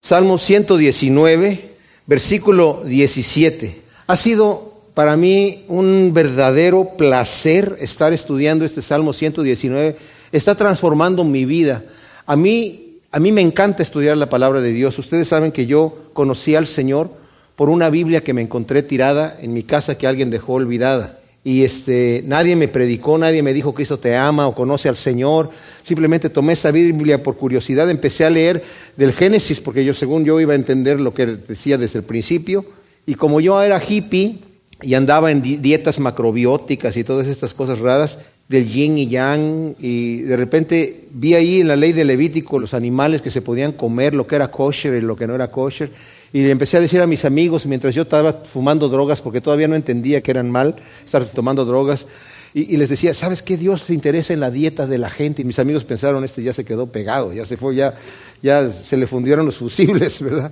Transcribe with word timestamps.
Salmo 0.00 0.38
119, 0.38 1.74
versículo 2.06 2.82
17. 2.84 3.82
Ha 4.06 4.16
sido 4.16 4.72
para 4.94 5.16
mí 5.16 5.64
un 5.68 6.12
verdadero 6.14 6.96
placer 6.96 7.76
estar 7.80 8.12
estudiando 8.12 8.64
este 8.64 8.80
Salmo 8.80 9.12
119. 9.12 9.96
Está 10.32 10.54
transformando 10.54 11.24
mi 11.24 11.44
vida. 11.44 11.84
A 12.26 12.36
mí, 12.36 13.00
a 13.10 13.18
mí 13.18 13.32
me 13.32 13.42
encanta 13.42 13.82
estudiar 13.82 14.16
la 14.16 14.30
palabra 14.30 14.60
de 14.60 14.72
Dios. 14.72 14.98
Ustedes 14.98 15.28
saben 15.28 15.52
que 15.52 15.66
yo 15.66 15.98
conocí 16.12 16.54
al 16.54 16.66
Señor 16.66 17.10
por 17.56 17.68
una 17.68 17.90
Biblia 17.90 18.22
que 18.22 18.34
me 18.34 18.42
encontré 18.42 18.82
tirada 18.82 19.36
en 19.40 19.52
mi 19.52 19.64
casa 19.64 19.98
que 19.98 20.06
alguien 20.06 20.30
dejó 20.30 20.54
olvidada 20.54 21.17
y 21.48 21.64
este, 21.64 22.22
nadie 22.26 22.56
me 22.56 22.68
predicó, 22.68 23.16
nadie 23.16 23.42
me 23.42 23.54
dijo 23.54 23.72
Cristo 23.72 23.98
te 23.98 24.14
ama 24.14 24.46
o 24.46 24.54
conoce 24.54 24.90
al 24.90 24.96
Señor. 24.96 25.48
Simplemente 25.82 26.28
tomé 26.28 26.52
esa 26.52 26.70
Biblia 26.70 27.22
por 27.22 27.38
curiosidad, 27.38 27.88
empecé 27.88 28.26
a 28.26 28.28
leer 28.28 28.62
del 28.98 29.14
Génesis, 29.14 29.58
porque 29.58 29.82
yo, 29.82 29.94
según 29.94 30.26
yo, 30.26 30.38
iba 30.40 30.52
a 30.52 30.56
entender 30.56 31.00
lo 31.00 31.14
que 31.14 31.24
decía 31.24 31.78
desde 31.78 32.00
el 32.00 32.04
principio. 32.04 32.66
Y 33.06 33.14
como 33.14 33.40
yo 33.40 33.62
era 33.62 33.80
hippie 33.80 34.40
y 34.82 34.92
andaba 34.92 35.30
en 35.30 35.40
dietas 35.40 35.98
macrobióticas 35.98 36.98
y 36.98 37.02
todas 37.02 37.26
estas 37.26 37.54
cosas 37.54 37.78
raras, 37.78 38.18
del 38.46 38.68
yin 38.68 38.98
y 38.98 39.08
yang, 39.08 39.74
y 39.78 40.20
de 40.20 40.36
repente 40.36 41.06
vi 41.12 41.32
ahí 41.32 41.60
en 41.62 41.68
la 41.68 41.76
ley 41.76 41.94
de 41.94 42.04
Levítico 42.04 42.58
los 42.58 42.74
animales 42.74 43.22
que 43.22 43.30
se 43.30 43.40
podían 43.40 43.72
comer, 43.72 44.12
lo 44.12 44.26
que 44.26 44.36
era 44.36 44.50
kosher 44.50 44.96
y 44.96 45.00
lo 45.00 45.16
que 45.16 45.26
no 45.26 45.34
era 45.34 45.50
kosher. 45.50 45.88
Y 46.32 46.42
le 46.42 46.50
empecé 46.50 46.76
a 46.76 46.80
decir 46.80 47.00
a 47.00 47.06
mis 47.06 47.24
amigos, 47.24 47.66
mientras 47.66 47.94
yo 47.94 48.02
estaba 48.02 48.32
fumando 48.32 48.88
drogas, 48.88 49.20
porque 49.22 49.40
todavía 49.40 49.68
no 49.68 49.76
entendía 49.76 50.20
que 50.20 50.30
eran 50.30 50.50
mal 50.50 50.76
estar 51.04 51.24
tomando 51.24 51.64
drogas, 51.64 52.06
y, 52.54 52.76
les 52.76 52.88
decía, 52.88 53.12
¿sabes 53.12 53.42
qué? 53.42 53.56
Dios 53.56 53.82
se 53.82 53.94
interesa 53.94 54.32
en 54.32 54.40
la 54.40 54.50
dieta 54.50 54.86
de 54.86 54.98
la 54.98 55.10
gente. 55.10 55.42
Y 55.42 55.44
mis 55.44 55.58
amigos 55.58 55.84
pensaron, 55.84 56.24
este 56.24 56.42
ya 56.42 56.52
se 56.52 56.64
quedó 56.64 56.86
pegado, 56.86 57.32
ya 57.32 57.44
se 57.44 57.56
fue, 57.56 57.74
ya, 57.74 57.94
ya 58.42 58.70
se 58.70 58.96
le 58.96 59.06
fundieron 59.06 59.44
los 59.44 59.58
fusibles, 59.58 60.20
¿verdad? 60.24 60.50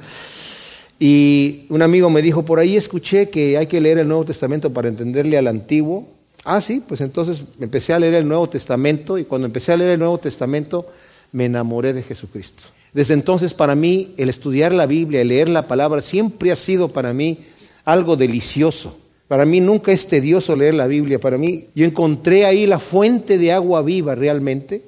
Y 0.98 1.66
un 1.68 1.82
amigo 1.82 2.08
me 2.10 2.22
dijo, 2.22 2.44
por 2.44 2.58
ahí 2.58 2.76
escuché 2.76 3.28
que 3.28 3.56
hay 3.56 3.66
que 3.66 3.80
leer 3.80 3.98
el 3.98 4.08
Nuevo 4.08 4.24
Testamento 4.24 4.72
para 4.72 4.88
entenderle 4.88 5.36
al 5.38 5.46
Antiguo. 5.46 6.08
Ah, 6.44 6.60
sí, 6.60 6.82
pues 6.86 7.00
entonces 7.00 7.42
empecé 7.60 7.92
a 7.92 7.98
leer 7.98 8.14
el 8.14 8.28
Nuevo 8.28 8.48
Testamento 8.48 9.18
y 9.18 9.24
cuando 9.24 9.46
empecé 9.46 9.72
a 9.72 9.76
leer 9.76 9.92
el 9.92 9.98
Nuevo 9.98 10.18
Testamento 10.18 10.86
me 11.32 11.46
enamoré 11.46 11.92
de 11.92 12.02
Jesucristo. 12.02 12.62
Desde 12.96 13.12
entonces 13.12 13.52
para 13.52 13.74
mí 13.74 14.14
el 14.16 14.30
estudiar 14.30 14.72
la 14.72 14.86
Biblia, 14.86 15.20
el 15.20 15.28
leer 15.28 15.50
la 15.50 15.68
palabra, 15.68 16.00
siempre 16.00 16.50
ha 16.50 16.56
sido 16.56 16.88
para 16.88 17.12
mí 17.12 17.40
algo 17.84 18.16
delicioso. 18.16 18.96
Para 19.28 19.44
mí 19.44 19.60
nunca 19.60 19.92
es 19.92 20.08
tedioso 20.08 20.56
leer 20.56 20.72
la 20.72 20.86
Biblia. 20.86 21.20
Para 21.20 21.36
mí 21.36 21.66
yo 21.74 21.84
encontré 21.84 22.46
ahí 22.46 22.66
la 22.66 22.78
fuente 22.78 23.36
de 23.36 23.52
agua 23.52 23.82
viva 23.82 24.14
realmente. 24.14 24.80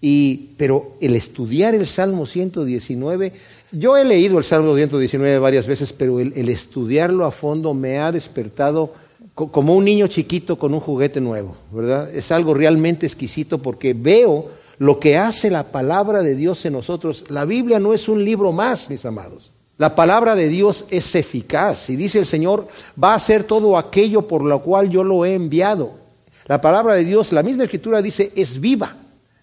Y, 0.00 0.52
pero 0.56 0.96
el 1.02 1.16
estudiar 1.16 1.74
el 1.74 1.86
Salmo 1.86 2.24
119, 2.24 3.32
yo 3.72 3.98
he 3.98 4.04
leído 4.06 4.38
el 4.38 4.44
Salmo 4.44 4.74
119 4.74 5.38
varias 5.38 5.66
veces, 5.66 5.92
pero 5.92 6.20
el, 6.20 6.32
el 6.36 6.48
estudiarlo 6.48 7.26
a 7.26 7.30
fondo 7.30 7.74
me 7.74 7.98
ha 7.98 8.10
despertado 8.10 8.94
como 9.34 9.76
un 9.76 9.84
niño 9.84 10.06
chiquito 10.06 10.58
con 10.58 10.72
un 10.72 10.80
juguete 10.80 11.20
nuevo, 11.20 11.58
¿verdad? 11.70 12.08
Es 12.14 12.32
algo 12.32 12.54
realmente 12.54 13.04
exquisito 13.04 13.58
porque 13.58 13.92
veo 13.92 14.48
lo 14.78 14.98
que 14.98 15.16
hace 15.16 15.50
la 15.50 15.64
palabra 15.64 16.22
de 16.22 16.34
Dios 16.34 16.64
en 16.64 16.72
nosotros. 16.72 17.26
La 17.28 17.44
Biblia 17.44 17.78
no 17.78 17.92
es 17.92 18.08
un 18.08 18.24
libro 18.24 18.52
más, 18.52 18.90
mis 18.90 19.04
amados. 19.04 19.50
La 19.76 19.96
palabra 19.96 20.36
de 20.36 20.48
Dios 20.48 20.84
es 20.90 21.14
eficaz 21.14 21.90
y 21.90 21.96
dice 21.96 22.20
el 22.20 22.26
Señor, 22.26 22.68
va 23.02 23.12
a 23.12 23.16
hacer 23.16 23.42
todo 23.42 23.76
aquello 23.76 24.22
por 24.22 24.42
lo 24.42 24.62
cual 24.62 24.88
yo 24.88 25.02
lo 25.02 25.24
he 25.24 25.34
enviado. 25.34 25.92
La 26.46 26.60
palabra 26.60 26.94
de 26.94 27.04
Dios, 27.04 27.32
la 27.32 27.42
misma 27.42 27.64
escritura 27.64 28.02
dice, 28.02 28.30
es 28.36 28.60
viva. 28.60 28.96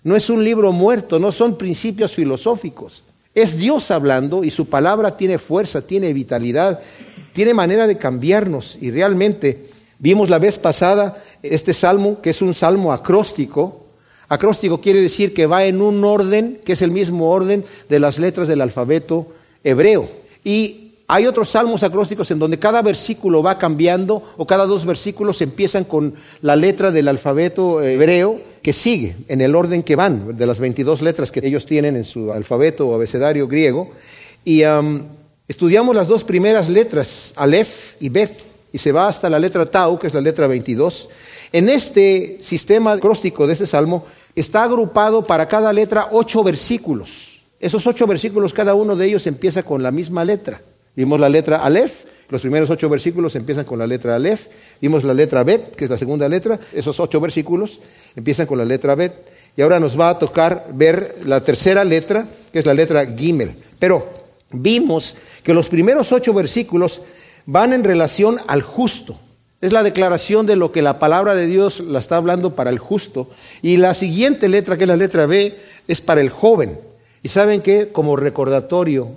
No 0.04 0.16
es 0.16 0.30
un 0.30 0.44
libro 0.44 0.72
muerto, 0.72 1.20
no 1.20 1.32
son 1.32 1.58
principios 1.58 2.14
filosóficos. 2.14 3.04
Es 3.36 3.58
Dios 3.58 3.92
hablando 3.92 4.44
y 4.44 4.52
su 4.52 4.68
palabra 4.68 5.16
tiene 5.18 5.38
fuerza, 5.38 5.82
tiene 5.82 6.14
vitalidad, 6.14 6.80
tiene 7.34 7.54
manera 7.54 7.88
de 7.88 7.98
cambiarnos. 7.98 8.78
Y 8.82 8.92
realmente 8.92 9.70
vimos 10.00 10.30
la 10.30 10.40
vez 10.40 10.58
pasada 10.58 11.22
este 11.44 11.74
salmo, 11.74 12.22
que 12.22 12.32
es 12.32 12.41
un 12.41 12.53
salmo 12.53 12.94
acróstico, 12.94 13.81
Acróstico 14.31 14.80
quiere 14.80 15.02
decir 15.02 15.34
que 15.34 15.46
va 15.46 15.66
en 15.66 15.81
un 15.81 16.06
orden 16.06 16.62
que 16.64 16.72
es 16.72 16.81
el 16.81 16.92
mismo 16.92 17.31
orden 17.31 17.66
de 17.90 18.00
las 18.00 18.18
letras 18.18 18.47
del 18.47 18.62
alfabeto 18.62 19.28
hebreo. 19.62 20.09
Y 20.46 20.94
hay 21.06 21.28
otros 21.28 21.50
salmos 21.50 21.84
acrósticos 21.84 22.31
en 22.31 22.40
donde 22.40 22.58
cada 22.58 22.81
versículo 22.81 23.44
va 23.44 23.58
cambiando 23.58 24.24
o 24.38 24.47
cada 24.47 24.66
dos 24.66 24.86
versículos 24.86 25.41
empiezan 25.41 25.84
con 25.84 26.14
la 26.41 26.56
letra 26.56 26.91
del 26.91 27.09
alfabeto 27.09 27.84
hebreo 27.84 28.40
que 28.62 28.72
sigue 28.72 29.18
en 29.28 29.41
el 29.41 29.53
orden 29.53 29.84
que 29.84 29.97
van, 29.97 30.38
de 30.38 30.46
las 30.46 30.62
22 30.62 31.02
letras 31.02 31.30
que 31.30 31.46
ellos 31.46 31.66
tienen 31.66 31.97
en 31.97 32.06
su 32.06 32.31
alfabeto 32.31 32.88
o 32.88 32.96
abecedario 32.96 33.50
griego. 33.50 33.91
Y 34.46 34.62
estudiamos 35.46 35.94
las 35.94 36.08
dos 36.08 36.24
primeras 36.24 36.70
letras, 36.70 37.34
Aleph 37.36 37.96
y 38.00 38.08
Beth, 38.08 38.46
y 38.72 38.78
se 38.78 38.94
va 38.94 39.09
hasta 39.09 39.30
la 39.30 39.40
letra 39.40 39.66
Tau, 39.66 40.00
que 40.00 40.08
es 40.08 40.14
la 40.14 40.22
letra 40.22 40.47
22. 40.47 41.09
En 41.52 41.68
este 41.68 42.38
sistema 42.40 42.94
acróstico 42.94 43.46
de 43.46 43.52
este 43.52 43.68
salmo, 43.68 44.06
está 44.36 44.64
agrupado 44.64 45.24
para 45.24 45.47
cada 45.47 45.74
letra 45.74 46.09
ocho 46.12 46.44
versículos. 46.44 47.42
Esos 47.59 47.86
ocho 47.86 48.08
versículos, 48.08 48.53
cada 48.53 48.74
uno 48.74 48.96
de 48.96 49.06
ellos 49.06 49.28
empieza 49.28 49.64
con 49.64 49.84
la 49.84 49.92
misma 49.92 50.25
letra. 50.25 50.62
Vimos 50.96 51.19
la 51.19 51.30
letra 51.30 51.58
Aleph, 51.58 52.06
los 52.31 52.41
primeros 52.41 52.70
ocho 52.70 52.90
versículos 52.90 53.36
empiezan 53.36 53.66
con 53.66 53.78
la 53.78 53.86
letra 53.86 54.16
Aleph. 54.16 54.47
Vimos 54.80 55.03
la 55.03 55.14
letra 55.14 55.44
Bet, 55.44 55.75
que 55.75 55.84
es 55.84 55.90
la 55.90 55.97
segunda 55.97 56.30
letra. 56.30 56.58
Esos 56.72 56.97
ocho 57.02 57.20
versículos 57.20 57.81
empiezan 58.16 58.47
con 58.47 58.58
la 58.58 58.64
letra 58.64 58.96
Bet. 58.96 59.14
Y 59.58 59.62
ahora 59.62 59.81
nos 59.81 60.00
va 60.00 60.09
a 60.09 60.18
tocar 60.18 60.68
ver 60.74 61.18
la 61.25 61.44
tercera 61.44 61.84
letra, 61.84 62.25
que 62.53 62.59
es 62.59 62.66
la 62.66 62.74
letra 62.74 63.06
Gimel. 63.06 63.53
Pero 63.80 64.08
vimos 64.50 65.16
que 65.44 65.53
los 65.53 65.68
primeros 65.68 66.14
ocho 66.14 66.34
versículos 66.34 67.02
van 67.46 67.74
en 67.74 67.84
relación 67.84 68.40
al 68.47 68.62
justo. 68.62 69.18
Es 69.61 69.73
la 69.73 69.83
declaración 69.83 70.47
de 70.47 70.55
lo 70.55 70.72
que 70.72 70.81
la 70.81 70.97
palabra 70.97 71.35
de 71.35 71.45
Dios 71.45 71.81
la 71.81 71.99
está 71.99 72.17
hablando 72.17 72.55
para 72.55 72.72
el 72.72 72.79
justo. 72.79 73.29
Y 73.61 73.77
la 73.77 73.94
siguiente 73.94 74.49
letra, 74.49 74.75
que 74.75 74.85
es 74.85 74.88
la 74.88 74.97
letra 74.97 75.27
B, 75.27 75.55
es 75.88 76.01
para 76.01 76.19
el 76.19 76.29
joven. 76.29 76.79
Y 77.22 77.29
saben 77.29 77.61
que, 77.61 77.89
como 77.89 78.16
recordatorio, 78.16 79.09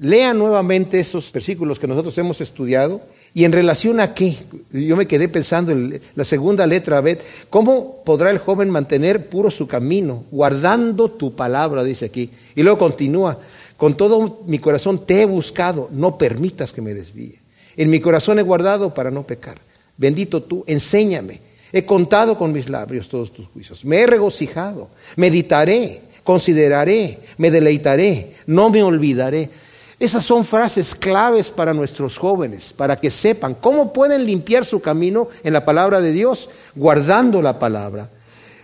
lean 0.00 0.38
nuevamente 0.38 0.98
esos 0.98 1.30
versículos 1.32 1.78
que 1.78 1.86
nosotros 1.86 2.18
hemos 2.18 2.40
estudiado. 2.40 3.00
Y 3.32 3.44
en 3.44 3.52
relación 3.52 4.00
a 4.00 4.12
qué, 4.12 4.36
yo 4.72 4.96
me 4.96 5.06
quedé 5.06 5.28
pensando 5.28 5.70
en 5.70 6.02
la 6.16 6.24
segunda 6.24 6.66
letra 6.66 7.00
B, 7.00 7.18
¿cómo 7.48 8.02
podrá 8.04 8.30
el 8.30 8.38
joven 8.38 8.70
mantener 8.70 9.28
puro 9.28 9.52
su 9.52 9.68
camino, 9.68 10.24
guardando 10.32 11.10
tu 11.12 11.34
palabra, 11.34 11.84
dice 11.84 12.06
aquí? 12.06 12.28
Y 12.56 12.62
luego 12.64 12.78
continúa, 12.78 13.38
con 13.76 13.96
todo 13.96 14.40
mi 14.46 14.58
corazón 14.58 15.06
te 15.06 15.22
he 15.22 15.24
buscado, 15.24 15.88
no 15.92 16.18
permitas 16.18 16.72
que 16.72 16.82
me 16.82 16.92
desvíe. 16.92 17.38
En 17.76 17.88
mi 17.88 18.00
corazón 18.00 18.38
he 18.38 18.42
guardado 18.42 18.92
para 18.92 19.10
no 19.10 19.22
pecar. 19.22 19.58
Bendito 19.96 20.42
tú, 20.42 20.64
enséñame. 20.66 21.40
He 21.72 21.86
contado 21.86 22.36
con 22.36 22.52
mis 22.52 22.68
labios 22.68 23.08
todos 23.08 23.32
tus 23.32 23.46
juicios. 23.48 23.84
Me 23.84 24.00
he 24.00 24.06
regocijado. 24.06 24.88
Meditaré, 25.16 26.02
consideraré, 26.22 27.18
me 27.38 27.50
deleitaré, 27.50 28.34
no 28.46 28.70
me 28.70 28.82
olvidaré. 28.82 29.48
Esas 29.98 30.24
son 30.24 30.44
frases 30.44 30.94
claves 30.94 31.50
para 31.50 31.72
nuestros 31.72 32.18
jóvenes, 32.18 32.72
para 32.72 32.98
que 32.98 33.10
sepan 33.10 33.54
cómo 33.54 33.92
pueden 33.92 34.26
limpiar 34.26 34.64
su 34.64 34.80
camino 34.80 35.28
en 35.44 35.52
la 35.52 35.64
palabra 35.64 36.00
de 36.00 36.10
Dios, 36.10 36.50
guardando 36.74 37.40
la 37.40 37.58
palabra, 37.58 38.10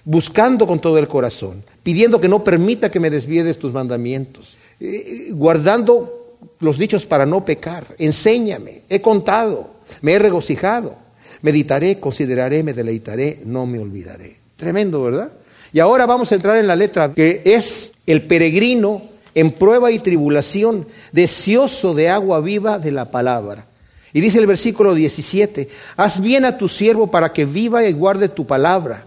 buscando 0.04 0.66
con 0.66 0.80
todo 0.80 0.98
el 0.98 1.06
corazón, 1.06 1.62
pidiendo 1.82 2.20
que 2.20 2.28
no 2.28 2.42
permita 2.42 2.90
que 2.90 2.98
me 2.98 3.08
desvíe 3.08 3.44
de 3.44 3.54
tus 3.54 3.72
mandamientos, 3.72 4.56
eh, 4.80 5.28
guardando 5.30 6.36
los 6.58 6.76
dichos 6.76 7.06
para 7.06 7.24
no 7.24 7.44
pecar. 7.44 7.94
Enséñame, 7.98 8.82
he 8.88 9.00
contado, 9.00 9.70
me 10.02 10.14
he 10.14 10.18
regocijado. 10.18 10.96
Meditaré, 11.42 12.00
consideraré, 12.00 12.62
me 12.62 12.74
deleitaré, 12.74 13.40
no 13.44 13.66
me 13.66 13.78
olvidaré. 13.78 14.36
Tremendo, 14.56 15.02
¿verdad? 15.02 15.30
Y 15.72 15.80
ahora 15.80 16.06
vamos 16.06 16.32
a 16.32 16.34
entrar 16.34 16.56
en 16.56 16.66
la 16.66 16.76
letra 16.76 17.12
que 17.12 17.42
es 17.44 17.92
el 18.06 18.22
peregrino 18.22 19.02
en 19.34 19.52
prueba 19.52 19.92
y 19.92 19.98
tribulación, 19.98 20.86
deseoso 21.12 21.94
de 21.94 22.08
agua 22.08 22.40
viva 22.40 22.78
de 22.78 22.90
la 22.90 23.10
palabra. 23.10 23.66
Y 24.12 24.20
dice 24.20 24.38
el 24.38 24.46
versículo 24.46 24.94
17, 24.94 25.68
haz 25.96 26.20
bien 26.20 26.44
a 26.44 26.58
tu 26.58 26.68
siervo 26.68 27.10
para 27.10 27.32
que 27.32 27.44
viva 27.44 27.84
y 27.84 27.92
guarde 27.92 28.28
tu 28.28 28.46
palabra. 28.46 29.06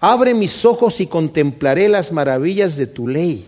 Abre 0.00 0.34
mis 0.34 0.64
ojos 0.64 1.00
y 1.00 1.06
contemplaré 1.06 1.88
las 1.88 2.12
maravillas 2.12 2.76
de 2.76 2.86
tu 2.86 3.06
ley. 3.06 3.46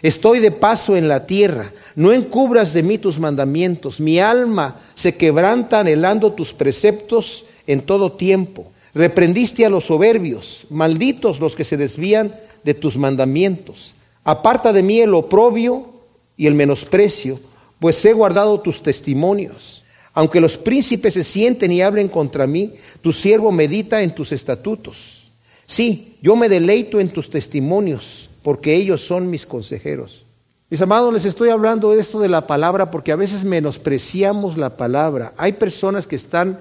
Estoy 0.00 0.38
de 0.38 0.50
paso 0.50 0.96
en 0.96 1.08
la 1.08 1.26
tierra, 1.26 1.72
no 1.96 2.12
encubras 2.12 2.72
de 2.72 2.82
mí 2.82 2.98
tus 2.98 3.18
mandamientos. 3.18 4.00
Mi 4.00 4.20
alma 4.20 4.76
se 4.94 5.16
quebranta 5.16 5.80
anhelando 5.80 6.32
tus 6.32 6.52
preceptos 6.52 7.46
en 7.66 7.82
todo 7.82 8.12
tiempo. 8.12 8.70
Reprendiste 8.94 9.66
a 9.66 9.70
los 9.70 9.86
soberbios, 9.86 10.66
malditos 10.70 11.40
los 11.40 11.56
que 11.56 11.64
se 11.64 11.76
desvían 11.76 12.34
de 12.62 12.74
tus 12.74 12.96
mandamientos. 12.96 13.94
Aparta 14.22 14.72
de 14.72 14.82
mí 14.82 15.00
el 15.00 15.14
oprobio 15.14 15.88
y 16.36 16.46
el 16.46 16.54
menosprecio, 16.54 17.38
pues 17.80 18.04
he 18.04 18.12
guardado 18.12 18.60
tus 18.60 18.82
testimonios. 18.82 19.82
Aunque 20.14 20.40
los 20.40 20.56
príncipes 20.56 21.14
se 21.14 21.24
sienten 21.24 21.72
y 21.72 21.82
hablen 21.82 22.08
contra 22.08 22.46
mí, 22.46 22.74
tu 23.02 23.12
siervo 23.12 23.50
medita 23.50 24.02
en 24.02 24.14
tus 24.14 24.30
estatutos. 24.30 25.24
Sí, 25.66 26.16
yo 26.22 26.36
me 26.36 26.48
deleito 26.48 27.00
en 27.00 27.08
tus 27.08 27.30
testimonios, 27.30 28.30
porque 28.42 28.74
ellos 28.76 29.00
son 29.00 29.28
mis 29.28 29.44
consejeros. 29.44 30.24
Mis 30.70 30.80
amados, 30.80 31.12
les 31.12 31.24
estoy 31.24 31.50
hablando 31.50 31.92
de 31.92 32.00
esto 32.00 32.20
de 32.20 32.28
la 32.28 32.46
palabra 32.46 32.90
porque 32.90 33.12
a 33.12 33.16
veces 33.16 33.44
menospreciamos 33.44 34.56
la 34.56 34.76
palabra. 34.76 35.32
Hay 35.36 35.52
personas 35.52 36.06
que 36.06 36.16
están 36.16 36.60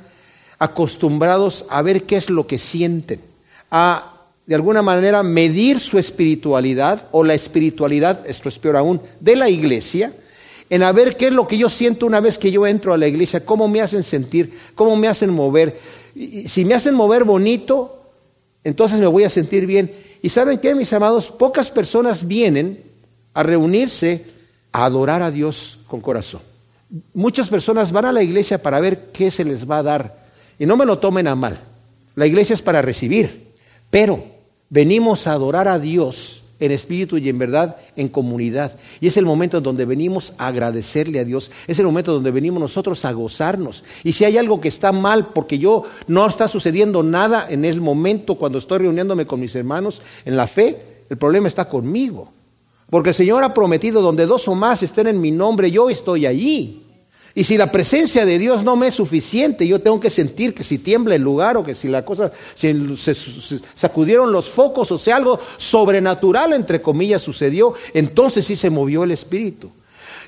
acostumbrados 0.60 1.66
a 1.70 1.82
ver 1.82 2.04
qué 2.04 2.18
es 2.18 2.30
lo 2.30 2.48
que 2.48 2.58
sienten, 2.58 3.20
a 3.72 4.10
de 4.46 4.56
alguna 4.56 4.82
manera 4.82 5.24
medir 5.24 5.80
su 5.80 5.98
espiritualidad 5.98 7.08
o 7.12 7.24
la 7.24 7.34
espiritualidad, 7.34 8.28
esto 8.28 8.50
es 8.50 8.60
peor 8.60 8.76
aún, 8.76 9.02
de 9.20 9.36
la 9.36 9.50
iglesia, 9.50 10.12
en 10.70 10.84
a 10.84 10.92
ver 10.92 11.16
qué 11.18 11.28
es 11.28 11.34
lo 11.34 11.48
que 11.48 11.58
yo 11.58 11.70
siento 11.70 12.06
una 12.06 12.20
vez 12.20 12.38
que 12.38 12.52
yo 12.52 12.66
entro 12.66 12.94
a 12.94 12.98
la 12.98 13.08
iglesia, 13.08 13.46
cómo 13.46 13.68
me 13.68 13.82
hacen 13.82 14.04
sentir, 14.04 14.60
cómo 14.76 14.96
me 14.96 15.08
hacen 15.08 15.30
mover. 15.30 15.78
Y 16.16 16.48
si 16.48 16.66
me 16.66 16.74
hacen 16.74 16.96
mover 16.96 17.24
bonito, 17.24 18.02
entonces 18.64 19.00
me 19.00 19.08
voy 19.08 19.24
a 19.24 19.30
sentir 19.30 19.66
bien. 19.66 19.94
Y 20.22 20.30
saben 20.30 20.58
qué, 20.58 20.74
mis 20.74 20.92
amados, 20.94 21.30
pocas 21.30 21.70
personas 21.70 22.28
vienen 22.28 22.82
a 23.34 23.44
reunirse 23.44 24.26
a 24.72 24.86
adorar 24.86 25.22
a 25.22 25.32
Dios 25.32 25.80
con 25.88 26.02
corazón. 26.02 26.42
Muchas 27.14 27.50
personas 27.50 27.92
van 27.92 28.06
a 28.06 28.12
la 28.12 28.24
iglesia 28.24 28.62
para 28.62 28.80
ver 28.80 29.12
qué 29.12 29.32
se 29.32 29.46
les 29.46 29.70
va 29.70 29.80
a 29.80 29.84
dar. 29.84 30.23
Y 30.60 30.66
no 30.66 30.78
me 30.78 30.86
lo 30.86 31.00
tomen 31.00 31.28
a 31.28 31.36
mal. 31.36 31.60
La 32.16 32.28
iglesia 32.28 32.54
es 32.54 32.62
para 32.62 32.82
recibir. 32.82 33.54
Pero 33.90 34.24
venimos 34.70 35.28
a 35.28 35.34
adorar 35.34 35.68
a 35.68 35.80
Dios 35.80 36.44
en 36.60 36.72
espíritu 36.72 37.18
y 37.18 37.30
en 37.30 37.38
verdad 37.38 37.76
en 37.96 38.08
comunidad. 38.08 38.74
Y 39.02 39.08
es 39.08 39.18
el 39.18 39.26
momento 39.26 39.58
en 39.58 39.64
donde 39.64 39.86
venimos 39.86 40.34
a 40.38 40.48
agradecerle 40.48 41.20
a 41.20 41.26
Dios. 41.26 41.52
Es 41.68 41.80
el 41.80 41.86
momento 41.86 42.14
donde 42.14 42.32
venimos 42.32 42.62
nosotros 42.62 43.04
a 43.06 43.12
gozarnos. 43.12 43.84
Y 44.04 44.14
si 44.14 44.26
hay 44.26 44.38
algo 44.38 44.62
que 44.62 44.70
está 44.70 44.92
mal, 44.92 45.28
porque 45.34 45.60
yo 45.60 45.84
no 46.08 46.26
está 46.26 46.48
sucediendo 46.48 47.04
nada 47.04 47.48
en 47.50 47.66
el 47.66 47.82
momento 47.82 48.36
cuando 48.36 48.60
estoy 48.60 48.80
reuniéndome 48.80 49.26
con 49.26 49.40
mis 49.40 49.56
hermanos 49.56 50.02
en 50.26 50.38
la 50.38 50.48
fe, 50.48 50.78
el 51.10 51.18
problema 51.18 51.48
está 51.48 51.68
conmigo. 51.68 52.30
Porque 52.90 53.10
el 53.10 53.16
Señor 53.16 53.44
ha 53.44 53.54
prometido, 53.54 54.02
donde 54.02 54.26
dos 54.26 54.48
o 54.48 54.56
más 54.56 54.84
estén 54.84 55.08
en 55.08 55.20
mi 55.20 55.32
nombre, 55.32 55.72
yo 55.72 55.90
estoy 55.90 56.26
allí. 56.26 56.83
Y 57.36 57.46
si 57.46 57.58
la 57.58 57.72
presencia 57.72 58.26
de 58.26 58.38
Dios 58.38 58.64
no 58.64 58.76
me 58.76 58.88
es 58.88 58.94
suficiente, 58.94 59.68
yo 59.68 59.82
tengo 59.82 60.00
que 60.00 60.12
sentir 60.12 60.54
que 60.54 60.64
si 60.64 60.78
tiembla 60.78 61.16
el 61.16 61.24
lugar 61.24 61.58
o 61.58 61.64
que 61.64 61.74
si 61.74 61.88
la 61.88 62.06
cosa, 62.06 62.32
si 62.54 62.96
se 62.96 63.16
sacudieron 63.74 64.32
los 64.32 64.50
focos 64.50 64.92
o 64.92 65.00
sea 65.00 65.16
algo 65.16 65.40
sobrenatural, 65.58 66.54
entre 66.54 66.82
comillas, 66.82 67.24
sucedió, 67.24 67.74
entonces 67.96 68.46
sí 68.46 68.56
se 68.56 68.70
movió 68.70 69.04
el 69.04 69.12
Espíritu. 69.12 69.72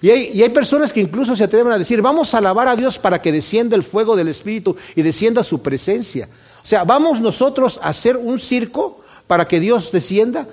Y 0.02 0.10
hay, 0.10 0.32
y 0.34 0.42
hay, 0.42 0.50
personas 0.50 0.92
que 0.92 1.00
incluso 1.00 1.36
se 1.36 1.44
atreven 1.44 1.72
a 1.72 1.78
decir, 1.78 2.02
vamos 2.02 2.34
a 2.34 2.40
alabar 2.40 2.68
a 2.68 2.76
Dios 2.76 2.98
para 2.98 3.22
que 3.22 3.32
descienda 3.32 3.76
el 3.76 3.84
fuego 3.84 4.16
del 4.16 4.28
Espíritu 4.28 4.76
y 4.96 5.04
descienda 5.04 5.44
su 5.44 5.62
presencia. 5.62 6.28
O 6.64 6.68
sea, 6.68 6.84
vamos 6.84 7.22
nosotros 7.22 7.80
a 7.84 7.90
hacer 7.90 8.18
un 8.18 8.40
circo 8.40 9.02
para 9.28 9.48
que 9.48 9.60
Dios 9.60 9.92
descienda. 9.92 10.48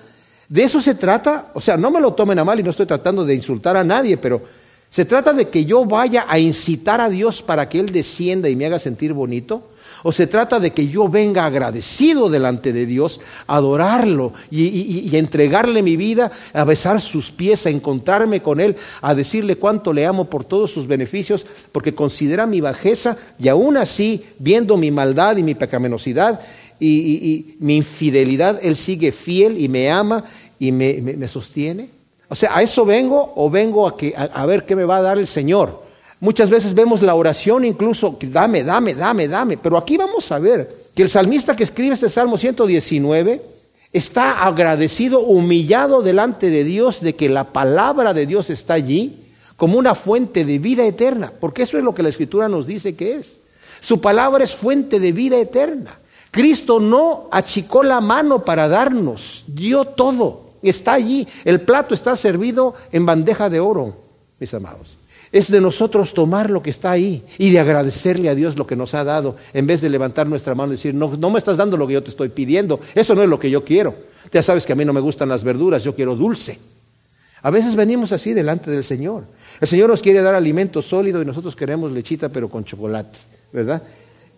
De 0.49 0.63
eso 0.63 0.81
se 0.81 0.95
trata. 0.95 1.51
O 1.55 1.61
sea, 1.61 1.79
no 1.79 1.91
me 1.91 2.01
lo 2.01 2.13
tomen 2.13 2.39
a 2.39 2.45
mal 2.45 2.61
y 2.61 2.63
no 2.63 2.71
estoy 2.71 2.87
tratando 2.87 3.25
de 3.25 3.35
insultar 3.35 3.77
a 3.77 3.85
nadie, 3.85 4.17
pero 4.17 4.43
¿Se 4.93 5.07
trata 5.07 5.33
de 5.33 5.49
que 5.49 5.65
yo 5.65 5.87
vaya 5.87 6.27
a 6.29 6.39
incitar 6.39 7.01
a 7.01 7.09
Dios 7.09 7.41
para 7.41 7.67
que 7.67 7.81
Él 7.81 7.93
descienda 7.93 8.51
y 8.51 8.57
me 8.57 8.67
haga 8.67 8.79
sentir 8.79 9.15
bonito? 9.15 9.71
¿O 10.03 10.13
se 10.13 10.27
trata 10.27 10.61
de 10.61 10.73
que 10.73 10.87
yo 10.87 11.09
venga 11.09 11.47
agradecido 11.47 12.29
delante 12.29 12.75
de 12.75 12.85
Dios, 12.85 13.19
a 13.47 13.57
adorarlo 13.57 14.35
y, 14.51 15.09
entregarle 15.17 15.81
mi 15.81 15.97
vida, 15.97 16.31
a 16.53 16.65
besar 16.65 17.01
sus 17.01 17.31
pies, 17.31 17.65
a 17.65 17.71
encontrarme 17.71 18.43
con 18.43 18.61
Él, 18.61 18.77
a 19.01 19.15
decirle 19.15 19.57
cuánto 19.57 19.95
le 19.95 20.05
amo 20.05 20.27
por 20.27 20.45
todos 20.45 20.71
sus 20.71 20.87
beneficios, 20.87 21.47
porque 21.73 21.95
considera 21.95 22.45
mi 22.45 22.61
bajeza 22.61 23.17
y 23.39 23.49
aún 23.49 23.79
así, 23.79 24.23
viendo 24.39 24.77
mi 24.77 24.91
maldad 24.91 25.39
y 25.39 25.43
mi 25.43 25.55
pecaminosidad 25.55 26.39
y, 26.79 27.57
mi 27.61 27.77
infidelidad, 27.77 28.61
Él 28.63 28.77
sigue 28.77 29.11
fiel 29.11 29.59
y 29.59 29.69
me 29.69 29.91
ama 29.91 30.25
y 30.59 30.71
me 30.71 31.29
sostiene? 31.29 32.02
O 32.33 32.35
sea, 32.35 32.57
¿a 32.57 32.63
eso 32.63 32.87
vengo 32.87 33.35
o 33.37 33.51
vengo 33.51 33.87
a, 33.87 33.95
que, 33.95 34.15
a, 34.17 34.47
ver 34.47 34.65
qué 34.65 34.75
me 34.75 34.87
va 34.87 34.97
a 34.97 35.03
dar 35.03 35.19
el 35.19 35.27
Señor? 35.27 35.83
Muchas 36.19 36.49
veces 36.49 36.73
vemos 36.73 37.03
la 37.03 37.15
oración 37.15 37.63
incluso, 37.63 38.17
dame, 38.23 38.65
dame, 38.65 38.95
dame, 38.95 39.29
dame. 39.29 39.59
Pero 39.59 39.77
aquí 39.77 39.99
vamos 39.99 40.33
a 40.33 40.39
ver 40.39 40.87
que 40.95 41.03
el 41.03 41.11
salmista 41.11 41.55
que 41.55 41.65
escribe 41.65 41.93
este 41.93 42.09
Salmo 42.09 42.39
119 42.39 43.43
está 43.93 44.45
agradecido, 44.45 45.21
humillado 45.21 46.01
delante 46.01 46.49
de 46.49 46.65
Dios 46.65 47.03
de 47.03 47.15
que 47.15 47.29
la 47.29 47.45
palabra 47.45 48.15
de 48.15 48.25
Dios 48.25 48.49
está 48.49 48.73
allí 48.73 49.27
como 49.59 49.77
una 49.77 49.95
fuente 49.95 50.47
de 50.47 50.59
vida 50.59 50.87
eterna, 50.87 51.31
porque 51.39 51.65
eso 51.65 51.77
es 51.77 51.85
lo 51.85 51.95
que 51.95 52.03
la 52.03 52.09
Escritura 52.09 52.49
nos 52.49 52.67
dice 52.67 52.97
que 52.97 53.17
es. 53.17 53.41
Su 53.79 54.01
palabra 54.01 54.43
es 54.43 54.57
fuente 54.57 55.01
de 55.01 55.13
vida 55.13 55.37
eterna. 55.37 55.99
Cristo 56.31 56.81
no 56.81 57.29
achicó 57.31 57.83
la 57.83 58.01
mano 58.01 58.43
para 58.43 58.69
darnos, 58.69 59.45
dio 59.49 59.85
todo. 59.85 60.52
Está 60.63 60.95
allí. 60.95 61.27
El 61.45 61.61
plato 61.61 61.95
está 61.95 62.15
servido 62.17 62.75
en 62.93 63.05
bandeja 63.07 63.51
de 63.51 63.61
oro, 63.61 63.97
mis 64.39 64.53
amados. 64.55 64.99
Es 65.33 65.51
de 65.51 65.61
nosotros 65.61 66.13
tomar 66.13 66.51
lo 66.51 66.63
que 66.63 66.71
está 66.71 66.91
ahí 66.91 67.25
y 67.39 67.51
de 67.51 67.59
agradecerle 67.59 68.29
a 68.29 68.35
Dios 68.35 68.57
lo 68.57 68.67
que 68.67 68.77
nos 68.77 68.95
ha 68.95 69.03
dado, 69.03 69.37
en 69.55 69.67
vez 69.67 69.81
de 69.81 69.89
levantar 69.89 70.27
nuestra 70.27 70.55
mano 70.55 70.73
y 70.73 70.77
decir, 70.77 70.95
no, 70.95 71.17
no 71.17 71.31
me 71.31 71.39
estás 71.39 71.57
dando 71.57 71.79
lo 71.79 71.87
que 71.87 71.95
yo 71.95 72.03
te 72.03 72.11
estoy 72.11 72.29
pidiendo. 72.29 72.81
Eso 72.95 73.15
no 73.15 73.23
es 73.23 73.29
lo 73.29 73.41
que 73.41 73.51
yo 73.51 73.65
quiero. 73.65 73.95
Ya 74.31 74.43
sabes 74.43 74.67
que 74.67 74.75
a 74.75 74.77
mí 74.77 74.85
no 74.85 74.93
me 74.93 75.01
gustan 75.01 75.31
las 75.31 75.43
verduras, 75.43 75.83
yo 75.83 75.95
quiero 75.95 76.15
dulce. 76.15 76.59
A 77.43 77.51
veces 77.51 77.75
venimos 77.75 78.13
así 78.13 78.35
delante 78.35 78.71
del 78.71 78.85
Señor. 78.85 79.25
El 79.61 79.67
Señor 79.67 79.89
nos 79.89 80.03
quiere 80.03 80.21
dar 80.23 80.35
alimento 80.35 80.81
sólido 80.83 81.21
y 81.23 81.25
nosotros 81.25 81.57
queremos 81.57 81.91
lechita 81.91 82.29
pero 82.29 82.49
con 82.49 82.65
chocolate, 82.65 83.19
¿verdad? 83.53 83.83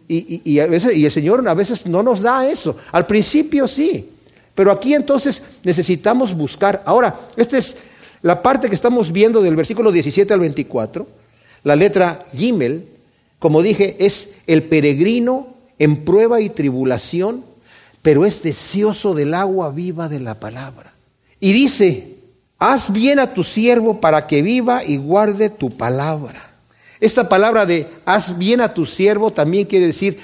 Y, 0.07 0.43
y, 0.45 0.61
a 0.61 0.67
veces, 0.67 0.97
y 0.97 1.05
el 1.05 1.11
Señor 1.11 1.47
a 1.49 1.55
veces 1.55 1.87
no 1.87 2.03
nos 2.03 2.21
da 2.21 2.49
eso. 2.49 2.77
Al 2.93 3.07
principio 3.07 3.67
sí, 3.67 4.11
pero 4.55 4.71
aquí 4.71 4.95
entonces 4.95 5.43
necesitamos 5.63 6.35
buscar. 6.35 6.83
Ahora, 6.87 7.19
esta 7.37 7.59
es 7.59 7.77
la 8.23 8.43
parte 8.43 8.69
que 8.69 8.75
estamos 8.75 9.13
viendo 9.13 9.43
del 9.43 9.57
versículo 9.57 9.91
17 9.91 10.33
al 10.33 10.41
24. 10.41 11.07
La 11.65 11.77
letra 11.77 12.25
Gimel, 12.35 12.87
como 13.39 13.63
dije, 13.63 13.97
es 13.99 14.31
el 14.47 14.63
peregrino 14.63 15.49
en 15.79 16.05
prueba 16.05 16.41
y 16.41 16.51
tribulación, 16.51 17.45
pero 18.03 18.25
es 18.25 18.43
deseoso 18.43 19.15
del 19.15 19.35
agua 19.35 19.71
viva 19.71 20.09
de 20.09 20.21
la 20.21 20.35
palabra. 20.35 20.93
Y 21.41 21.53
dice, 21.53 22.15
haz 22.59 22.93
bien 22.93 23.19
a 23.19 23.35
tu 23.35 23.43
siervo 23.43 24.01
para 24.01 24.27
que 24.27 24.43
viva 24.43 24.85
y 24.85 24.97
guarde 24.97 25.51
tu 25.51 25.77
palabra. 25.77 26.53
Esta 27.01 27.29
palabra 27.29 27.67
de 27.67 27.87
haz 28.05 28.39
bien 28.39 28.61
a 28.61 28.73
tu 28.73 28.87
siervo 28.87 29.31
también 29.31 29.67
quiere 29.67 29.89
decir, 29.89 30.19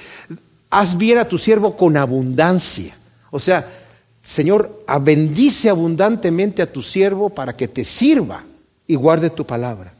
haz 0.71 0.97
bien 0.97 1.19
a 1.19 1.29
tu 1.29 1.37
siervo 1.37 1.76
con 1.76 1.97
abundancia. 1.97 2.97
O 3.31 3.41
sea, 3.41 3.80
Señor, 4.23 4.85
bendice 5.01 5.71
abundantemente 5.71 6.63
a 6.63 6.71
tu 6.71 6.83
siervo 6.83 7.31
para 7.31 7.57
que 7.57 7.69
te 7.69 7.85
sirva 7.85 8.45
y 8.87 8.95
guarde 8.95 9.31
tu 9.31 9.47
palabra. 9.47 9.93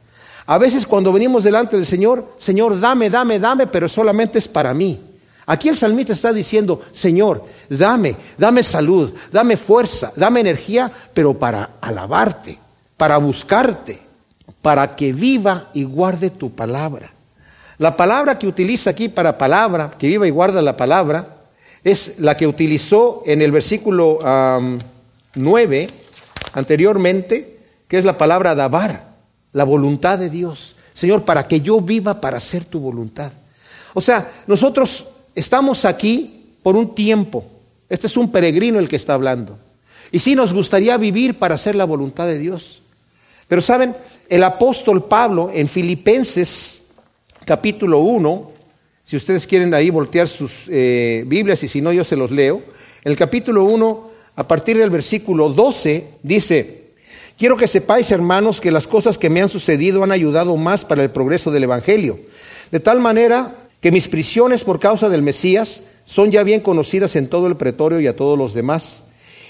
A 0.45 0.57
veces 0.57 0.85
cuando 0.85 1.13
venimos 1.13 1.43
delante 1.43 1.75
del 1.75 1.85
Señor, 1.85 2.35
Señor, 2.37 2.79
dame, 2.79 3.09
dame, 3.09 3.39
dame, 3.39 3.67
pero 3.67 3.87
solamente 3.87 4.39
es 4.39 4.47
para 4.47 4.73
mí. 4.73 4.99
Aquí 5.45 5.69
el 5.69 5.77
salmista 5.77 6.13
está 6.13 6.31
diciendo, 6.31 6.81
Señor, 6.91 7.45
dame, 7.69 8.15
dame 8.37 8.63
salud, 8.63 9.13
dame 9.31 9.57
fuerza, 9.57 10.11
dame 10.15 10.41
energía, 10.41 10.91
pero 11.13 11.33
para 11.37 11.71
alabarte, 11.81 12.59
para 12.95 13.17
buscarte, 13.17 14.01
para 14.61 14.95
que 14.95 15.13
viva 15.13 15.69
y 15.73 15.83
guarde 15.83 16.29
tu 16.29 16.51
palabra. 16.51 17.11
La 17.77 17.97
palabra 17.97 18.37
que 18.37 18.47
utiliza 18.47 18.91
aquí 18.91 19.09
para 19.09 19.37
palabra, 19.37 19.91
que 19.97 20.07
viva 20.07 20.27
y 20.27 20.31
guarda 20.31 20.61
la 20.61 20.77
palabra, 20.77 21.40
es 21.83 22.19
la 22.19 22.37
que 22.37 22.47
utilizó 22.47 23.23
en 23.25 23.41
el 23.41 23.51
versículo 23.51 24.19
9 25.35 25.89
anteriormente, 26.53 27.57
que 27.87 27.97
es 27.97 28.05
la 28.05 28.17
palabra 28.17 28.55
dabar, 28.55 29.15
la 29.51 29.63
voluntad 29.63 30.19
de 30.19 30.29
Dios. 30.29 30.75
Señor, 30.93 31.23
para 31.23 31.47
que 31.47 31.61
yo 31.61 31.81
viva 31.81 32.19
para 32.19 32.37
hacer 32.37 32.65
tu 32.65 32.79
voluntad. 32.79 33.31
O 33.93 34.01
sea, 34.01 34.31
nosotros 34.47 35.07
estamos 35.35 35.85
aquí 35.85 36.55
por 36.63 36.75
un 36.75 36.93
tiempo. 36.93 37.45
Este 37.89 38.07
es 38.07 38.17
un 38.17 38.31
peregrino 38.31 38.79
el 38.79 38.87
que 38.87 38.95
está 38.95 39.13
hablando. 39.13 39.57
Y 40.11 40.19
sí 40.19 40.35
nos 40.35 40.53
gustaría 40.53 40.97
vivir 40.97 41.39
para 41.39 41.55
hacer 41.55 41.75
la 41.75 41.85
voluntad 41.85 42.27
de 42.27 42.39
Dios. 42.39 42.81
Pero 43.47 43.61
saben, 43.61 43.95
el 44.29 44.43
apóstol 44.43 45.05
Pablo 45.05 45.49
en 45.53 45.67
Filipenses 45.67 46.83
capítulo 47.45 47.99
1, 47.99 48.51
si 49.11 49.17
ustedes 49.17 49.45
quieren 49.45 49.73
ahí 49.73 49.89
voltear 49.89 50.25
sus 50.29 50.69
eh, 50.69 51.25
Biblias 51.27 51.61
y 51.63 51.67
si 51.67 51.81
no 51.81 51.91
yo 51.91 52.05
se 52.05 52.15
los 52.15 52.31
leo. 52.31 52.61
El 53.03 53.17
capítulo 53.17 53.65
1, 53.65 54.09
a 54.37 54.47
partir 54.47 54.77
del 54.77 54.89
versículo 54.89 55.49
12, 55.49 56.05
dice, 56.23 56.83
quiero 57.37 57.57
que 57.57 57.67
sepáis, 57.67 58.09
hermanos, 58.11 58.61
que 58.61 58.71
las 58.71 58.87
cosas 58.87 59.17
que 59.17 59.29
me 59.29 59.41
han 59.41 59.49
sucedido 59.49 60.01
han 60.01 60.13
ayudado 60.13 60.55
más 60.55 60.85
para 60.85 61.03
el 61.03 61.09
progreso 61.09 61.51
del 61.51 61.65
Evangelio. 61.65 62.21
De 62.71 62.79
tal 62.79 63.01
manera 63.01 63.53
que 63.81 63.91
mis 63.91 64.07
prisiones 64.07 64.63
por 64.63 64.79
causa 64.79 65.09
del 65.09 65.23
Mesías 65.23 65.83
son 66.05 66.31
ya 66.31 66.43
bien 66.43 66.61
conocidas 66.61 67.17
en 67.17 67.27
todo 67.27 67.47
el 67.47 67.57
pretorio 67.57 67.99
y 67.99 68.07
a 68.07 68.15
todos 68.15 68.37
los 68.37 68.53
demás. 68.53 69.03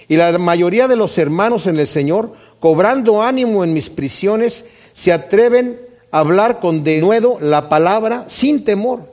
Y 0.07 0.15
la 0.15 0.35
mayoría 0.39 0.87
de 0.87 0.95
los 0.95 1.19
hermanos 1.19 1.67
en 1.67 1.77
el 1.77 1.85
Señor, 1.85 2.33
cobrando 2.59 3.21
ánimo 3.21 3.63
en 3.63 3.73
mis 3.73 3.91
prisiones, 3.91 4.65
se 4.93 5.13
atreven 5.13 5.77
a 6.09 6.17
hablar 6.17 6.59
con 6.59 6.83
denuedo 6.83 7.37
la 7.39 7.69
palabra 7.69 8.25
sin 8.27 8.63
temor. 8.63 9.10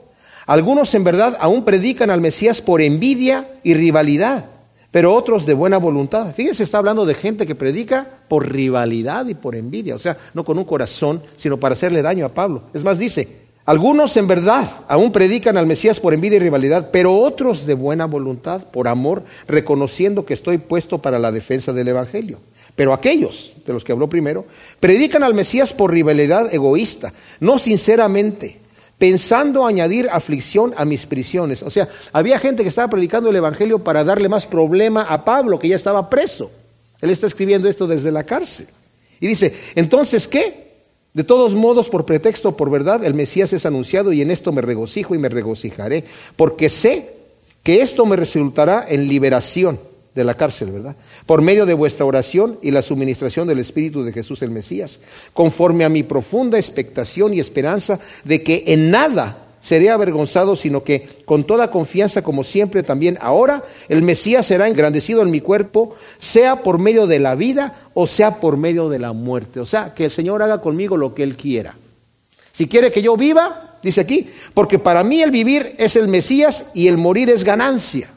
Algunos 0.49 0.95
en 0.95 1.03
verdad 1.03 1.37
aún 1.39 1.63
predican 1.63 2.09
al 2.09 2.21
Mesías 2.21 2.59
por 2.59 2.81
envidia 2.81 3.47
y 3.63 3.75
rivalidad, 3.75 4.45
pero 4.89 5.13
otros 5.13 5.45
de 5.45 5.53
buena 5.53 5.77
voluntad. 5.77 6.33
Fíjense, 6.33 6.63
está 6.63 6.79
hablando 6.79 7.05
de 7.05 7.13
gente 7.13 7.45
que 7.45 7.53
predica 7.53 8.07
por 8.27 8.51
rivalidad 8.51 9.27
y 9.27 9.35
por 9.35 9.55
envidia, 9.55 9.93
o 9.93 9.99
sea, 9.99 10.17
no 10.33 10.43
con 10.43 10.57
un 10.57 10.65
corazón, 10.65 11.21
sino 11.35 11.57
para 11.57 11.73
hacerle 11.73 12.01
daño 12.01 12.25
a 12.25 12.29
Pablo. 12.29 12.63
Es 12.73 12.83
más, 12.83 12.97
dice, 12.97 13.27
algunos 13.65 14.17
en 14.17 14.25
verdad 14.25 14.67
aún 14.87 15.11
predican 15.11 15.55
al 15.55 15.67
Mesías 15.67 15.99
por 15.99 16.15
envidia 16.15 16.37
y 16.37 16.39
rivalidad, 16.39 16.89
pero 16.91 17.15
otros 17.15 17.67
de 17.67 17.75
buena 17.75 18.05
voluntad, 18.05 18.63
por 18.71 18.87
amor, 18.87 19.21
reconociendo 19.47 20.25
que 20.25 20.33
estoy 20.33 20.57
puesto 20.57 20.97
para 20.97 21.19
la 21.19 21.31
defensa 21.31 21.73
del 21.73 21.89
Evangelio. 21.89 22.39
Pero 22.75 22.93
aquellos, 22.93 23.53
de 23.67 23.73
los 23.73 23.83
que 23.83 23.91
habló 23.91 24.09
primero, 24.09 24.45
predican 24.79 25.21
al 25.21 25.35
Mesías 25.35 25.73
por 25.73 25.91
rivalidad 25.91 26.51
egoísta, 26.51 27.13
no 27.39 27.59
sinceramente, 27.59 28.57
pensando 28.99 29.65
añadir 29.65 30.09
aflicción 30.11 30.73
a 30.77 30.85
mis 30.85 31.07
prisiones. 31.07 31.63
O 31.63 31.71
sea, 31.71 31.87
había 32.11 32.37
gente 32.37 32.61
que 32.61 32.69
estaba 32.69 32.89
predicando 32.89 33.29
el 33.29 33.35
Evangelio 33.37 33.79
para 33.79 34.03
darle 34.03 34.29
más 34.29 34.45
problema 34.45 35.03
a 35.03 35.25
Pablo, 35.25 35.57
que 35.57 35.69
ya 35.69 35.77
estaba 35.77 36.09
preso. 36.09 36.51
Él 37.01 37.09
está 37.09 37.25
escribiendo 37.25 37.67
esto 37.67 37.87
desde 37.87 38.11
la 38.11 38.25
cárcel. 38.25 38.67
Y 39.21 39.27
dice, 39.27 39.55
entonces, 39.75 40.27
¿qué? 40.27 40.69
De 41.13 41.23
todos 41.23 41.55
modos, 41.55 41.89
por 41.89 42.05
pretexto, 42.05 42.55
por 42.55 42.69
verdad, 42.69 43.03
el 43.03 43.13
Mesías 43.13 43.53
es 43.53 43.65
anunciado 43.65 44.13
y 44.13 44.21
en 44.21 44.31
esto 44.31 44.51
me 44.51 44.61
regocijo 44.61 45.15
y 45.15 45.17
me 45.17 45.29
regocijaré, 45.29 46.03
porque 46.35 46.69
sé 46.69 47.09
que 47.63 47.81
esto 47.81 48.05
me 48.05 48.15
resultará 48.15 48.85
en 48.87 49.07
liberación 49.07 49.79
de 50.15 50.23
la 50.23 50.35
cárcel, 50.35 50.71
¿verdad? 50.71 50.95
Por 51.25 51.41
medio 51.41 51.65
de 51.65 51.73
vuestra 51.73 52.05
oración 52.05 52.57
y 52.61 52.71
la 52.71 52.81
suministración 52.81 53.47
del 53.47 53.59
Espíritu 53.59 54.03
de 54.03 54.11
Jesús 54.11 54.41
el 54.41 54.51
Mesías, 54.51 54.99
conforme 55.33 55.85
a 55.85 55.89
mi 55.89 56.03
profunda 56.03 56.57
expectación 56.57 57.33
y 57.33 57.39
esperanza 57.39 57.99
de 58.23 58.43
que 58.43 58.63
en 58.67 58.91
nada 58.91 59.45
seré 59.59 59.89
avergonzado, 59.89 60.55
sino 60.55 60.83
que 60.83 61.07
con 61.25 61.43
toda 61.43 61.71
confianza, 61.71 62.21
como 62.21 62.43
siempre 62.43 62.83
también 62.83 63.17
ahora, 63.21 63.63
el 63.87 64.01
Mesías 64.01 64.45
será 64.45 64.67
engrandecido 64.67 65.21
en 65.21 65.31
mi 65.31 65.41
cuerpo, 65.41 65.95
sea 66.17 66.63
por 66.63 66.79
medio 66.79 67.07
de 67.07 67.19
la 67.19 67.35
vida 67.35 67.75
o 67.93 68.07
sea 68.07 68.39
por 68.39 68.57
medio 68.57 68.89
de 68.89 68.99
la 68.99 69.13
muerte. 69.13 69.59
O 69.59 69.65
sea, 69.65 69.93
que 69.93 70.05
el 70.05 70.11
Señor 70.11 70.41
haga 70.41 70.61
conmigo 70.61 70.97
lo 70.97 71.13
que 71.13 71.23
Él 71.23 71.35
quiera. 71.35 71.75
Si 72.51 72.67
quiere 72.67 72.91
que 72.91 73.01
yo 73.01 73.15
viva, 73.15 73.77
dice 73.83 74.01
aquí, 74.01 74.27
porque 74.53 74.79
para 74.79 75.03
mí 75.03 75.21
el 75.21 75.31
vivir 75.31 75.75
es 75.77 75.95
el 75.95 76.07
Mesías 76.07 76.71
y 76.73 76.87
el 76.87 76.97
morir 76.97 77.29
es 77.29 77.43
ganancia. 77.43 78.09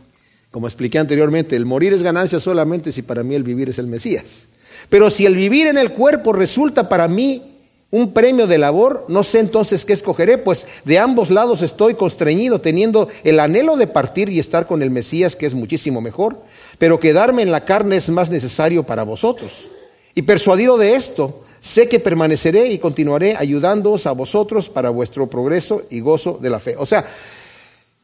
Como 0.52 0.68
expliqué 0.68 0.98
anteriormente, 0.98 1.56
el 1.56 1.64
morir 1.64 1.94
es 1.94 2.02
ganancia 2.02 2.38
solamente 2.38 2.92
si 2.92 3.00
para 3.02 3.24
mí 3.24 3.34
el 3.34 3.42
vivir 3.42 3.70
es 3.70 3.78
el 3.78 3.86
Mesías. 3.86 4.46
Pero 4.90 5.08
si 5.08 5.24
el 5.24 5.34
vivir 5.34 5.66
en 5.66 5.78
el 5.78 5.92
cuerpo 5.92 6.34
resulta 6.34 6.90
para 6.90 7.08
mí 7.08 7.42
un 7.90 8.12
premio 8.12 8.46
de 8.46 8.58
labor, 8.58 9.06
no 9.08 9.22
sé 9.22 9.38
entonces 9.38 9.86
qué 9.86 9.94
escogeré, 9.94 10.36
pues 10.36 10.66
de 10.84 10.98
ambos 10.98 11.30
lados 11.30 11.62
estoy 11.62 11.94
constreñido, 11.94 12.60
teniendo 12.60 13.08
el 13.24 13.40
anhelo 13.40 13.76
de 13.76 13.86
partir 13.86 14.28
y 14.28 14.38
estar 14.38 14.66
con 14.66 14.82
el 14.82 14.90
Mesías, 14.90 15.36
que 15.36 15.46
es 15.46 15.54
muchísimo 15.54 16.02
mejor, 16.02 16.38
pero 16.78 17.00
quedarme 17.00 17.42
en 17.42 17.50
la 17.50 17.64
carne 17.64 17.96
es 17.96 18.10
más 18.10 18.28
necesario 18.28 18.82
para 18.82 19.04
vosotros. 19.04 19.68
Y 20.14 20.22
persuadido 20.22 20.76
de 20.76 20.96
esto, 20.96 21.44
sé 21.60 21.88
que 21.88 21.98
permaneceré 21.98 22.66
y 22.68 22.78
continuaré 22.78 23.36
ayudándoos 23.38 24.06
a 24.06 24.12
vosotros 24.12 24.68
para 24.68 24.90
vuestro 24.90 25.30
progreso 25.30 25.82
y 25.88 26.00
gozo 26.00 26.38
de 26.42 26.50
la 26.50 26.60
fe. 26.60 26.74
O 26.78 26.84
sea, 26.84 27.06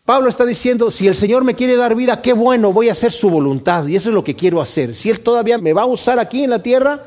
Pablo 0.08 0.30
está 0.30 0.46
diciendo, 0.46 0.90
si 0.90 1.06
el 1.06 1.14
Señor 1.14 1.44
me 1.44 1.54
quiere 1.54 1.76
dar 1.76 1.94
vida, 1.94 2.22
qué 2.22 2.32
bueno, 2.32 2.72
voy 2.72 2.88
a 2.88 2.92
hacer 2.92 3.12
su 3.12 3.28
voluntad 3.28 3.86
y 3.86 3.94
eso 3.94 4.08
es 4.08 4.14
lo 4.14 4.24
que 4.24 4.34
quiero 4.34 4.62
hacer. 4.62 4.94
Si 4.94 5.10
Él 5.10 5.20
todavía 5.20 5.58
me 5.58 5.74
va 5.74 5.82
a 5.82 5.84
usar 5.84 6.18
aquí 6.18 6.44
en 6.44 6.48
la 6.48 6.62
tierra, 6.62 6.98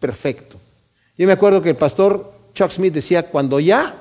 perfecto. 0.00 0.56
Yo 1.18 1.26
me 1.26 1.34
acuerdo 1.34 1.60
que 1.60 1.68
el 1.68 1.76
pastor 1.76 2.32
Chuck 2.54 2.70
Smith 2.70 2.94
decía, 2.94 3.24
cuando 3.24 3.60
ya 3.60 3.94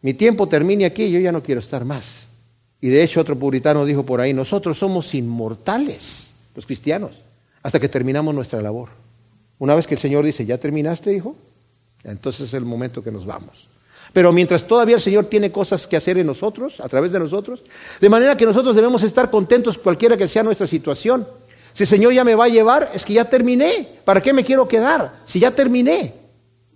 mi 0.00 0.14
tiempo 0.14 0.46
termine 0.46 0.86
aquí, 0.86 1.10
yo 1.10 1.20
ya 1.20 1.32
no 1.32 1.42
quiero 1.42 1.58
estar 1.58 1.84
más. 1.84 2.28
Y 2.80 2.88
de 2.88 3.02
hecho 3.02 3.20
otro 3.20 3.38
puritano 3.38 3.84
dijo 3.84 4.06
por 4.06 4.22
ahí, 4.22 4.32
nosotros 4.32 4.78
somos 4.78 5.14
inmortales, 5.14 6.32
los 6.54 6.64
cristianos, 6.64 7.12
hasta 7.62 7.78
que 7.78 7.90
terminamos 7.90 8.34
nuestra 8.34 8.62
labor. 8.62 8.88
Una 9.58 9.74
vez 9.74 9.86
que 9.86 9.96
el 9.96 10.00
Señor 10.00 10.24
dice, 10.24 10.46
¿ya 10.46 10.56
terminaste, 10.56 11.12
hijo? 11.12 11.36
Entonces 12.04 12.48
es 12.48 12.54
el 12.54 12.64
momento 12.64 13.04
que 13.04 13.12
nos 13.12 13.26
vamos. 13.26 13.68
Pero 14.12 14.32
mientras 14.32 14.66
todavía 14.66 14.96
el 14.96 15.00
Señor 15.00 15.26
tiene 15.26 15.50
cosas 15.50 15.86
que 15.86 15.96
hacer 15.96 16.18
en 16.18 16.26
nosotros, 16.26 16.80
a 16.80 16.88
través 16.88 17.12
de 17.12 17.18
nosotros, 17.18 17.62
de 18.00 18.08
manera 18.08 18.36
que 18.36 18.44
nosotros 18.44 18.74
debemos 18.76 19.02
estar 19.02 19.30
contentos 19.30 19.78
cualquiera 19.78 20.16
que 20.16 20.28
sea 20.28 20.42
nuestra 20.42 20.66
situación. 20.66 21.26
Si 21.72 21.84
el 21.84 21.88
Señor 21.88 22.12
ya 22.12 22.24
me 22.24 22.34
va 22.34 22.44
a 22.44 22.48
llevar, 22.48 22.90
es 22.92 23.04
que 23.04 23.14
ya 23.14 23.24
terminé. 23.24 23.88
¿Para 24.04 24.20
qué 24.20 24.32
me 24.32 24.44
quiero 24.44 24.68
quedar? 24.68 25.20
Si 25.24 25.40
ya 25.40 25.50
terminé. 25.50 26.14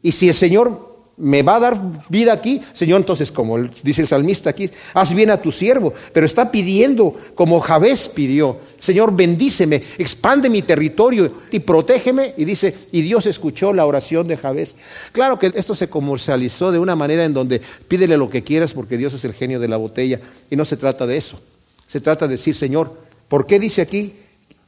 Y 0.02 0.12
si 0.12 0.28
el 0.28 0.34
Señor 0.34 0.85
me 1.18 1.42
va 1.42 1.56
a 1.56 1.60
dar 1.60 1.80
vida 2.10 2.32
aquí, 2.32 2.60
Señor, 2.72 3.00
entonces, 3.00 3.32
como 3.32 3.58
dice 3.58 4.02
el 4.02 4.08
salmista 4.08 4.50
aquí, 4.50 4.70
haz 4.94 5.14
bien 5.14 5.30
a 5.30 5.40
tu 5.40 5.50
siervo, 5.50 5.94
pero 6.12 6.26
está 6.26 6.50
pidiendo 6.50 7.16
como 7.34 7.60
Javés 7.60 8.08
pidió, 8.08 8.58
Señor, 8.78 9.14
bendíceme, 9.16 9.82
expande 9.98 10.50
mi 10.50 10.62
territorio 10.62 11.32
y 11.50 11.60
protégeme. 11.60 12.34
Y 12.36 12.44
dice, 12.44 12.74
y 12.92 13.00
Dios 13.00 13.26
escuchó 13.26 13.72
la 13.72 13.86
oración 13.86 14.28
de 14.28 14.36
Javés. 14.36 14.76
Claro 15.12 15.38
que 15.38 15.52
esto 15.54 15.74
se 15.74 15.88
comercializó 15.88 16.70
de 16.70 16.78
una 16.78 16.94
manera 16.94 17.24
en 17.24 17.34
donde 17.34 17.60
pídele 17.88 18.16
lo 18.16 18.28
que 18.28 18.44
quieras 18.44 18.74
porque 18.74 18.96
Dios 18.96 19.14
es 19.14 19.24
el 19.24 19.32
genio 19.32 19.58
de 19.58 19.68
la 19.68 19.76
botella. 19.76 20.20
Y 20.50 20.56
no 20.56 20.64
se 20.64 20.76
trata 20.76 21.06
de 21.06 21.16
eso. 21.16 21.40
Se 21.86 22.00
trata 22.00 22.26
de 22.26 22.32
decir, 22.32 22.54
Señor, 22.54 22.92
¿por 23.28 23.46
qué 23.46 23.58
dice 23.58 23.80
aquí? 23.80 24.12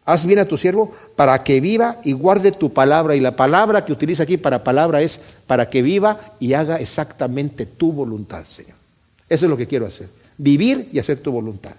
Haz 0.08 0.24
bien 0.24 0.38
a 0.38 0.46
tu 0.46 0.56
siervo 0.56 0.90
para 1.16 1.44
que 1.44 1.60
viva 1.60 1.98
y 2.02 2.12
guarde 2.12 2.50
tu 2.50 2.72
palabra. 2.72 3.14
Y 3.14 3.20
la 3.20 3.36
palabra 3.36 3.84
que 3.84 3.92
utiliza 3.92 4.22
aquí 4.22 4.38
para 4.38 4.64
palabra 4.64 5.02
es 5.02 5.20
para 5.46 5.68
que 5.68 5.82
viva 5.82 6.32
y 6.40 6.54
haga 6.54 6.76
exactamente 6.76 7.66
tu 7.66 7.92
voluntad, 7.92 8.46
Señor. 8.46 8.72
Eso 9.28 9.44
es 9.44 9.50
lo 9.50 9.56
que 9.58 9.66
quiero 9.66 9.84
hacer. 9.84 10.08
Vivir 10.38 10.88
y 10.94 10.98
hacer 10.98 11.18
tu 11.18 11.30
voluntad. 11.30 11.72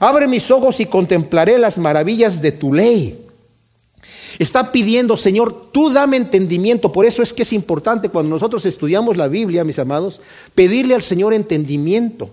Abre 0.00 0.26
mis 0.26 0.50
ojos 0.50 0.80
y 0.80 0.86
contemplaré 0.86 1.56
las 1.58 1.78
maravillas 1.78 2.42
de 2.42 2.50
tu 2.50 2.74
ley. 2.74 3.24
Está 4.40 4.72
pidiendo, 4.72 5.16
Señor, 5.16 5.70
tú 5.70 5.90
dame 5.90 6.16
entendimiento. 6.16 6.90
Por 6.90 7.06
eso 7.06 7.22
es 7.22 7.32
que 7.32 7.42
es 7.42 7.52
importante 7.52 8.08
cuando 8.08 8.30
nosotros 8.30 8.66
estudiamos 8.66 9.16
la 9.16 9.28
Biblia, 9.28 9.62
mis 9.62 9.78
amados, 9.78 10.20
pedirle 10.56 10.96
al 10.96 11.02
Señor 11.02 11.32
entendimiento. 11.32 12.30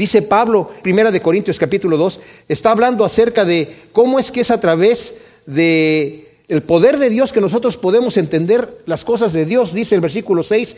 Dice 0.00 0.22
Pablo, 0.22 0.70
primera 0.82 1.10
de 1.10 1.20
Corintios 1.20 1.58
capítulo 1.58 1.98
2, 1.98 2.20
está 2.48 2.70
hablando 2.70 3.04
acerca 3.04 3.44
de 3.44 3.70
cómo 3.92 4.18
es 4.18 4.32
que 4.32 4.40
es 4.40 4.50
a 4.50 4.58
través 4.58 5.16
de 5.44 6.38
el 6.48 6.62
poder 6.62 6.98
de 6.98 7.10
Dios 7.10 7.34
que 7.34 7.42
nosotros 7.42 7.76
podemos 7.76 8.16
entender 8.16 8.78
las 8.86 9.04
cosas 9.04 9.34
de 9.34 9.44
Dios, 9.44 9.74
dice 9.74 9.94
el 9.94 10.00
versículo 10.00 10.42
6. 10.42 10.74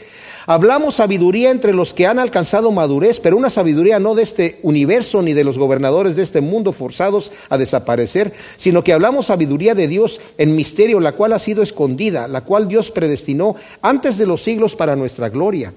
Hablamos 0.47 0.97
sabiduría 0.97 1.53
entre 1.53 1.73
los 1.73 1.95
que 1.95 2.09
han 2.09 2.19
alcanzado 2.19 2.73
madurez, 2.73 3.21
pero 3.21 3.37
una 3.37 3.49
sabiduría 3.49 4.01
no 4.01 4.17
de 4.17 4.25
este 4.25 4.59
universo 4.65 5.23
ni 5.23 5.35
de 5.35 5.45
los 5.45 5.57
gobernadores 5.57 6.17
de 6.17 6.25
este 6.25 6.41
mundo 6.41 6.73
forzados 6.73 7.31
a 7.49 7.59
desaparecer, 7.59 8.33
sino 8.57 8.83
que 8.83 8.93
hablamos 8.93 9.27
sabiduría 9.27 9.77
de 9.77 9.87
Dios 9.87 10.21
en 10.37 10.57
misterio, 10.57 10.99
la 10.99 11.13
cual 11.13 11.33
ha 11.33 11.39
sido 11.39 11.63
escondida, 11.63 12.27
la 12.27 12.41
cual 12.41 12.67
Dios 12.67 12.91
predestinó 12.91 13.55
antes 13.83 14.19
de 14.19 14.27
los 14.27 14.43
siglos 14.43 14.75
para 14.75 14.97
nuestra 14.97 15.29
gloria 15.29 15.73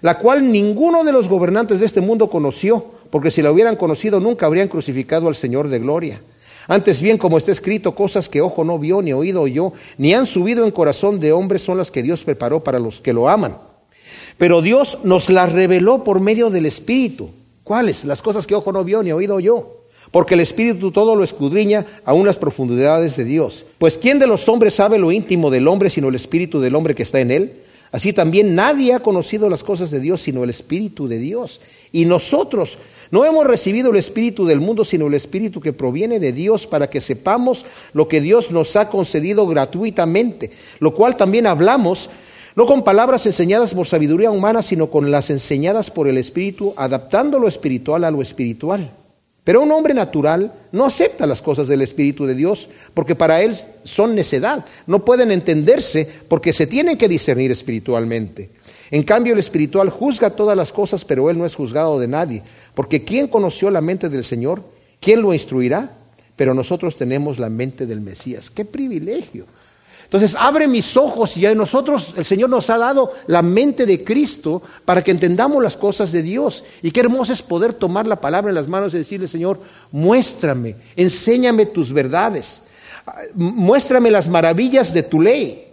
la 0.00 0.18
cual 0.18 0.50
ninguno 0.50 1.04
de 1.04 1.12
los 1.12 1.28
gobernantes 1.28 1.80
de 1.80 1.86
este 1.86 2.00
mundo 2.00 2.30
conoció, 2.30 2.84
porque 3.10 3.30
si 3.30 3.42
la 3.42 3.50
hubieran 3.52 3.76
conocido 3.76 4.20
nunca 4.20 4.46
habrían 4.46 4.68
crucificado 4.68 5.28
al 5.28 5.34
Señor 5.34 5.68
de 5.68 5.78
gloria. 5.78 6.20
Antes 6.68 7.00
bien, 7.00 7.16
como 7.16 7.38
está 7.38 7.50
escrito, 7.50 7.94
cosas 7.94 8.28
que 8.28 8.42
ojo 8.42 8.62
no 8.62 8.78
vio, 8.78 9.00
ni 9.00 9.14
oído 9.14 9.40
oyó, 9.40 9.72
ni 9.96 10.12
han 10.12 10.26
subido 10.26 10.64
en 10.64 10.70
corazón 10.70 11.18
de 11.18 11.32
hombre 11.32 11.58
son 11.58 11.78
las 11.78 11.90
que 11.90 12.02
Dios 12.02 12.24
preparó 12.24 12.62
para 12.62 12.78
los 12.78 13.00
que 13.00 13.14
lo 13.14 13.28
aman. 13.28 13.56
Pero 14.36 14.60
Dios 14.60 14.98
nos 15.02 15.30
las 15.30 15.50
reveló 15.50 16.04
por 16.04 16.20
medio 16.20 16.50
del 16.50 16.66
Espíritu. 16.66 17.30
¿Cuáles? 17.64 18.04
Las 18.04 18.20
cosas 18.20 18.46
que 18.46 18.54
ojo 18.54 18.70
no 18.70 18.84
vio, 18.84 19.02
ni 19.02 19.12
oído 19.12 19.36
oyó. 19.36 19.78
Porque 20.10 20.34
el 20.34 20.40
Espíritu 20.40 20.90
todo 20.90 21.16
lo 21.16 21.24
escudriña 21.24 21.86
aún 22.04 22.26
las 22.26 22.38
profundidades 22.38 23.16
de 23.16 23.24
Dios. 23.24 23.64
Pues 23.78 23.98
¿quién 23.98 24.18
de 24.18 24.26
los 24.26 24.48
hombres 24.48 24.74
sabe 24.74 24.98
lo 24.98 25.10
íntimo 25.10 25.50
del 25.50 25.68
hombre 25.68 25.90
sino 25.90 26.08
el 26.08 26.14
Espíritu 26.14 26.60
del 26.60 26.74
hombre 26.74 26.94
que 26.94 27.02
está 27.02 27.20
en 27.20 27.30
él? 27.30 27.52
Así 27.90 28.12
también 28.12 28.54
nadie 28.54 28.92
ha 28.92 29.00
conocido 29.00 29.48
las 29.48 29.64
cosas 29.64 29.90
de 29.90 30.00
Dios 30.00 30.20
sino 30.20 30.44
el 30.44 30.50
Espíritu 30.50 31.08
de 31.08 31.18
Dios. 31.18 31.60
Y 31.92 32.04
nosotros 32.04 32.78
no 33.10 33.24
hemos 33.24 33.46
recibido 33.46 33.90
el 33.90 33.96
Espíritu 33.96 34.44
del 34.44 34.60
mundo, 34.60 34.84
sino 34.84 35.06
el 35.06 35.14
Espíritu 35.14 35.60
que 35.60 35.72
proviene 35.72 36.20
de 36.20 36.32
Dios 36.32 36.66
para 36.66 36.90
que 36.90 37.00
sepamos 37.00 37.64
lo 37.94 38.08
que 38.08 38.20
Dios 38.20 38.50
nos 38.50 38.76
ha 38.76 38.90
concedido 38.90 39.46
gratuitamente, 39.46 40.50
lo 40.80 40.94
cual 40.94 41.16
también 41.16 41.46
hablamos, 41.46 42.10
no 42.54 42.66
con 42.66 42.84
palabras 42.84 43.24
enseñadas 43.24 43.72
por 43.72 43.86
sabiduría 43.86 44.30
humana, 44.30 44.62
sino 44.62 44.90
con 44.90 45.10
las 45.10 45.30
enseñadas 45.30 45.90
por 45.90 46.08
el 46.08 46.18
Espíritu, 46.18 46.74
adaptando 46.76 47.38
lo 47.38 47.48
espiritual 47.48 48.04
a 48.04 48.10
lo 48.10 48.20
espiritual. 48.20 48.90
Pero 49.48 49.62
un 49.62 49.72
hombre 49.72 49.94
natural 49.94 50.52
no 50.72 50.84
acepta 50.84 51.26
las 51.26 51.40
cosas 51.40 51.68
del 51.68 51.80
Espíritu 51.80 52.26
de 52.26 52.34
Dios 52.34 52.68
porque 52.92 53.14
para 53.14 53.40
él 53.40 53.56
son 53.82 54.14
necedad. 54.14 54.62
No 54.86 55.06
pueden 55.06 55.30
entenderse 55.30 56.06
porque 56.28 56.52
se 56.52 56.66
tienen 56.66 56.98
que 56.98 57.08
discernir 57.08 57.50
espiritualmente. 57.50 58.50
En 58.90 59.04
cambio, 59.04 59.32
el 59.32 59.38
espiritual 59.38 59.88
juzga 59.88 60.28
todas 60.28 60.54
las 60.54 60.70
cosas, 60.70 61.02
pero 61.02 61.30
él 61.30 61.38
no 61.38 61.46
es 61.46 61.54
juzgado 61.54 61.98
de 61.98 62.08
nadie. 62.08 62.42
Porque 62.74 63.04
¿quién 63.04 63.26
conoció 63.26 63.70
la 63.70 63.80
mente 63.80 64.10
del 64.10 64.22
Señor? 64.22 64.62
¿Quién 65.00 65.22
lo 65.22 65.32
instruirá? 65.32 65.92
Pero 66.36 66.52
nosotros 66.52 66.98
tenemos 66.98 67.38
la 67.38 67.48
mente 67.48 67.86
del 67.86 68.02
Mesías. 68.02 68.50
¡Qué 68.50 68.66
privilegio! 68.66 69.46
Entonces, 70.08 70.36
abre 70.40 70.66
mis 70.68 70.96
ojos 70.96 71.36
y 71.36 71.44
a 71.44 71.54
nosotros 71.54 72.14
el 72.16 72.24
Señor 72.24 72.48
nos 72.48 72.70
ha 72.70 72.78
dado 72.78 73.12
la 73.26 73.42
mente 73.42 73.84
de 73.84 74.02
Cristo 74.02 74.62
para 74.86 75.04
que 75.04 75.10
entendamos 75.10 75.62
las 75.62 75.76
cosas 75.76 76.12
de 76.12 76.22
Dios. 76.22 76.64
Y 76.82 76.92
qué 76.92 77.00
hermoso 77.00 77.34
es 77.34 77.42
poder 77.42 77.74
tomar 77.74 78.06
la 78.06 78.16
palabra 78.16 78.48
en 78.48 78.54
las 78.54 78.68
manos 78.68 78.94
y 78.94 78.98
decirle, 78.98 79.28
Señor, 79.28 79.60
muéstrame, 79.92 80.76
enséñame 80.96 81.66
tus 81.66 81.92
verdades, 81.92 82.62
muéstrame 83.34 84.10
las 84.10 84.30
maravillas 84.30 84.94
de 84.94 85.02
tu 85.02 85.20
ley. 85.20 85.66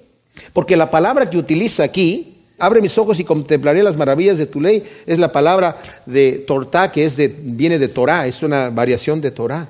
Porque 0.52 0.76
la 0.76 0.92
palabra 0.92 1.30
que 1.30 1.38
utiliza 1.38 1.84
aquí, 1.84 2.36
abre 2.60 2.82
mis 2.82 2.98
ojos 2.98 3.22
y 3.22 3.24
contemplaré 3.24 3.84
las 3.84 3.96
maravillas 3.96 4.38
de 4.38 4.48
tu 4.48 4.60
ley, 4.60 4.84
es 5.06 5.18
la 5.18 5.32
palabra 5.32 5.82
de 6.06 6.44
tortá, 6.46 6.92
que 6.92 7.06
es 7.06 7.16
de, 7.16 7.30
viene 7.30 7.80
de 7.80 7.88
Torah, 7.88 8.28
es 8.28 8.44
una 8.44 8.70
variación 8.70 9.22
de 9.22 9.32
Torah. 9.32 9.70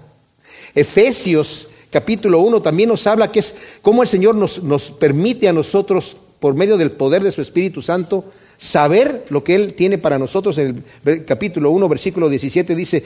Efesios 0.74 1.68
capítulo 1.96 2.42
1 2.42 2.62
también 2.62 2.90
nos 2.90 3.08
habla 3.08 3.32
que 3.32 3.40
es 3.40 3.56
cómo 3.82 4.02
el 4.02 4.10
Señor 4.10 4.36
nos, 4.36 4.62
nos 4.62 4.92
permite 4.92 5.48
a 5.48 5.54
nosotros, 5.54 6.18
por 6.42 6.54
medio 6.54 6.76
del 6.76 6.92
poder 6.92 7.24
de 7.24 7.32
su 7.32 7.42
Espíritu 7.42 7.82
Santo, 7.82 8.26
saber 8.58 9.24
lo 9.30 9.46
que 9.46 9.56
Él 9.56 9.76
tiene 9.76 9.98
para 9.98 10.20
nosotros. 10.20 10.58
En 10.58 10.84
el 11.06 11.24
capítulo 11.24 11.72
1, 11.72 11.88
versículo 11.88 12.28
17 12.28 12.76
dice, 12.76 13.02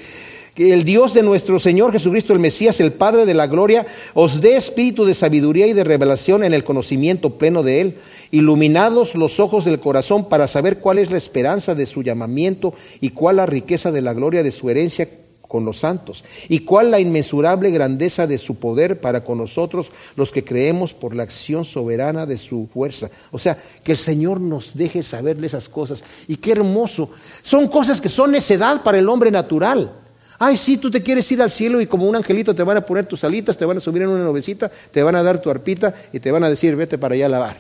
que 0.56 0.74
el 0.74 0.86
Dios 0.86 1.14
de 1.14 1.22
nuestro 1.22 1.60
Señor 1.60 1.92
Jesucristo, 1.92 2.34
el 2.34 2.40
Mesías, 2.40 2.80
el 2.80 2.92
Padre 2.92 3.28
de 3.28 3.36
la 3.36 3.46
Gloria, 3.46 3.86
os 4.16 4.42
dé 4.42 4.56
espíritu 4.56 5.06
de 5.06 5.14
sabiduría 5.14 5.68
y 5.68 5.74
de 5.74 5.84
revelación 5.84 6.44
en 6.44 6.56
el 6.56 6.64
conocimiento 6.64 7.38
pleno 7.38 7.62
de 7.62 7.82
Él, 7.82 7.96
iluminados 8.32 9.14
los 9.14 9.40
ojos 9.40 9.66
del 9.66 9.80
corazón 9.80 10.28
para 10.28 10.48
saber 10.48 10.80
cuál 10.80 10.98
es 10.98 11.12
la 11.12 11.18
esperanza 11.18 11.76
de 11.76 11.86
su 11.86 12.02
llamamiento 12.02 12.74
y 13.02 13.12
cuál 13.12 13.36
la 13.36 13.46
riqueza 13.46 13.92
de 13.92 14.02
la 14.02 14.16
gloria 14.16 14.42
de 14.42 14.52
su 14.52 14.68
herencia 14.72 15.08
con 15.50 15.66
los 15.66 15.80
santos, 15.80 16.24
y 16.48 16.60
cuál 16.60 16.92
la 16.92 17.00
inmensurable 17.00 17.72
grandeza 17.72 18.28
de 18.28 18.38
su 18.38 18.56
poder 18.56 19.02
para 19.02 19.24
con 19.24 19.40
nosotros 19.40 19.92
los 20.16 20.32
que 20.32 20.44
creemos 20.44 20.94
por 20.94 21.16
la 21.16 21.24
acción 21.24 21.66
soberana 21.66 22.28
de 22.28 22.38
su 22.38 22.70
fuerza. 22.72 23.10
O 23.32 23.40
sea, 23.40 23.58
que 23.84 23.94
el 23.94 23.98
Señor 23.98 24.40
nos 24.40 24.78
deje 24.78 25.02
saberle 25.02 25.48
esas 25.48 25.68
cosas. 25.68 26.04
Y 26.28 26.36
qué 26.36 26.52
hermoso. 26.52 27.10
Son 27.42 27.68
cosas 27.68 28.00
que 28.00 28.10
son 28.10 28.32
necedad 28.32 28.84
para 28.84 29.00
el 29.00 29.10
hombre 29.10 29.32
natural. 29.32 29.92
Ay, 30.38 30.56
sí, 30.56 30.78
tú 30.78 30.92
te 30.92 31.02
quieres 31.02 31.30
ir 31.32 31.42
al 31.42 31.50
cielo 31.50 31.82
y 31.82 31.88
como 31.88 32.08
un 32.08 32.16
angelito 32.16 32.54
te 32.54 32.62
van 32.62 32.78
a 32.78 32.86
poner 32.86 33.08
tus 33.08 33.24
alitas, 33.24 33.58
te 33.58 33.66
van 33.66 33.78
a 33.78 33.82
subir 33.82 34.04
en 34.04 34.10
una 34.10 34.24
novecita, 34.24 34.70
te 34.70 35.02
van 35.02 35.16
a 35.16 35.24
dar 35.24 35.42
tu 35.42 35.50
arpita 35.50 35.96
y 36.14 36.20
te 36.20 36.32
van 36.32 36.44
a 36.44 36.50
decir, 36.50 36.76
vete 36.76 37.00
para 37.00 37.16
allá 37.16 37.26
a 37.26 37.30
lavar. 37.30 37.58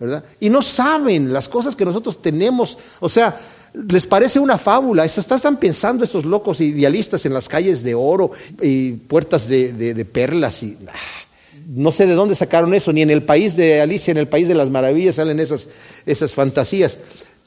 ¿Verdad? 0.00 0.24
Y 0.40 0.48
no 0.48 0.62
saben 0.62 1.30
las 1.30 1.46
cosas 1.46 1.76
que 1.76 1.84
nosotros 1.84 2.22
tenemos. 2.22 2.78
O 3.00 3.08
sea, 3.10 3.38
les 3.86 4.06
parece 4.06 4.40
una 4.40 4.58
fábula. 4.58 5.04
Están 5.04 5.58
pensando 5.58 6.04
estos 6.04 6.24
locos 6.24 6.60
idealistas 6.60 7.24
en 7.26 7.34
las 7.34 7.48
calles 7.48 7.82
de 7.82 7.94
oro 7.94 8.32
y 8.60 8.92
puertas 8.92 9.48
de, 9.48 10.06
perlas 10.10 10.62
y 10.62 10.76
ah, 10.88 10.92
no 11.68 11.92
sé 11.92 12.06
de 12.06 12.14
dónde 12.14 12.34
sacaron 12.34 12.72
eso, 12.72 12.92
ni 12.92 13.02
en 13.02 13.10
el 13.10 13.22
país 13.22 13.54
de 13.56 13.80
Alicia, 13.80 14.10
en 14.10 14.16
el 14.16 14.28
país 14.28 14.48
de 14.48 14.54
las 14.54 14.70
maravillas 14.70 15.16
salen 15.16 15.38
esas, 15.38 15.68
esas 16.06 16.32
fantasías. 16.32 16.98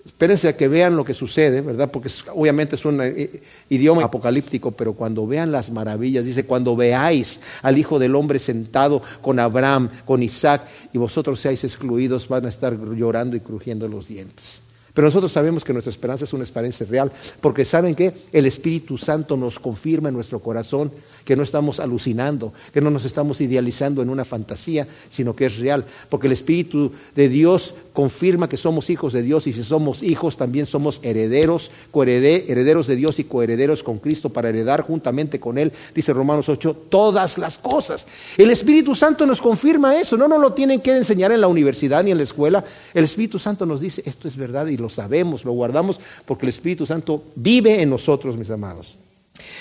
Espérense 0.05 0.47
a 0.47 0.57
que 0.57 0.67
vean 0.67 0.95
lo 0.95 1.05
que 1.05 1.13
sucede, 1.13 1.61
¿verdad? 1.61 1.91
Porque 1.91 2.09
obviamente 2.33 2.75
es 2.75 2.85
un 2.85 3.01
eh, 3.01 3.41
idioma 3.69 4.03
apocalíptico, 4.03 4.71
pero 4.71 4.93
cuando 4.93 5.27
vean 5.27 5.51
las 5.51 5.71
maravillas, 5.71 6.25
dice, 6.25 6.45
cuando 6.45 6.75
veáis 6.75 7.41
al 7.61 7.77
Hijo 7.77 7.99
del 7.99 8.15
Hombre 8.15 8.39
sentado 8.39 9.03
con 9.21 9.39
Abraham, 9.39 9.89
con 10.05 10.23
Isaac, 10.23 10.63
y 10.91 10.97
vosotros 10.97 11.39
seáis 11.39 11.63
excluidos, 11.63 12.27
van 12.27 12.47
a 12.47 12.49
estar 12.49 12.75
llorando 12.95 13.35
y 13.35 13.41
crujiendo 13.41 13.87
los 13.87 14.07
dientes. 14.07 14.61
Pero 14.93 15.07
nosotros 15.07 15.31
sabemos 15.31 15.63
que 15.63 15.73
nuestra 15.73 15.91
esperanza 15.91 16.25
es 16.25 16.33
una 16.33 16.43
esperanza 16.43 16.85
real, 16.85 17.11
porque 17.39 17.65
saben 17.65 17.95
que 17.95 18.13
el 18.33 18.45
Espíritu 18.45 18.97
Santo 18.97 19.37
nos 19.37 19.59
confirma 19.59 20.09
en 20.09 20.15
nuestro 20.15 20.39
corazón 20.39 20.91
que 21.25 21.35
no 21.35 21.43
estamos 21.43 21.79
alucinando, 21.79 22.53
que 22.73 22.81
no 22.81 22.89
nos 22.89 23.05
estamos 23.05 23.41
idealizando 23.41 24.01
en 24.01 24.09
una 24.09 24.25
fantasía, 24.25 24.87
sino 25.09 25.35
que 25.35 25.45
es 25.45 25.57
real, 25.57 25.85
porque 26.09 26.27
el 26.27 26.33
Espíritu 26.33 26.91
de 27.15 27.29
Dios 27.29 27.75
confirma 27.93 28.49
que 28.49 28.57
somos 28.57 28.89
hijos 28.89 29.13
de 29.13 29.21
Dios 29.21 29.47
y 29.47 29.53
si 29.53 29.63
somos 29.63 30.01
hijos 30.03 30.37
también 30.37 30.65
somos 30.65 30.99
herederos, 31.03 31.71
herederos 31.93 32.87
de 32.87 32.95
Dios 32.95 33.19
y 33.19 33.25
coherederos 33.25 33.83
con 33.83 33.99
Cristo 33.99 34.29
para 34.29 34.49
heredar 34.49 34.81
juntamente 34.81 35.39
con 35.39 35.57
Él, 35.57 35.71
dice 35.93 36.13
Romanos 36.13 36.49
8, 36.49 36.85
todas 36.89 37.37
las 37.37 37.57
cosas. 37.57 38.07
El 38.37 38.49
Espíritu 38.49 38.95
Santo 38.95 39.25
nos 39.25 39.41
confirma 39.41 39.99
eso, 39.99 40.17
no 40.17 40.27
nos 40.27 40.41
lo 40.41 40.53
tienen 40.53 40.81
que 40.81 40.95
enseñar 40.95 41.31
en 41.31 41.41
la 41.41 41.47
universidad 41.47 42.03
ni 42.03 42.11
en 42.11 42.17
la 42.17 42.23
escuela, 42.23 42.63
el 42.93 43.03
Espíritu 43.03 43.39
Santo 43.39 43.65
nos 43.65 43.81
dice, 43.81 44.03
esto 44.05 44.27
es 44.27 44.35
verdad 44.35 44.67
y 44.67 44.77
lo 44.81 44.89
sabemos, 44.89 45.45
lo 45.45 45.51
guardamos, 45.53 45.99
porque 46.25 46.45
el 46.45 46.49
Espíritu 46.49 46.85
Santo 46.85 47.23
vive 47.35 47.81
en 47.81 47.89
nosotros, 47.89 48.35
mis 48.35 48.49
amados. 48.49 48.97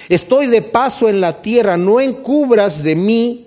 Estoy 0.08 0.46
de 0.46 0.62
paso 0.62 1.08
en 1.08 1.20
la 1.20 1.40
tierra, 1.40 1.76
no 1.76 2.00
encubras 2.00 2.82
de 2.82 2.96
mí 2.96 3.46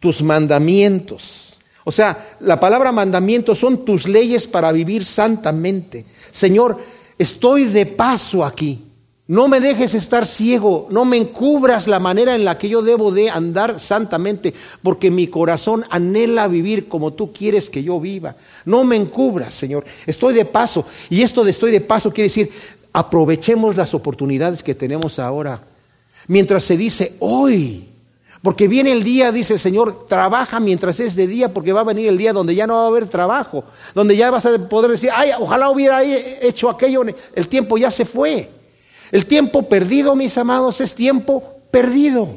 tus 0.00 0.22
mandamientos. 0.22 1.58
O 1.84 1.92
sea, 1.92 2.36
la 2.40 2.60
palabra 2.60 2.92
mandamiento 2.92 3.54
son 3.54 3.84
tus 3.84 4.06
leyes 4.06 4.46
para 4.46 4.72
vivir 4.72 5.04
santamente. 5.04 6.04
Señor, 6.30 6.78
estoy 7.18 7.64
de 7.64 7.86
paso 7.86 8.44
aquí. 8.44 8.87
No 9.28 9.46
me 9.46 9.60
dejes 9.60 9.92
estar 9.92 10.24
ciego, 10.24 10.88
no 10.90 11.04
me 11.04 11.18
encubras 11.18 11.86
la 11.86 12.00
manera 12.00 12.34
en 12.34 12.46
la 12.46 12.56
que 12.56 12.70
yo 12.70 12.80
debo 12.80 13.12
de 13.12 13.28
andar 13.28 13.78
santamente, 13.78 14.54
porque 14.82 15.10
mi 15.10 15.28
corazón 15.28 15.84
anhela 15.90 16.48
vivir 16.48 16.88
como 16.88 17.12
tú 17.12 17.30
quieres 17.30 17.68
que 17.68 17.82
yo 17.82 18.00
viva. 18.00 18.36
No 18.64 18.84
me 18.84 18.96
encubras, 18.96 19.54
Señor. 19.54 19.84
Estoy 20.06 20.32
de 20.32 20.46
paso. 20.46 20.86
Y 21.10 21.20
esto 21.20 21.44
de 21.44 21.50
estoy 21.50 21.70
de 21.72 21.82
paso 21.82 22.10
quiere 22.10 22.28
decir, 22.28 22.50
aprovechemos 22.90 23.76
las 23.76 23.92
oportunidades 23.92 24.62
que 24.62 24.74
tenemos 24.74 25.18
ahora. 25.18 25.60
Mientras 26.26 26.64
se 26.64 26.78
dice 26.78 27.12
hoy, 27.18 27.86
porque 28.40 28.66
viene 28.66 28.92
el 28.92 29.02
día, 29.02 29.30
dice 29.30 29.52
el 29.52 29.60
Señor, 29.60 30.06
trabaja 30.08 30.58
mientras 30.58 31.00
es 31.00 31.16
de 31.16 31.26
día, 31.26 31.52
porque 31.52 31.74
va 31.74 31.82
a 31.82 31.84
venir 31.84 32.08
el 32.08 32.16
día 32.16 32.32
donde 32.32 32.54
ya 32.54 32.66
no 32.66 32.76
va 32.76 32.84
a 32.84 32.86
haber 32.86 33.06
trabajo, 33.08 33.64
donde 33.94 34.16
ya 34.16 34.30
vas 34.30 34.46
a 34.46 34.58
poder 34.70 34.90
decir, 34.90 35.10
ay, 35.14 35.32
ojalá 35.38 35.68
hubiera 35.68 36.02
hecho 36.02 36.70
aquello, 36.70 37.02
el 37.34 37.48
tiempo 37.48 37.76
ya 37.76 37.90
se 37.90 38.06
fue. 38.06 38.56
El 39.12 39.26
tiempo 39.26 39.68
perdido, 39.68 40.14
mis 40.14 40.36
amados, 40.38 40.80
es 40.80 40.94
tiempo 40.94 41.42
perdido. 41.70 42.28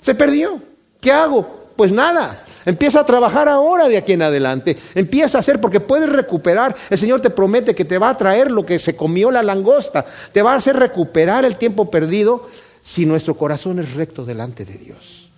Se 0.00 0.14
perdió. 0.14 0.60
¿Qué 1.00 1.12
hago? 1.12 1.68
Pues 1.76 1.92
nada. 1.92 2.42
Empieza 2.64 3.00
a 3.00 3.06
trabajar 3.06 3.48
ahora 3.48 3.88
de 3.88 3.96
aquí 3.96 4.12
en 4.12 4.22
adelante. 4.22 4.76
Empieza 4.94 5.38
a 5.38 5.40
hacer 5.40 5.60
porque 5.60 5.78
puedes 5.78 6.10
recuperar. 6.10 6.74
El 6.90 6.98
Señor 6.98 7.20
te 7.20 7.30
promete 7.30 7.74
que 7.74 7.84
te 7.84 7.98
va 7.98 8.10
a 8.10 8.16
traer 8.16 8.50
lo 8.50 8.66
que 8.66 8.78
se 8.78 8.96
comió 8.96 9.30
la 9.30 9.42
langosta. 9.42 10.04
Te 10.32 10.42
va 10.42 10.52
a 10.52 10.56
hacer 10.56 10.76
recuperar 10.76 11.44
el 11.44 11.56
tiempo 11.56 11.90
perdido 11.90 12.48
si 12.82 13.06
nuestro 13.06 13.36
corazón 13.36 13.78
es 13.78 13.94
recto 13.94 14.24
delante 14.24 14.64
de 14.64 14.78
Dios. 14.78 15.28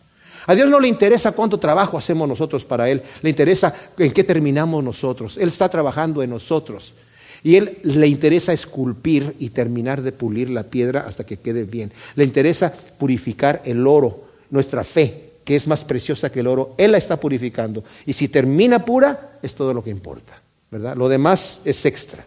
A 0.46 0.54
Dios 0.54 0.70
no 0.70 0.80
le 0.80 0.88
interesa 0.88 1.32
cuánto 1.32 1.58
trabajo 1.58 1.98
hacemos 1.98 2.26
nosotros 2.26 2.64
para 2.64 2.88
Él. 2.88 3.02
Le 3.20 3.28
interesa 3.28 3.74
en 3.98 4.10
qué 4.10 4.24
terminamos 4.24 4.82
nosotros. 4.82 5.36
Él 5.36 5.48
está 5.48 5.68
trabajando 5.68 6.22
en 6.22 6.30
nosotros. 6.30 6.94
Y 7.42 7.56
Él 7.56 7.78
le 7.82 8.06
interesa 8.06 8.52
esculpir 8.52 9.34
y 9.38 9.50
terminar 9.50 10.02
de 10.02 10.12
pulir 10.12 10.50
la 10.50 10.64
piedra 10.64 11.04
hasta 11.06 11.24
que 11.24 11.38
quede 11.38 11.64
bien. 11.64 11.92
Le 12.16 12.24
interesa 12.24 12.72
purificar 12.98 13.62
el 13.64 13.86
oro, 13.86 14.24
nuestra 14.50 14.84
fe, 14.84 15.28
que 15.44 15.56
es 15.56 15.66
más 15.66 15.84
preciosa 15.84 16.30
que 16.30 16.40
el 16.40 16.46
oro, 16.46 16.74
Él 16.76 16.92
la 16.92 16.98
está 16.98 17.18
purificando. 17.18 17.84
Y 18.04 18.12
si 18.12 18.28
termina 18.28 18.84
pura, 18.84 19.38
es 19.42 19.54
todo 19.54 19.72
lo 19.72 19.82
que 19.82 19.90
importa, 19.90 20.40
¿verdad? 20.70 20.96
Lo 20.96 21.08
demás 21.08 21.62
es 21.64 21.86
extra. 21.86 22.26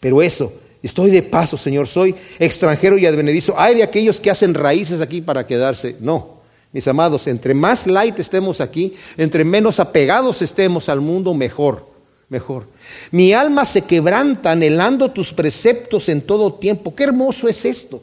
Pero 0.00 0.20
eso, 0.22 0.52
estoy 0.82 1.10
de 1.10 1.22
paso, 1.22 1.56
Señor, 1.56 1.86
soy 1.86 2.14
extranjero 2.38 2.98
y 2.98 3.06
advenedizo. 3.06 3.58
Hay 3.58 3.76
de 3.76 3.82
aquellos 3.82 4.20
que 4.20 4.30
hacen 4.30 4.54
raíces 4.54 5.00
aquí 5.00 5.20
para 5.20 5.46
quedarse. 5.46 5.96
No, 6.00 6.36
mis 6.72 6.88
amados, 6.88 7.26
entre 7.26 7.54
más 7.54 7.86
light 7.86 8.18
estemos 8.18 8.60
aquí, 8.60 8.94
entre 9.16 9.44
menos 9.44 9.80
apegados 9.80 10.42
estemos 10.42 10.88
al 10.88 11.00
mundo, 11.00 11.34
mejor, 11.34 11.86
mejor. 12.28 12.66
Mi 13.10 13.32
alma 13.32 13.64
se 13.64 13.82
quebranta 13.82 14.52
anhelando 14.52 15.10
tus 15.10 15.32
preceptos 15.32 16.08
en 16.08 16.22
todo 16.22 16.54
tiempo. 16.54 16.94
Qué 16.94 17.04
hermoso 17.04 17.48
es 17.48 17.64
esto. 17.64 18.02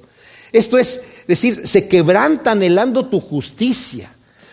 Esto 0.51 0.77
es 0.77 1.01
decir, 1.27 1.67
se 1.67 1.87
quebranta 1.87 2.51
anhelando 2.51 3.05
tu 3.07 3.19
justicia. 3.19 4.11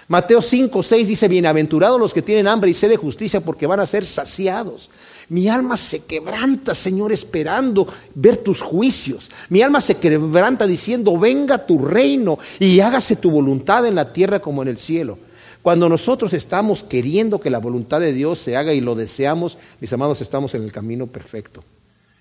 Mateo 0.09 0.43
5, 0.43 0.83
6 0.83 1.07
dice, 1.07 1.29
bienaventurados 1.29 2.01
los 2.01 2.13
que 2.13 2.23
tienen 2.23 2.49
hambre 2.49 2.71
y 2.71 2.75
sed 2.75 2.89
de 2.89 2.97
justicia 2.97 3.43
porque 3.43 3.69
van 3.69 3.79
a 3.79 3.87
ser 3.87 4.05
saciados. 4.05 4.91
Mi 5.29 5.49
alma 5.49 5.77
se 5.77 6.01
quebranta, 6.01 6.75
Señor, 6.75 7.13
esperando 7.13 7.87
ver 8.15 8.39
tus 8.39 8.61
juicios. 8.61 9.31
Mi 9.51 9.63
alma 9.63 9.81
se 9.81 9.99
quebranta 9.99 10.67
diciendo, 10.67 11.17
venga 11.17 11.65
tu 11.65 11.79
reino 11.79 12.41
y 12.59 12.81
hágase 12.81 13.15
tu 13.15 13.31
voluntad 13.31 13.87
en 13.87 13.95
la 13.95 14.13
tierra 14.13 14.41
como 14.41 14.63
en 14.63 14.69
el 14.69 14.79
cielo. 14.79 15.17
Cuando 15.63 15.89
nosotros 15.89 16.33
estamos 16.33 16.83
queriendo 16.83 17.41
que 17.41 17.51
la 17.51 17.59
voluntad 17.59 18.01
de 18.01 18.13
Dios 18.13 18.39
se 18.39 18.57
haga 18.57 18.73
y 18.73 18.81
lo 18.81 18.95
deseamos, 18.95 19.59
mis 19.81 19.93
amados, 19.93 20.21
estamos 20.21 20.55
en 20.55 20.63
el 20.63 20.73
camino 20.73 21.07
perfecto. 21.07 21.63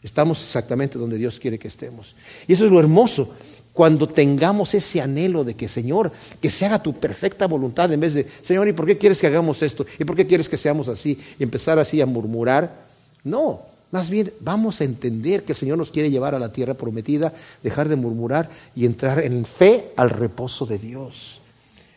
Estamos 0.04 0.42
exactamente 0.42 0.98
donde 0.98 1.18
Dios 1.18 1.40
quiere 1.40 1.60
que 1.60 1.68
estemos. 1.68 2.16
Y 2.48 2.54
eso 2.54 2.66
es 2.66 2.72
lo 2.72 2.80
hermoso 2.80 3.34
cuando 3.74 4.10
tengamos 4.10 4.74
ese 4.74 5.00
anhelo 5.00 5.44
de 5.44 5.56
que, 5.56 5.68
Señor, 5.68 6.12
que 6.42 6.50
se 6.50 6.66
haga 6.66 6.84
tu 6.84 7.00
perfecta 7.00 7.48
voluntad, 7.48 7.92
en 7.94 8.00
vez 8.00 8.14
de, 8.14 8.28
Señor, 8.42 8.68
¿y 8.68 8.74
por 8.74 8.86
qué 8.86 8.98
quieres 8.98 9.20
que 9.20 9.28
hagamos 9.28 9.62
esto? 9.62 9.86
¿Y 9.98 10.04
por 10.04 10.16
qué 10.16 10.28
quieres 10.28 10.50
que 10.50 10.58
seamos 10.58 10.90
así? 10.90 11.18
Y 11.38 11.44
empezar 11.44 11.80
así 11.80 12.02
a 12.02 12.06
murmurar. 12.06 12.88
No, 13.24 13.62
más 13.92 14.10
bien 14.10 14.34
vamos 14.42 14.82
a 14.82 14.84
entender 14.84 15.44
que 15.44 15.54
el 15.54 15.58
Señor 15.58 15.78
nos 15.78 15.92
quiere 15.92 16.12
llevar 16.12 16.36
a 16.36 16.40
la 16.40 16.52
tierra 16.52 16.74
prometida, 16.74 17.34
dejar 17.64 17.88
de 17.88 17.96
murmurar 17.96 18.50
y 18.76 18.86
entrar 18.86 19.24
en 19.24 19.46
fe 19.46 19.94
al 19.96 20.10
reposo 20.10 20.66
de 20.66 20.78
Dios. 20.78 21.42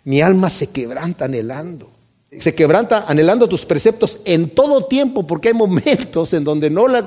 Mi 0.04 0.20
alma 0.20 0.50
se 0.50 0.68
quebranta 0.68 1.26
anhelando. 1.26 1.90
Se 2.40 2.54
quebranta 2.54 3.04
anhelando 3.06 3.46
tus 3.46 3.66
preceptos 3.66 4.20
en 4.24 4.50
todo 4.50 4.86
tiempo, 4.86 5.26
porque 5.26 5.48
hay 5.48 5.54
momentos 5.54 6.32
en 6.32 6.44
donde 6.44 6.70
no 6.70 6.88
la, 6.88 7.06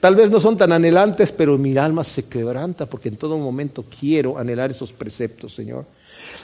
tal 0.00 0.16
vez 0.16 0.30
no 0.30 0.40
son 0.40 0.56
tan 0.56 0.72
anhelantes, 0.72 1.30
pero 1.30 1.58
mi 1.58 1.76
alma 1.76 2.02
se 2.04 2.24
quebranta 2.24 2.86
porque 2.86 3.10
en 3.10 3.16
todo 3.16 3.36
momento 3.36 3.84
quiero 4.00 4.38
anhelar 4.38 4.70
esos 4.70 4.92
preceptos, 4.92 5.54
Señor. 5.54 5.84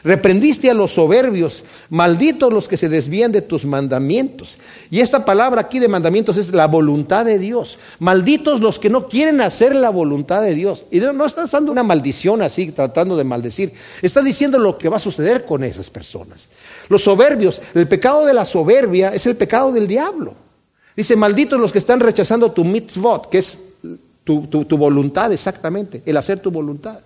Reprendiste 0.04 0.70
a 0.70 0.74
los 0.74 0.92
soberbios, 0.92 1.64
malditos 1.90 2.52
los 2.52 2.68
que 2.68 2.76
se 2.76 2.88
desvían 2.88 3.32
de 3.32 3.42
tus 3.42 3.64
mandamientos. 3.64 4.58
Y 4.90 5.00
esta 5.00 5.24
palabra 5.24 5.62
aquí 5.62 5.80
de 5.80 5.88
mandamientos 5.88 6.36
es 6.36 6.50
la 6.52 6.66
voluntad 6.66 7.24
de 7.24 7.38
Dios. 7.38 7.78
Malditos 7.98 8.60
los 8.60 8.78
que 8.78 8.90
no 8.90 9.08
quieren 9.08 9.40
hacer 9.40 9.74
la 9.74 9.90
voluntad 9.90 10.42
de 10.42 10.54
Dios. 10.54 10.84
Y 10.90 11.00
no 11.00 11.24
está 11.24 11.46
dando 11.46 11.72
una 11.72 11.82
maldición 11.82 12.42
así, 12.42 12.70
tratando 12.70 13.16
de 13.16 13.24
maldecir. 13.24 13.72
Está 14.00 14.22
diciendo 14.22 14.58
lo 14.58 14.78
que 14.78 14.88
va 14.88 14.96
a 14.96 15.00
suceder 15.00 15.44
con 15.44 15.64
esas 15.64 15.90
personas. 15.90 16.48
Los 16.88 17.02
soberbios, 17.02 17.60
el 17.74 17.88
pecado 17.88 18.24
de 18.24 18.34
la 18.34 18.44
soberbia 18.44 19.10
es 19.10 19.26
el 19.26 19.36
pecado 19.36 19.72
del 19.72 19.88
diablo. 19.88 20.34
Dice, 20.96 21.16
malditos 21.16 21.60
los 21.60 21.72
que 21.72 21.78
están 21.78 22.00
rechazando 22.00 22.52
tu 22.52 22.64
mitzvot, 22.64 23.28
que 23.28 23.38
es 23.38 23.58
tu, 24.24 24.46
tu 24.46 24.76
voluntad 24.76 25.32
exactamente, 25.32 26.02
el 26.06 26.16
hacer 26.16 26.38
tu 26.40 26.50
voluntad. 26.50 27.00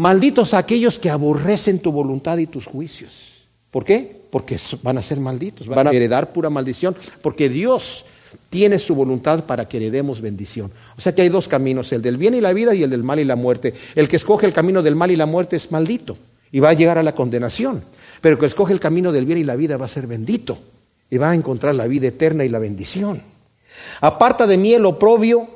Malditos 0.00 0.54
aquellos 0.54 0.98
que 0.98 1.10
aborrecen 1.10 1.78
tu 1.78 1.92
voluntad 1.92 2.38
y 2.38 2.46
tus 2.46 2.64
juicios. 2.64 3.42
¿Por 3.70 3.84
qué? 3.84 4.22
Porque 4.30 4.58
van 4.82 4.96
a 4.96 5.02
ser 5.02 5.20
malditos, 5.20 5.66
van 5.66 5.88
a 5.88 5.90
heredar 5.90 6.32
pura 6.32 6.48
maldición, 6.48 6.96
porque 7.20 7.50
Dios 7.50 8.06
tiene 8.48 8.78
su 8.78 8.94
voluntad 8.94 9.44
para 9.44 9.68
que 9.68 9.76
heredemos 9.76 10.22
bendición. 10.22 10.72
O 10.96 11.02
sea 11.02 11.14
que 11.14 11.20
hay 11.20 11.28
dos 11.28 11.48
caminos, 11.48 11.92
el 11.92 12.00
del 12.00 12.16
bien 12.16 12.32
y 12.32 12.40
la 12.40 12.54
vida 12.54 12.74
y 12.74 12.82
el 12.82 12.88
del 12.88 13.02
mal 13.02 13.20
y 13.20 13.26
la 13.26 13.36
muerte. 13.36 13.74
El 13.94 14.08
que 14.08 14.16
escoge 14.16 14.46
el 14.46 14.54
camino 14.54 14.82
del 14.82 14.96
mal 14.96 15.10
y 15.10 15.16
la 15.16 15.26
muerte 15.26 15.56
es 15.56 15.70
maldito 15.70 16.16
y 16.50 16.60
va 16.60 16.70
a 16.70 16.72
llegar 16.72 16.96
a 16.96 17.02
la 17.02 17.14
condenación, 17.14 17.84
pero 18.22 18.36
el 18.36 18.40
que 18.40 18.46
escoge 18.46 18.72
el 18.72 18.80
camino 18.80 19.12
del 19.12 19.26
bien 19.26 19.36
y 19.36 19.44
la 19.44 19.54
vida 19.54 19.76
va 19.76 19.84
a 19.84 19.88
ser 19.88 20.06
bendito 20.06 20.56
y 21.10 21.18
va 21.18 21.32
a 21.32 21.34
encontrar 21.34 21.74
la 21.74 21.86
vida 21.86 22.08
eterna 22.08 22.42
y 22.42 22.48
la 22.48 22.58
bendición. 22.58 23.20
Aparta 24.00 24.46
de 24.46 24.56
mí 24.56 24.72
el 24.72 24.86
oprobio 24.86 25.46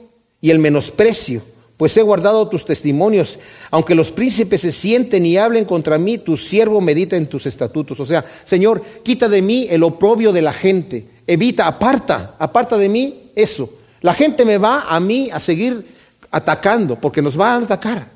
y 0.43 0.51
el 0.51 0.59
menosprecio 0.59 1.54
pues 1.77 1.97
he 1.97 2.03
guardado 2.03 2.49
tus 2.49 2.65
testimonios. 2.65 3.39
Aunque 3.71 3.95
los 3.95 4.13
príncipes 4.13 4.61
se 4.61 4.73
sienten 4.73 5.27
y 5.27 5.37
hablen 5.37 5.65
contra 5.65 5.99
mí, 5.99 6.19
tu 6.19 6.37
siervo 6.37 6.81
medita 6.81 7.17
en 7.17 7.27
tus 7.27 7.47
estatutos. 7.47 7.99
O 8.01 8.07
sea, 8.07 8.25
Señor, 8.45 8.83
quita 9.03 9.29
de 9.29 9.43
mí 9.43 9.67
el 9.71 9.83
oprobio 9.83 10.33
de 10.33 10.43
la 10.43 10.53
gente. 10.53 11.07
Evita, 11.27 11.67
aparta, 11.67 12.35
aparta 12.39 12.77
de 12.77 12.89
mí 12.89 13.31
eso. 13.35 13.69
La 14.03 14.15
gente 14.15 14.45
me 14.45 14.59
va 14.59 14.83
a 14.89 15.01
mí 15.01 15.31
a 15.33 15.41
seguir 15.41 15.85
atacando, 16.31 16.97
porque 16.97 17.23
nos 17.23 17.39
va 17.39 17.55
a 17.55 17.59
atacar. 17.59 18.09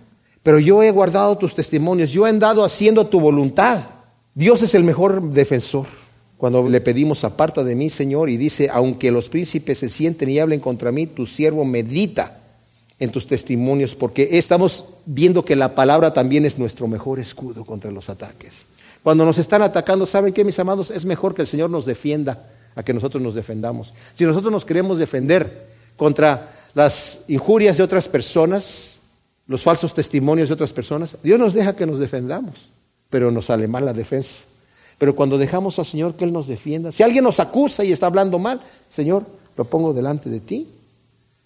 Pero 0.43 0.59
yo 0.59 0.83
he 0.83 0.91
guardado 0.91 1.37
tus 1.37 1.55
testimonios, 1.55 2.11
yo 2.11 2.27
he 2.27 2.31
andado 2.31 2.65
haciendo 2.65 3.07
tu 3.07 3.21
voluntad. 3.21 3.81
Dios 4.35 4.63
es 4.63 4.75
el 4.75 4.85
mejor 4.85 5.31
defensor. 5.31 5.87
Cuando 6.37 6.69
le 6.69 6.81
pedimos, 6.81 7.25
aparta 7.25 7.65
de 7.65 7.75
mí, 7.75 7.91
Señor, 7.91 8.31
y 8.31 8.37
dice, 8.37 8.69
aunque 8.73 9.11
los 9.11 9.29
príncipes 9.29 9.79
se 9.79 9.89
sienten 9.89 10.31
y 10.31 10.39
hablen 10.39 10.61
contra 10.61 10.93
mí, 10.93 11.09
tu 11.09 11.27
siervo 11.27 11.65
medita 11.65 12.38
en 13.01 13.13
tus 13.13 13.27
testimonios, 13.27 13.95
porque 13.95 14.29
estamos 14.33 14.85
viendo 15.07 15.45
que 15.45 15.57
la 15.57 15.75
palabra 15.75 16.13
también 16.13 16.45
es 16.45 16.59
nuestro 16.59 16.89
mejor 16.89 17.21
escudo 17.21 17.65
contra 17.65 17.91
los 17.91 18.09
ataques. 18.09 18.65
Cuando 19.03 19.25
nos 19.25 19.39
están 19.39 19.63
atacando, 19.63 20.05
¿saben 20.05 20.33
qué, 20.33 20.45
mis 20.45 20.59
amados? 20.59 20.91
Es 20.91 21.05
mejor 21.05 21.35
que 21.35 21.43
el 21.43 21.49
Señor 21.49 21.71
nos 21.71 21.87
defienda 21.87 22.47
a 22.75 22.83
que 22.83 22.93
nosotros 22.93 23.23
nos 23.23 23.35
defendamos. 23.35 23.93
Si 24.15 24.25
nosotros 24.25 24.53
nos 24.53 24.65
queremos 24.65 24.99
defender 24.99 25.69
contra 25.97 26.71
las 26.75 27.21
injurias 27.29 27.77
de 27.77 27.85
otras 27.85 28.09
personas, 28.09 28.99
los 29.47 29.63
falsos 29.63 29.95
testimonios 29.95 30.49
de 30.49 30.55
otras 30.55 30.73
personas, 30.73 31.17
Dios 31.23 31.39
nos 31.39 31.55
deja 31.55 31.77
que 31.77 31.87
nos 31.87 31.99
defendamos, 31.99 32.71
pero 33.09 33.31
nos 33.31 33.47
sale 33.47 33.69
mal 33.69 33.85
la 33.85 33.93
defensa. 33.93 34.45
Pero 34.99 35.15
cuando 35.15 35.39
dejamos 35.39 35.79
al 35.79 35.87
Señor 35.87 36.15
que 36.17 36.25
Él 36.25 36.33
nos 36.33 36.49
defienda, 36.49 36.91
si 36.91 37.05
alguien 37.05 37.25
nos 37.25 37.41
acusa 37.41 37.85
y 37.85 37.93
está 37.93 38.07
hablando 38.07 38.39
mal, 38.39 38.61
Señor, 38.91 39.25
lo 39.57 39.65
pongo 39.65 39.95
delante 39.95 40.29
de 40.29 40.41
ti, 40.41 40.69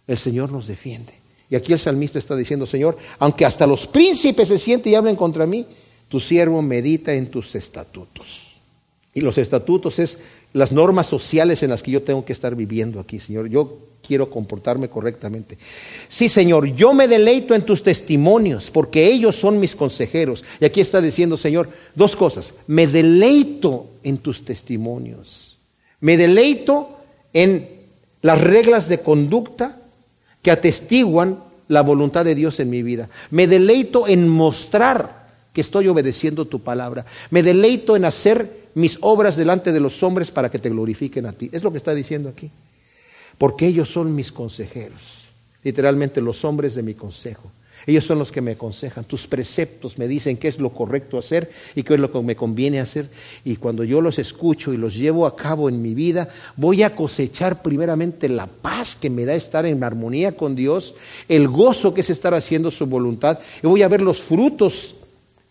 el 0.07 0.19
Señor 0.19 0.51
nos 0.51 0.67
defiende. 0.67 1.22
Y 1.53 1.55
aquí 1.55 1.75
el 1.75 1.79
salmista 1.79 2.19
está 2.19 2.35
diciendo, 2.35 2.65
Señor, 2.65 2.97
aunque 3.19 3.45
hasta 3.45 3.67
los 3.67 3.87
príncipes 3.87 4.49
se 4.49 4.59
sienten 4.59 4.91
y 4.91 4.97
hablen 4.97 5.17
contra 5.17 5.47
mí, 5.47 5.67
tu 6.09 6.19
siervo 6.19 6.63
medita 6.63 7.13
en 7.13 7.27
tus 7.27 7.55
estatutos. 7.55 8.55
Y 9.13 9.21
los 9.21 9.37
estatutos 9.37 9.99
es 9.99 10.17
las 10.55 10.73
normas 10.73 11.09
sociales 11.09 11.63
en 11.63 11.69
las 11.69 11.83
que 11.83 11.91
yo 11.91 12.01
tengo 12.01 12.25
que 12.25 12.33
estar 12.33 12.57
viviendo 12.57 13.01
aquí, 13.01 13.21
Señor. 13.21 13.51
Yo 13.51 13.81
quiero 14.03 14.31
comportarme 14.31 14.89
correctamente. 14.89 15.59
Sí, 16.09 16.31
Señor, 16.31 16.75
yo 16.75 16.95
me 16.95 17.07
deleito 17.07 17.55
en 17.55 17.67
tus 17.67 17.83
testimonios, 17.83 18.71
porque 18.71 19.13
ellos 19.13 19.37
son 19.37 19.61
mis 19.61 19.77
consejeros. 19.77 20.47
Y 20.59 20.65
aquí 20.65 20.81
está 20.81 21.03
diciendo, 21.03 21.37
Señor, 21.37 21.69
dos 21.95 22.17
cosas. 22.17 22.55
Me 22.67 22.87
deleito 22.87 23.91
en 24.03 24.17
tus 24.17 24.43
testimonios. 24.43 25.59
Me 26.01 26.17
deleito 26.17 26.97
en 27.35 27.69
las 28.23 28.41
reglas 28.41 28.89
de 28.89 29.01
conducta 29.03 29.82
que 30.43 30.51
atestiguan 30.51 31.39
la 31.69 31.83
voluntad 31.83 32.25
de 32.25 32.35
Dios 32.35 32.61
en 32.61 32.69
mi 32.71 32.83
vida. 32.83 33.09
Me 33.31 33.47
deleito 33.47 34.07
en 34.07 34.29
mostrar 34.29 35.23
que 35.53 35.61
estoy 35.61 35.89
obedeciendo 35.89 36.47
tu 36.47 36.61
palabra. 36.61 37.07
Me 37.31 37.43
deleito 37.43 37.97
en 37.97 38.05
hacer 38.05 38.63
mis 38.75 38.99
obras 39.01 39.37
delante 39.37 39.73
de 39.73 39.81
los 39.81 40.03
hombres 40.03 40.31
para 40.31 40.51
que 40.51 40.59
te 40.59 40.71
glorifiquen 40.71 41.27
a 41.27 41.33
ti. 41.33 41.49
Es 41.53 41.63
lo 41.63 41.71
que 41.71 41.79
está 41.79 41.95
diciendo 41.95 42.29
aquí. 42.29 42.51
Porque 43.39 43.67
ellos 43.67 43.91
son 43.91 44.15
mis 44.15 44.33
consejeros, 44.33 45.29
literalmente 45.63 46.21
los 46.21 46.45
hombres 46.45 46.75
de 46.75 46.83
mi 46.83 46.95
consejo. 46.95 47.51
Ellos 47.87 48.05
son 48.05 48.19
los 48.19 48.31
que 48.31 48.41
me 48.41 48.53
aconsejan. 48.53 49.05
Tus 49.05 49.27
preceptos 49.27 49.99
me 49.99 50.07
dicen 50.09 50.37
qué 50.37 50.49
es 50.49 50.59
lo 50.59 50.71
correcto 50.71 51.19
hacer 51.19 51.51
y 51.75 51.83
qué 51.83 51.95
es 51.95 52.01
lo 52.01 52.13
que 52.13 52.21
me 52.23 52.37
conviene 52.37 52.81
hacer. 52.81 53.09
Y 53.45 53.57
cuando 53.57 53.85
yo 53.85 54.01
los 54.01 54.19
escucho 54.19 54.73
y 54.73 54.77
los 54.77 54.95
llevo 54.95 55.27
a 55.27 55.37
cabo 55.37 55.69
en 55.69 55.83
mi 55.83 55.95
vida, 55.95 56.29
voy 56.57 56.83
a 56.83 56.95
cosechar 56.95 57.63
primeramente 57.63 58.29
la 58.29 58.47
paz 58.47 58.95
que 58.95 59.11
me 59.11 59.25
da 59.25 59.35
estar 59.35 59.67
en 59.67 59.83
armonía 59.83 60.37
con 60.37 60.55
Dios, 60.55 60.95
el 61.29 61.49
gozo 61.49 61.95
que 61.95 62.03
es 62.03 62.11
estar 62.11 62.35
haciendo 62.35 62.71
su 62.71 62.87
voluntad, 62.87 63.39
y 63.63 63.67
voy 63.67 63.83
a 63.83 63.89
ver 63.89 64.03
los 64.03 64.21
frutos 64.21 64.97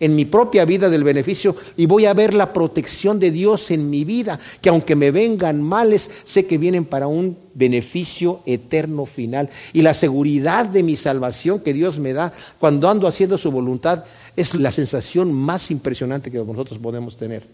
en 0.01 0.15
mi 0.15 0.25
propia 0.25 0.65
vida 0.65 0.89
del 0.89 1.03
beneficio 1.03 1.55
y 1.77 1.85
voy 1.85 2.07
a 2.07 2.13
ver 2.13 2.33
la 2.33 2.51
protección 2.51 3.19
de 3.19 3.29
Dios 3.29 3.69
en 3.69 3.89
mi 3.89 4.03
vida, 4.03 4.39
que 4.59 4.69
aunque 4.69 4.95
me 4.95 5.11
vengan 5.11 5.61
males, 5.61 6.09
sé 6.25 6.47
que 6.47 6.57
vienen 6.57 6.85
para 6.85 7.05
un 7.05 7.37
beneficio 7.53 8.41
eterno 8.47 9.05
final. 9.05 9.49
Y 9.73 9.83
la 9.83 9.93
seguridad 9.93 10.65
de 10.65 10.81
mi 10.81 10.97
salvación 10.97 11.59
que 11.59 11.71
Dios 11.71 11.99
me 11.99 12.13
da 12.13 12.33
cuando 12.59 12.89
ando 12.89 13.07
haciendo 13.07 13.37
su 13.37 13.51
voluntad 13.51 14.03
es 14.35 14.55
la 14.55 14.71
sensación 14.71 15.31
más 15.31 15.69
impresionante 15.69 16.31
que 16.31 16.39
nosotros 16.39 16.79
podemos 16.79 17.15
tener. 17.15 17.45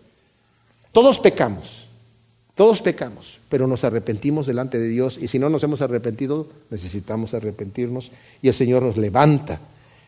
Todos 0.93 1.19
pecamos, 1.19 1.83
todos 2.55 2.81
pecamos, 2.81 3.39
pero 3.49 3.67
nos 3.67 3.83
arrepentimos 3.83 4.47
delante 4.47 4.79
de 4.79 4.87
Dios 4.87 5.19
y 5.21 5.27
si 5.27 5.37
no 5.37 5.49
nos 5.49 5.63
hemos 5.63 5.81
arrepentido, 5.81 6.47
necesitamos 6.69 7.33
arrepentirnos 7.33 8.11
y 8.41 8.47
el 8.47 8.53
Señor 8.53 8.83
nos 8.83 8.95
levanta. 8.95 9.59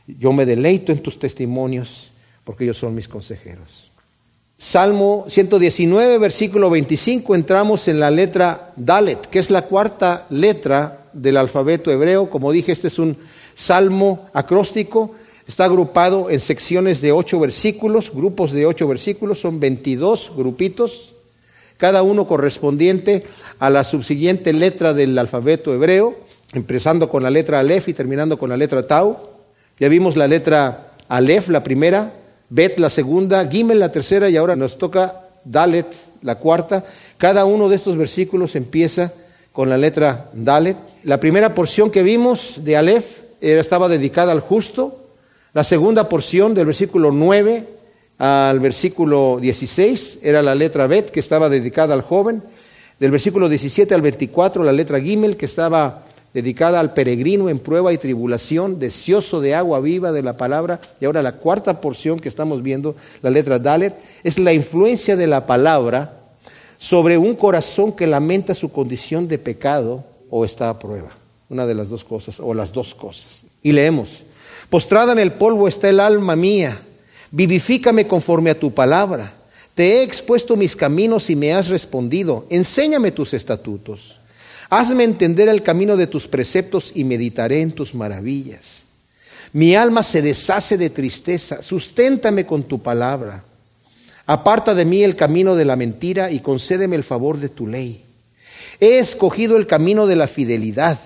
Yo 0.08 0.32
me 0.32 0.46
deleito 0.46 0.94
en 0.94 1.04
tus 1.04 1.20
testimonios 1.20 2.12
porque 2.50 2.64
ellos 2.64 2.80
son 2.80 2.96
mis 2.96 3.08
consejeros. 3.08 3.92
Salmo 4.58 5.28
119, 5.30 6.18
versículo 6.18 6.72
25, 6.72 7.36
entramos 7.36 7.88
en 7.88 8.00
la 8.00 8.10
letra 8.10 8.72
Dalet, 8.76 9.28
que 9.28 9.38
es 9.38 9.52
la 9.52 9.62
cuarta 9.62 10.26
letra 10.32 11.06
del 11.14 11.38
alfabeto 11.38 11.92
hebreo. 11.92 12.28
Como 12.32 12.52
dije, 12.52 12.72
este 12.72 12.88
es 12.88 12.98
un 12.98 13.18
salmo 13.54 14.28
acróstico, 14.34 15.14
está 15.46 15.66
agrupado 15.66 16.32
en 16.32 16.40
secciones 16.40 17.02
de 17.02 17.12
ocho 17.12 17.40
versículos, 17.40 18.12
grupos 18.12 18.52
de 18.52 18.66
ocho 18.66 18.88
versículos, 18.88 19.40
son 19.40 19.60
22 19.60 20.32
grupitos, 20.36 21.14
cada 21.78 22.02
uno 22.02 22.26
correspondiente 22.26 23.28
a 23.60 23.70
la 23.70 23.84
subsiguiente 23.84 24.54
letra 24.54 24.96
del 24.96 25.16
alfabeto 25.20 25.72
hebreo, 25.72 26.16
empezando 26.54 27.10
con 27.10 27.22
la 27.22 27.30
letra 27.30 27.60
Aleph 27.60 27.90
y 27.90 27.94
terminando 27.94 28.40
con 28.40 28.50
la 28.50 28.58
letra 28.58 28.88
Tau. 28.88 29.18
Ya 29.80 29.88
vimos 29.88 30.18
la 30.18 30.28
letra 30.28 30.88
Aleph, 31.10 31.50
la 31.50 31.64
primera, 31.64 32.14
Bet 32.50 32.80
la 32.80 32.90
segunda, 32.90 33.48
Gimel 33.48 33.80
la 33.80 33.92
tercera 33.92 34.30
y 34.30 34.36
ahora 34.36 34.56
nos 34.56 34.78
toca 34.78 35.22
Dalet 35.46 35.88
la 36.22 36.36
cuarta. 36.36 36.84
Cada 37.18 37.46
uno 37.46 37.70
de 37.70 37.76
estos 37.76 37.96
versículos 37.96 38.56
empieza 38.56 39.14
con 39.52 39.70
la 39.70 39.78
letra 39.78 40.30
Dalet. 40.34 40.78
La 41.04 41.20
primera 41.20 41.54
porción 41.54 41.92
que 41.92 42.04
vimos 42.04 42.64
de 42.64 42.76
Aleph 42.76 43.22
estaba 43.42 43.88
dedicada 43.88 44.32
al 44.32 44.42
justo. 44.42 45.06
La 45.54 45.64
segunda 45.64 46.10
porción 46.10 46.54
del 46.54 46.66
versículo 46.66 47.12
9 47.12 47.66
al 48.18 48.60
versículo 48.60 49.40
16 49.40 50.20
era 50.24 50.42
la 50.42 50.56
letra 50.56 50.88
Bet 50.88 51.10
que 51.10 51.20
estaba 51.20 51.50
dedicada 51.50 51.94
al 51.94 52.02
joven. 52.02 52.44
Del 53.00 53.12
versículo 53.12 53.48
17 53.48 53.94
al 53.96 54.02
24 54.02 54.64
la 54.64 54.74
letra 54.74 55.00
Gimel 55.00 55.38
que 55.38 55.46
estaba 55.46 56.04
dedicada 56.34 56.80
al 56.80 56.94
peregrino 56.94 57.50
en 57.50 57.60
prueba 57.60 57.92
y 57.92 57.98
tribulación, 57.98 58.80
deseoso 58.80 59.42
de 59.42 59.56
agua 59.56 59.80
viva 59.80 60.12
de 60.12 60.24
la 60.24 60.38
palabra. 60.38 60.80
Y 61.00 61.06
ahora 61.06 61.24
la 61.24 61.34
cuarta 61.34 61.82
porción 61.82 62.20
que 62.20 62.30
estamos 62.30 62.62
viendo, 62.62 62.96
la 63.22 63.30
letra 63.30 63.60
Dalet, 63.60 63.96
es 64.24 64.38
la 64.38 64.54
influencia 64.54 65.16
de 65.16 65.28
la 65.28 65.46
palabra 65.46 66.14
sobre 66.78 67.18
un 67.18 67.36
corazón 67.36 67.92
que 67.92 68.08
lamenta 68.08 68.56
su 68.56 68.72
condición 68.72 69.28
de 69.28 69.38
pecado 69.38 70.04
o 70.30 70.46
está 70.46 70.70
a 70.70 70.80
prueba. 70.80 71.10
Una 71.50 71.66
de 71.66 71.74
las 71.74 71.90
dos 71.90 72.04
cosas, 72.04 72.40
o 72.40 72.54
las 72.54 72.72
dos 72.72 72.94
cosas. 72.94 73.42
Y 73.64 73.72
leemos, 73.72 74.24
postrada 74.70 75.14
en 75.14 75.20
el 75.20 75.34
polvo 75.34 75.68
está 75.68 75.90
el 75.90 76.00
alma 76.00 76.36
mía, 76.36 76.80
vivifícame 77.32 78.08
conforme 78.08 78.52
a 78.52 78.60
tu 78.60 78.72
palabra. 78.72 79.34
Te 79.74 79.98
he 79.98 80.04
expuesto 80.04 80.56
mis 80.56 80.76
caminos 80.76 81.30
y 81.30 81.36
me 81.36 81.54
has 81.54 81.70
respondido. 81.70 82.46
Enséñame 82.50 83.12
tus 83.12 83.34
estatutos. 83.34 84.19
Hazme 84.70 85.04
entender 85.04 85.50
el 85.50 85.64
camino 85.64 85.98
de 85.98 86.08
tus 86.08 86.28
preceptos 86.28 86.92
y 86.94 87.04
meditaré 87.04 87.62
en 87.62 87.72
tus 87.72 87.96
maravillas. 87.96 88.84
Mi 89.52 89.76
alma 89.76 90.04
se 90.04 90.22
deshace 90.22 90.78
de 90.78 90.92
tristeza. 90.92 91.62
Susténtame 91.62 92.46
con 92.46 92.64
tu 92.64 92.80
palabra. 92.80 93.44
Aparta 94.28 94.76
de 94.76 94.86
mí 94.86 95.04
el 95.04 95.16
camino 95.16 95.56
de 95.56 95.66
la 95.66 95.76
mentira 95.76 96.30
y 96.30 96.40
concédeme 96.40 96.96
el 96.96 97.04
favor 97.04 97.40
de 97.40 97.50
tu 97.50 97.66
ley. 97.66 98.06
He 98.80 99.00
escogido 99.00 99.58
el 99.58 99.66
camino 99.66 100.06
de 100.06 100.16
la 100.16 100.28
fidelidad. 100.28 101.00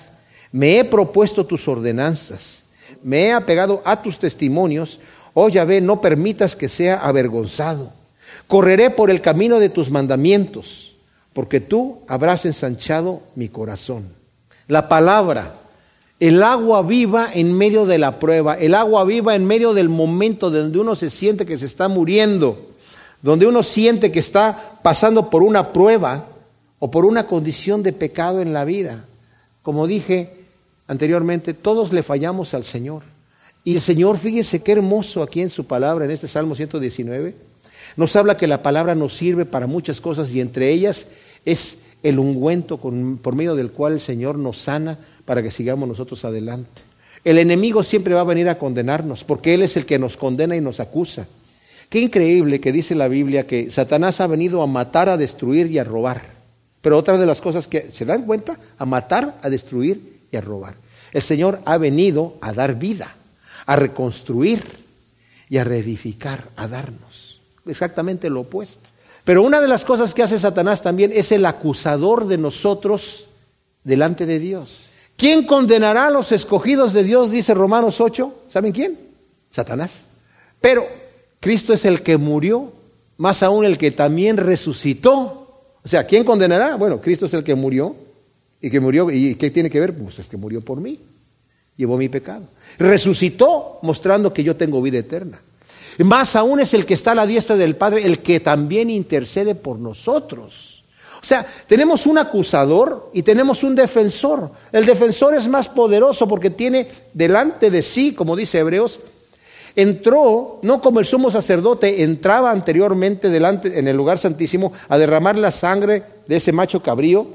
Me 0.52 0.78
he 0.78 0.84
propuesto 0.84 1.46
tus 1.46 1.68
ordenanzas. 1.70 2.64
Me 3.02 3.28
he 3.28 3.32
apegado 3.32 3.82
a 3.86 4.02
tus 4.02 4.20
testimonios. 4.20 5.00
Oh 5.34 5.48
Yahvé, 5.48 5.80
no 5.80 6.02
permitas 6.02 6.56
que 6.58 6.68
sea 6.68 6.98
avergonzado. 6.98 7.94
Correré 8.48 8.90
por 8.90 9.10
el 9.10 9.22
camino 9.22 9.60
de 9.60 9.70
tus 9.70 9.90
mandamientos, 9.90 10.93
porque 11.34 11.60
tú 11.60 12.00
habrás 12.08 12.46
ensanchado 12.46 13.22
mi 13.36 13.50
corazón. 13.50 14.08
La 14.68 14.88
palabra, 14.88 15.56
el 16.20 16.42
agua 16.44 16.82
viva 16.84 17.30
en 17.34 17.58
medio 17.58 17.86
de 17.86 17.98
la 17.98 18.20
prueba, 18.20 18.56
el 18.56 18.76
agua 18.76 19.04
viva 19.04 19.36
en 19.36 19.46
medio 19.46 19.74
del 19.74 19.90
momento 19.90 20.50
donde 20.50 20.80
uno 20.80 20.96
se 20.96 21.10
siente 21.10 21.46
que 21.46 21.58
se 21.58 21.66
está 21.66 21.88
muriendo 21.88 22.74
donde 23.24 23.48
uno 23.48 23.64
siente 23.64 24.12
que 24.12 24.20
está 24.20 24.78
pasando 24.84 25.30
por 25.30 25.42
una 25.42 25.72
prueba 25.72 26.28
o 26.78 26.92
por 26.92 27.06
una 27.06 27.26
condición 27.26 27.82
de 27.82 27.94
pecado 27.94 28.42
en 28.42 28.54
la 28.54 28.66
vida. 28.66 29.06
Como 29.64 29.88
dije 29.88 30.30
anteriormente, 30.88 31.54
todos 31.54 31.94
le 31.94 32.04
fallamos 32.04 32.54
al 32.54 32.66
Señor. 32.66 33.04
Y 33.64 33.76
el 33.76 33.82
Señor, 33.82 34.18
fíjese 34.18 34.62
qué 34.62 34.74
hermoso 34.74 35.24
aquí 35.24 35.42
en 35.42 35.50
su 35.50 35.66
palabra, 35.66 36.04
en 36.04 36.12
este 36.12 36.28
Salmo 36.28 36.54
119, 36.54 37.34
nos 37.96 38.16
habla 38.16 38.38
que 38.38 38.48
la 38.48 38.64
palabra 38.64 38.96
nos 38.96 39.16
sirve 39.16 39.46
para 39.46 39.68
muchas 39.68 40.02
cosas 40.02 40.32
y 40.34 40.42
entre 40.42 40.70
ellas 40.70 41.08
es 41.46 41.80
el 42.04 42.20
ungüento 42.20 42.78
por 42.78 43.36
medio 43.36 43.56
del 43.56 43.72
cual 43.72 43.94
el 43.94 44.02
Señor 44.02 44.38
nos 44.38 44.58
sana 44.58 44.98
para 45.26 45.42
que 45.42 45.52
sigamos 45.52 45.88
nosotros 45.88 46.26
adelante. 46.26 46.82
El 47.24 47.38
enemigo 47.38 47.84
siempre 47.84 48.14
va 48.14 48.22
a 48.22 48.26
venir 48.26 48.50
a 48.50 48.58
condenarnos 48.58 49.24
porque 49.24 49.54
Él 49.54 49.62
es 49.62 49.78
el 49.78 49.86
que 49.86 50.00
nos 50.00 50.18
condena 50.18 50.56
y 50.56 50.62
nos 50.62 50.80
acusa. 50.80 51.26
Qué 51.90 52.00
increíble 52.00 52.60
que 52.60 52.72
dice 52.72 52.96
la 52.96 53.08
Biblia 53.08 53.48
que 53.48 53.72
Satanás 53.72 54.20
ha 54.20 54.28
venido 54.28 54.62
a 54.62 54.68
matar, 54.68 55.10
a 55.10 55.18
destruir 55.18 55.68
y 55.68 55.78
a 55.78 55.84
robar. 55.84 56.22
Pero 56.82 56.98
otra 56.98 57.18
de 57.18 57.26
las 57.26 57.40
cosas 57.40 57.68
que 57.68 57.92
se 57.92 58.04
dan 58.04 58.26
cuenta, 58.26 58.58
a 58.78 58.86
matar, 58.86 59.38
a 59.42 59.50
destruir 59.50 60.20
y 60.32 60.36
a 60.36 60.42
robar. 60.42 60.76
El 61.14 61.22
Señor 61.22 61.62
ha 61.64 61.78
venido 61.78 62.36
a 62.42 62.52
dar 62.52 62.78
vida, 62.78 63.16
a 63.66 63.76
reconstruir 63.78 64.64
y 65.48 65.60
a 65.60 65.64
reedificar, 65.64 66.50
a 66.58 66.68
darnos. 66.68 67.23
Exactamente 67.66 68.30
lo 68.30 68.42
opuesto. 68.42 68.90
Pero 69.24 69.44
una 69.44 69.62
de 69.62 69.68
las 69.68 69.86
cosas 69.86 70.14
que 70.14 70.24
hace 70.24 70.38
Satanás 70.38 70.82
también 70.82 71.12
es 71.14 71.32
el 71.32 71.46
acusador 71.46 72.28
de 72.28 72.38
nosotros 72.38 73.28
delante 73.84 74.26
de 74.26 74.40
Dios. 74.40 74.90
¿Quién 75.16 75.46
condenará 75.46 76.08
a 76.08 76.12
los 76.12 76.32
escogidos 76.32 76.94
de 76.94 77.04
Dios? 77.04 77.32
Dice 77.32 77.54
Romanos 77.54 78.02
8. 78.02 78.34
¿Saben 78.50 78.72
quién? 78.72 78.98
Satanás. 79.50 80.08
Pero 80.60 80.88
Cristo 81.40 81.74
es 81.74 81.86
el 81.86 82.02
que 82.02 82.18
murió, 82.18 82.72
más 83.18 83.44
aún 83.44 83.66
el 83.66 83.78
que 83.78 83.92
también 83.92 84.38
resucitó. 84.38 85.48
O 85.84 85.88
sea, 85.88 86.06
¿quién 86.06 86.24
condenará? 86.24 86.76
Bueno, 86.76 87.00
Cristo 87.00 87.26
es 87.26 87.34
el 87.34 87.44
que 87.44 87.56
murió 87.56 87.96
y 88.62 88.70
que 88.70 88.80
murió. 88.80 89.10
¿Y 89.12 89.36
qué 89.36 89.52
tiene 89.52 89.70
que 89.70 89.80
ver? 89.80 89.94
Pues 89.94 90.20
es 90.20 90.28
que 90.28 90.38
murió 90.38 90.62
por 90.62 90.82
mí. 90.82 91.00
Llevó 91.78 91.98
mi 91.98 92.10
pecado. 92.10 92.48
Resucitó 92.78 93.80
mostrando 93.82 94.34
que 94.34 94.44
yo 94.44 94.56
tengo 94.56 94.82
vida 94.82 95.00
eterna. 95.00 95.42
Más 96.00 96.36
aún 96.36 96.60
es 96.60 96.74
el 96.74 96.86
que 96.86 96.94
está 96.94 97.12
a 97.12 97.16
la 97.16 97.28
diestra 97.28 97.56
del 97.56 97.76
Padre, 97.76 98.06
el 98.06 98.20
que 98.20 98.40
también 98.40 98.90
intercede 98.90 99.56
por 99.56 99.80
nosotros. 99.80 100.84
O 101.22 101.26
sea, 101.26 101.46
tenemos 101.68 102.06
un 102.06 102.18
acusador 102.18 103.10
y 103.14 103.24
tenemos 103.24 103.64
un 103.64 103.76
defensor. 103.76 104.52
El 104.74 104.86
defensor 104.86 105.34
es 105.34 105.48
más 105.48 105.70
poderoso 105.70 106.28
porque 106.28 106.50
tiene 106.50 106.88
delante 107.14 107.72
de 107.72 107.82
sí, 107.82 108.14
como 108.14 108.36
dice 108.36 108.60
Hebreos, 108.60 109.00
entró, 109.76 110.60
no 110.64 110.82
como 110.82 111.00
el 111.00 111.06
sumo 111.06 111.32
sacerdote 111.32 112.04
entraba 112.04 112.52
anteriormente 112.52 113.30
delante 113.30 113.80
en 113.80 113.88
el 113.88 113.96
lugar 113.96 114.18
santísimo 114.18 114.74
a 114.90 114.98
derramar 114.98 115.38
la 115.38 115.52
sangre 115.52 116.04
de 116.28 116.36
ese 116.36 116.52
macho 116.52 116.84
cabrío 116.84 117.26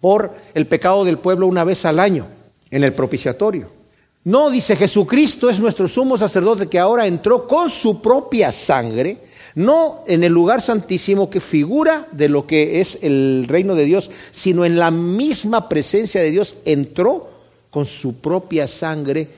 por 0.00 0.32
el 0.54 0.66
pecado 0.66 1.04
del 1.04 1.18
pueblo 1.18 1.48
una 1.48 1.64
vez 1.64 1.84
al 1.84 1.98
año 1.98 2.26
en 2.70 2.84
el 2.84 2.92
propiciatorio. 2.92 3.81
No, 4.24 4.50
dice 4.50 4.76
Jesucristo 4.76 5.50
es 5.50 5.58
nuestro 5.58 5.88
sumo 5.88 6.16
sacerdote 6.16 6.68
que 6.68 6.78
ahora 6.78 7.06
entró 7.06 7.48
con 7.48 7.68
su 7.68 8.00
propia 8.00 8.52
sangre, 8.52 9.18
no 9.56 10.04
en 10.06 10.22
el 10.22 10.32
lugar 10.32 10.62
santísimo 10.62 11.28
que 11.28 11.40
figura 11.40 12.06
de 12.12 12.28
lo 12.28 12.46
que 12.46 12.80
es 12.80 12.98
el 13.02 13.46
reino 13.48 13.74
de 13.74 13.84
Dios, 13.84 14.10
sino 14.30 14.64
en 14.64 14.78
la 14.78 14.92
misma 14.92 15.68
presencia 15.68 16.20
de 16.20 16.30
Dios 16.30 16.56
entró 16.64 17.30
con 17.70 17.84
su 17.84 18.20
propia 18.20 18.68
sangre 18.68 19.28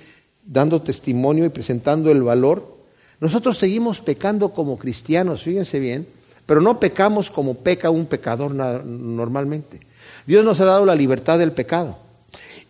dando 0.44 0.82
testimonio 0.82 1.46
y 1.46 1.48
presentando 1.48 2.10
el 2.10 2.22
valor, 2.22 2.76
nosotros 3.20 3.56
seguimos 3.56 4.00
pecando 4.00 4.50
como 4.50 4.78
cristianos, 4.78 5.44
fíjense 5.44 5.78
bien, 5.78 6.06
pero 6.44 6.60
no 6.60 6.78
pecamos 6.78 7.30
como 7.30 7.54
peca 7.54 7.88
un 7.88 8.04
pecador 8.04 8.52
normalmente. 8.52 9.80
Dios 10.26 10.44
nos 10.44 10.60
ha 10.60 10.66
dado 10.66 10.84
la 10.84 10.94
libertad 10.94 11.38
del 11.38 11.52
pecado. 11.52 12.03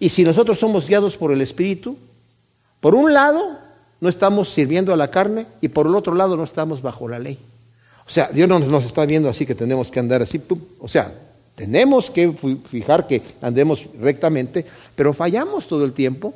Y 0.00 0.09
si 0.09 0.24
nosotros 0.24 0.59
somos 0.59 0.88
guiados 0.88 1.16
por 1.16 1.33
el 1.33 1.40
Espíritu, 1.40 1.96
por 2.80 2.94
un 2.94 3.12
lado 3.12 3.59
no 4.00 4.09
estamos 4.09 4.48
sirviendo 4.48 4.92
a 4.92 4.96
la 4.96 5.11
carne 5.11 5.46
y 5.61 5.68
por 5.68 5.87
el 5.87 5.94
otro 5.94 6.14
lado 6.14 6.37
no 6.37 6.44
estamos 6.44 6.83
bajo 6.83 7.09
la 7.09 7.18
ley. 7.18 7.38
O 8.07 8.11
sea, 8.11 8.28
Dios 8.33 8.48
no 8.48 8.59
nos 8.59 8.85
está 8.85 9.07
viendo 9.07 9.30
así 9.30 9.46
que 9.46 9.54
tenemos 9.54 9.90
que 9.90 10.00
andar 10.00 10.20
así. 10.20 10.40
O 10.78 10.88
sea, 10.88 11.12
tenemos 11.54 12.11
que 12.11 12.33
fijar 12.68 13.07
que 13.07 13.22
andemos 13.40 13.87
rectamente, 14.00 14.66
pero 14.94 15.12
fallamos 15.12 15.66
todo 15.66 15.85
el 15.85 15.92
tiempo 15.92 16.35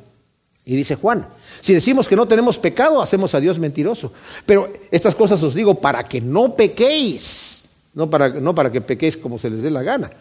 y 0.65 0.75
dice 0.75 0.95
Juan, 0.95 1.27
si 1.61 1.73
decimos 1.73 2.07
que 2.07 2.15
no 2.15 2.27
tenemos 2.27 2.57
pecado, 2.57 3.01
hacemos 3.01 3.35
a 3.35 3.39
Dios 3.39 3.59
mentiroso. 3.59 4.13
Pero 4.45 4.71
estas 4.91 5.15
cosas 5.15 5.41
os 5.43 5.53
digo 5.53 5.75
para 5.75 6.03
que 6.03 6.21
no 6.21 6.55
pequéis, 6.55 7.65
no 7.93 8.09
para, 8.09 8.29
no 8.29 8.55
para 8.55 8.71
que 8.71 8.81
pequéis 8.81 9.17
como 9.17 9.37
se 9.37 9.49
les 9.49 9.61
dé 9.61 9.69
la 9.69 9.83
gana. 9.83 10.11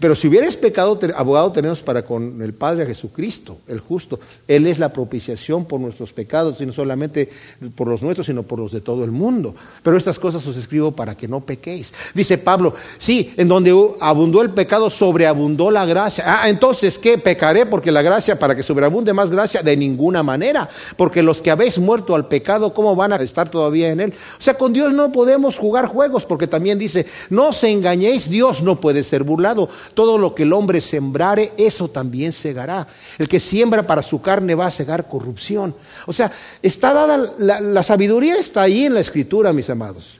Pero 0.00 0.14
si 0.14 0.28
hubierais 0.28 0.56
pecado, 0.56 0.98
abogado 1.16 1.52
tenemos 1.52 1.82
para 1.82 2.02
con 2.04 2.40
el 2.40 2.54
Padre 2.54 2.86
Jesucristo, 2.86 3.58
el 3.66 3.80
justo. 3.80 4.20
Él 4.46 4.66
es 4.66 4.78
la 4.78 4.92
propiciación 4.92 5.64
por 5.64 5.80
nuestros 5.80 6.12
pecados, 6.12 6.60
y 6.60 6.66
no 6.66 6.72
solamente 6.72 7.28
por 7.74 7.88
los 7.88 8.02
nuestros, 8.02 8.26
sino 8.26 8.42
por 8.42 8.58
los 8.58 8.72
de 8.72 8.80
todo 8.80 9.04
el 9.04 9.10
mundo. 9.10 9.54
Pero 9.82 9.96
estas 9.96 10.18
cosas 10.18 10.46
os 10.46 10.56
escribo 10.56 10.92
para 10.92 11.16
que 11.16 11.28
no 11.28 11.40
pequéis. 11.40 11.92
Dice 12.14 12.38
Pablo, 12.38 12.74
sí, 12.98 13.32
en 13.36 13.48
donde 13.48 13.72
abundó 14.00 14.42
el 14.42 14.50
pecado, 14.50 14.88
sobreabundó 14.88 15.70
la 15.70 15.84
gracia. 15.84 16.24
Ah, 16.26 16.48
entonces, 16.48 16.98
¿qué? 16.98 17.18
Pecaré 17.18 17.66
porque 17.66 17.90
la 17.90 18.02
gracia, 18.02 18.38
para 18.38 18.54
que 18.54 18.62
sobreabunde 18.62 19.12
más 19.12 19.30
gracia, 19.30 19.62
de 19.62 19.76
ninguna 19.76 20.22
manera. 20.22 20.68
Porque 20.96 21.22
los 21.22 21.42
que 21.42 21.50
habéis 21.50 21.78
muerto 21.78 22.14
al 22.14 22.28
pecado, 22.28 22.72
¿cómo 22.72 22.94
van 22.94 23.12
a 23.12 23.16
estar 23.16 23.48
todavía 23.48 23.90
en 23.90 24.00
él? 24.00 24.14
O 24.38 24.42
sea, 24.42 24.54
con 24.54 24.72
Dios 24.72 24.92
no 24.92 25.10
podemos 25.12 25.58
jugar 25.58 25.86
juegos, 25.86 26.24
porque 26.24 26.46
también 26.46 26.78
dice, 26.78 27.06
no 27.30 27.52
se 27.52 27.70
engañéis, 27.70 28.28
Dios 28.28 28.62
no 28.62 28.80
puede 28.80 29.02
ser 29.02 29.24
burlado 29.24 29.68
todo 29.94 30.18
lo 30.18 30.34
que 30.34 30.42
el 30.44 30.52
hombre 30.52 30.80
sembrare, 30.80 31.52
eso 31.56 31.88
también 31.88 32.32
segará. 32.32 32.86
El 33.18 33.28
que 33.28 33.40
siembra 33.40 33.86
para 33.86 34.02
su 34.02 34.20
carne 34.20 34.54
va 34.54 34.66
a 34.66 34.70
segar 34.70 35.08
corrupción. 35.08 35.74
O 36.06 36.12
sea, 36.12 36.32
está 36.62 36.92
dada, 36.92 37.32
la, 37.38 37.60
la 37.60 37.82
sabiduría 37.82 38.36
está 38.36 38.62
ahí 38.62 38.86
en 38.86 38.94
la 38.94 39.00
escritura, 39.00 39.52
mis 39.52 39.70
amados. 39.70 40.18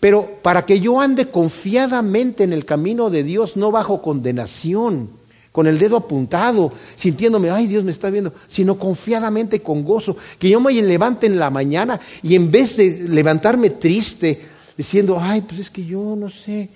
Pero 0.00 0.38
para 0.42 0.66
que 0.66 0.80
yo 0.80 1.00
ande 1.00 1.26
confiadamente 1.26 2.44
en 2.44 2.52
el 2.52 2.64
camino 2.64 3.08
de 3.08 3.22
Dios, 3.22 3.56
no 3.56 3.70
bajo 3.70 4.02
condenación, 4.02 5.22
con 5.52 5.66
el 5.66 5.78
dedo 5.78 5.98
apuntado, 5.98 6.72
sintiéndome, 6.96 7.50
ay 7.50 7.66
Dios 7.66 7.84
me 7.84 7.92
está 7.92 8.08
viendo, 8.10 8.32
sino 8.48 8.78
confiadamente 8.78 9.60
con 9.60 9.84
gozo, 9.84 10.16
que 10.38 10.48
yo 10.48 10.58
me 10.60 10.72
levante 10.72 11.26
en 11.26 11.38
la 11.38 11.50
mañana 11.50 12.00
y 12.22 12.34
en 12.34 12.50
vez 12.50 12.78
de 12.78 13.06
levantarme 13.08 13.70
triste, 13.70 14.40
diciendo, 14.76 15.18
ay, 15.20 15.42
pues 15.42 15.60
es 15.60 15.70
que 15.70 15.84
yo 15.84 16.16
no 16.16 16.30
sé, 16.30 16.70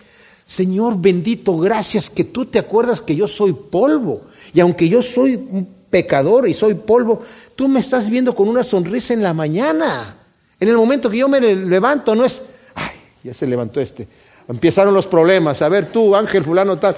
Señor 0.47 0.97
bendito, 0.97 1.59
gracias 1.59 2.09
que 2.09 2.23
tú 2.23 2.47
te 2.47 2.61
acuerdas 2.61 3.01
que 3.01 3.17
yo 3.17 3.27
soy 3.27 3.53
polvo. 3.53 4.23
Y 4.55 4.61
aunque 4.61 4.89
yo 4.89 5.03
soy 5.03 5.35
un 5.35 5.69
pecador 5.91 6.49
y 6.49 6.55
soy 6.55 6.75
polvo, 6.75 7.23
tú 7.57 7.67
me 7.67 7.81
estás 7.81 8.09
viendo 8.09 8.33
con 8.33 8.49
una 8.49 8.63
sonrisa 8.63 9.13
en 9.13 9.25
la 9.25 9.35
mañana. 9.35 10.17
En 10.61 10.69
el 10.69 10.77
momento 10.77 11.11
que 11.11 11.19
yo 11.19 11.29
me 11.29 11.41
levanto, 11.41 12.15
no 12.15 12.25
es, 12.25 12.43
ay, 12.77 12.93
ya 13.25 13.35
se 13.35 13.45
levantó 13.49 13.81
este. 13.81 14.07
Empezaron 14.49 14.95
los 14.95 15.09
problemas. 15.09 15.63
A 15.63 15.69
ver, 15.69 15.87
tú, 15.87 16.15
ángel 16.15 16.45
fulano 16.45 16.79
tal, 16.79 16.95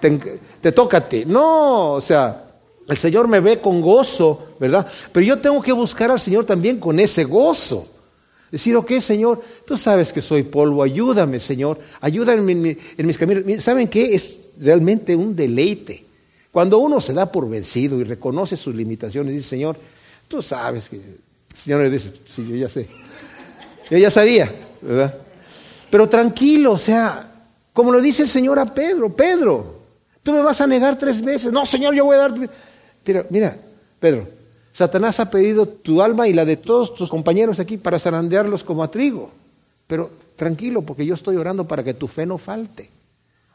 te, 0.00 0.40
te 0.60 0.72
ti. 1.08 1.24
No, 1.26 1.92
o 1.92 2.00
sea, 2.00 2.44
el 2.88 2.98
Señor 2.98 3.28
me 3.28 3.38
ve 3.38 3.60
con 3.60 3.80
gozo, 3.80 4.48
¿verdad? 4.58 4.84
Pero 5.12 5.24
yo 5.24 5.38
tengo 5.38 5.62
que 5.62 5.72
buscar 5.72 6.10
al 6.10 6.18
Señor 6.18 6.44
también 6.44 6.80
con 6.80 6.98
ese 6.98 7.22
gozo. 7.22 7.86
Decir, 8.50 8.76
ok, 8.76 9.00
Señor, 9.00 9.42
tú 9.66 9.76
sabes 9.76 10.12
que 10.12 10.20
soy 10.20 10.44
polvo, 10.44 10.82
ayúdame, 10.82 11.40
Señor, 11.40 11.78
ayúdame 12.00 12.76
en, 12.96 13.06
mis 13.06 13.18
caminos. 13.18 13.62
¿Saben 13.62 13.88
qué? 13.88 14.14
Es 14.14 14.46
realmente 14.60 15.16
un 15.16 15.34
deleite. 15.34 16.04
Cuando 16.52 16.78
uno 16.78 17.00
se 17.00 17.12
da 17.12 17.30
por 17.30 17.48
vencido 17.48 18.00
y 18.00 18.04
reconoce 18.04 18.56
sus 18.56 18.74
limitaciones, 18.74 19.34
dice, 19.34 19.48
Señor, 19.48 19.76
tú 20.28 20.40
sabes 20.40 20.88
que... 20.88 20.96
El 20.96 21.60
Señor 21.60 21.82
le 21.82 21.90
dice, 21.90 22.12
sí, 22.28 22.46
yo 22.48 22.56
ya 22.56 22.68
sé. 22.68 22.88
Yo 23.90 23.98
ya 23.98 24.10
sabía, 24.10 24.50
¿verdad? 24.80 25.18
Pero 25.90 26.08
tranquilo, 26.08 26.72
o 26.72 26.78
sea, 26.78 27.28
como 27.72 27.92
lo 27.92 28.00
dice 28.00 28.22
el 28.22 28.28
Señor 28.28 28.58
a 28.58 28.72
Pedro, 28.72 29.14
Pedro, 29.14 29.80
tú 30.22 30.32
me 30.32 30.40
vas 30.42 30.60
a 30.60 30.66
negar 30.66 30.98
tres 30.98 31.22
veces. 31.22 31.52
No, 31.52 31.66
Señor, 31.66 31.94
yo 31.94 32.04
voy 32.04 32.16
a 32.16 32.20
dar... 32.20 32.34
Mira, 33.04 33.26
mira, 33.30 33.56
Pedro, 34.00 34.28
Satanás 34.74 35.20
ha 35.20 35.30
pedido 35.30 35.66
tu 35.66 36.02
alma 36.02 36.26
y 36.26 36.32
la 36.32 36.44
de 36.44 36.56
todos 36.56 36.96
tus 36.96 37.08
compañeros 37.08 37.60
aquí 37.60 37.76
para 37.76 38.00
zarandearlos 38.00 38.64
como 38.64 38.82
a 38.82 38.90
trigo. 38.90 39.30
Pero 39.86 40.10
tranquilo, 40.34 40.82
porque 40.82 41.06
yo 41.06 41.14
estoy 41.14 41.36
orando 41.36 41.68
para 41.68 41.84
que 41.84 41.94
tu 41.94 42.08
fe 42.08 42.26
no 42.26 42.38
falte. 42.38 42.90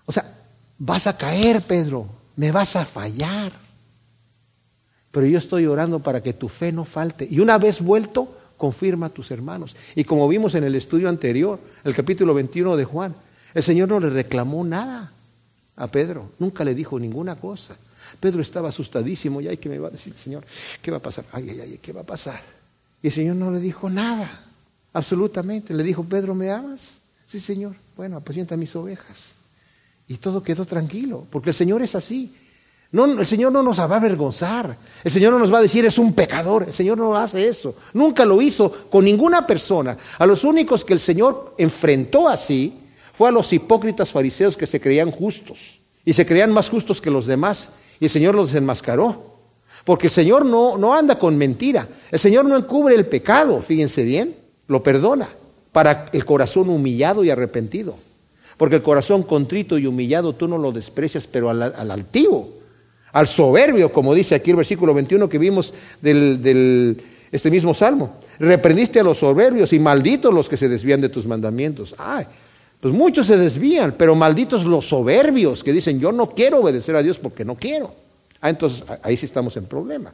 O 0.06 0.14
sea, 0.14 0.34
vas 0.78 1.08
a 1.08 1.18
caer, 1.18 1.62
Pedro, 1.62 2.08
me 2.38 2.54
vas 2.54 2.78
a 2.78 2.86
fallar. 2.86 3.52
Pero 5.12 5.26
yo 5.26 5.38
estoy 5.38 5.66
orando 5.66 6.00
para 6.00 6.24
que 6.24 6.32
tu 6.32 6.48
fe 6.48 6.72
no 6.72 6.86
falte. 6.86 7.28
Y 7.30 7.42
una 7.42 7.58
vez 7.58 7.82
vuelto, 7.82 8.34
confirma 8.56 9.08
a 9.08 9.10
tus 9.10 9.30
hermanos. 9.32 9.76
Y 9.96 10.06
como 10.06 10.26
vimos 10.30 10.56
en 10.56 10.64
el 10.64 10.76
estudio 10.76 11.10
anterior, 11.10 11.60
el 11.84 11.94
capítulo 11.94 12.34
21 12.34 12.78
de 12.78 12.86
Juan, 12.86 13.14
el 13.54 13.64
Señor 13.64 13.90
no 13.90 14.00
le 14.00 14.10
reclamó 14.10 14.64
nada 14.64 15.12
a 15.76 15.88
Pedro, 15.88 16.30
nunca 16.40 16.64
le 16.64 16.74
dijo 16.74 16.98
ninguna 16.98 17.36
cosa. 17.36 17.76
Pedro 18.20 18.42
estaba 18.42 18.70
asustadísimo, 18.70 19.42
y 19.42 19.48
ay, 19.48 19.58
¿qué 19.58 19.70
me 19.70 19.80
va 19.80 19.88
a 19.88 19.92
decir 19.92 20.14
Señor? 20.16 20.44
¿Qué 20.82 20.92
va 20.92 20.98
a 20.98 21.02
pasar? 21.02 21.26
Ay, 21.32 21.50
ay, 21.50 21.62
ay, 21.62 21.80
¿qué 21.82 21.92
va 21.92 22.02
a 22.02 22.06
pasar? 22.06 22.42
Y 23.02 23.08
el 23.08 23.14
Señor 23.14 23.36
no 23.36 23.52
le 23.52 23.60
dijo 23.60 23.90
nada, 23.90 24.46
absolutamente. 24.94 25.74
Le 25.74 25.84
dijo, 25.84 26.04
Pedro, 26.04 26.36
¿me 26.36 26.52
amas? 26.52 27.00
Sí, 27.28 27.40
Señor. 27.40 27.76
Bueno, 27.96 28.18
apacienta 28.18 28.58
mis 28.58 28.76
ovejas. 28.76 29.40
Y 30.08 30.18
todo 30.18 30.42
quedó 30.42 30.66
tranquilo, 30.66 31.26
porque 31.30 31.52
el 31.52 31.56
Señor 31.56 31.82
es 31.82 31.96
así. 31.96 32.34
No, 32.92 33.06
el 33.06 33.26
Señor 33.28 33.52
no 33.52 33.62
nos 33.62 33.80
va 33.80 33.84
a 33.84 33.98
avergonzar. 33.98 34.76
El 35.04 35.12
Señor 35.12 35.32
no 35.32 35.40
nos 35.40 35.54
va 35.54 35.60
a 35.60 35.62
decir 35.62 35.86
es 35.86 36.00
un 36.00 36.14
pecador. 36.14 36.66
El 36.68 36.74
Señor 36.74 36.98
no 36.98 37.16
hace 37.16 37.48
eso. 37.48 37.76
Nunca 37.94 38.26
lo 38.26 38.42
hizo 38.42 38.72
con 38.90 39.06
ninguna 39.06 39.46
persona. 39.46 39.96
A 40.18 40.26
los 40.26 40.44
únicos 40.44 40.84
que 40.84 40.94
el 40.94 41.00
Señor 41.00 41.54
enfrentó 41.60 42.28
así 42.28 42.74
fue 43.14 43.30
a 43.30 43.32
los 43.32 43.54
hipócritas 43.54 44.12
fariseos 44.12 44.58
que 44.58 44.66
se 44.66 44.82
creían 44.82 45.12
justos 45.12 45.80
y 46.04 46.14
se 46.14 46.26
creían 46.26 46.52
más 46.52 46.70
justos 46.70 47.00
que 47.00 47.12
los 47.12 47.28
demás. 47.28 47.70
Y 48.00 48.06
el 48.06 48.10
Señor 48.10 48.36
los 48.36 48.54
enmascaró. 48.54 49.30
Porque 49.86 50.08
el 50.08 50.14
Señor 50.14 50.46
no, 50.46 50.78
no 50.78 50.94
anda 50.94 51.18
con 51.18 51.38
mentira. 51.38 51.88
El 52.12 52.20
Señor 52.20 52.46
no 52.46 52.58
encubre 52.58 52.96
el 52.96 53.06
pecado, 53.06 53.62
fíjense 53.62 54.04
bien, 54.04 54.36
lo 54.68 54.84
perdona 54.84 55.30
para 55.72 56.06
el 56.12 56.26
corazón 56.26 56.70
humillado 56.70 57.24
y 57.24 57.30
arrepentido. 57.30 57.96
Porque 58.58 58.76
el 58.76 58.82
corazón 58.82 59.24
contrito 59.24 59.78
y 59.78 59.88
humillado 59.88 60.34
tú 60.34 60.48
no 60.48 60.58
lo 60.58 60.72
desprecias, 60.72 61.28
pero 61.28 61.50
al, 61.50 61.62
al 61.62 61.92
altivo 61.92 62.60
al 63.12 63.28
soberbio, 63.28 63.92
como 63.92 64.14
dice 64.14 64.36
aquí 64.36 64.52
el 64.52 64.58
versículo 64.58 64.94
21 64.94 65.30
que 65.30 65.38
vimos 65.38 65.74
del, 66.02 67.02
este 67.32 67.52
mismo 67.52 67.74
salmo. 67.74 68.18
Reprendiste 68.40 69.00
a 69.00 69.04
los 69.04 69.20
soberbios 69.20 69.74
y 69.74 69.80
malditos 69.80 70.34
los 70.34 70.48
que 70.48 70.58
se 70.58 70.70
desvían 70.70 71.02
de 71.02 71.10
tus 71.10 71.26
mandamientos. 71.26 71.96
Ay, 71.98 72.26
pues 72.80 72.94
muchos 72.94 73.28
se 73.28 73.38
desvían, 73.38 73.96
pero 73.98 74.16
malditos 74.16 74.64
los 74.66 74.88
soberbios 74.88 75.64
que 75.64 75.74
dicen, 75.74 76.00
yo 76.00 76.12
no 76.12 76.30
quiero 76.30 76.60
obedecer 76.60 76.96
a 76.96 77.04
Dios 77.04 77.20
porque 77.20 77.44
no 77.44 77.56
quiero. 77.56 77.94
Ah, 78.42 78.50
entonces 78.50 78.84
ahí 79.04 79.18
sí 79.18 79.26
estamos 79.26 79.58
en 79.58 79.66
problema. 79.66 80.14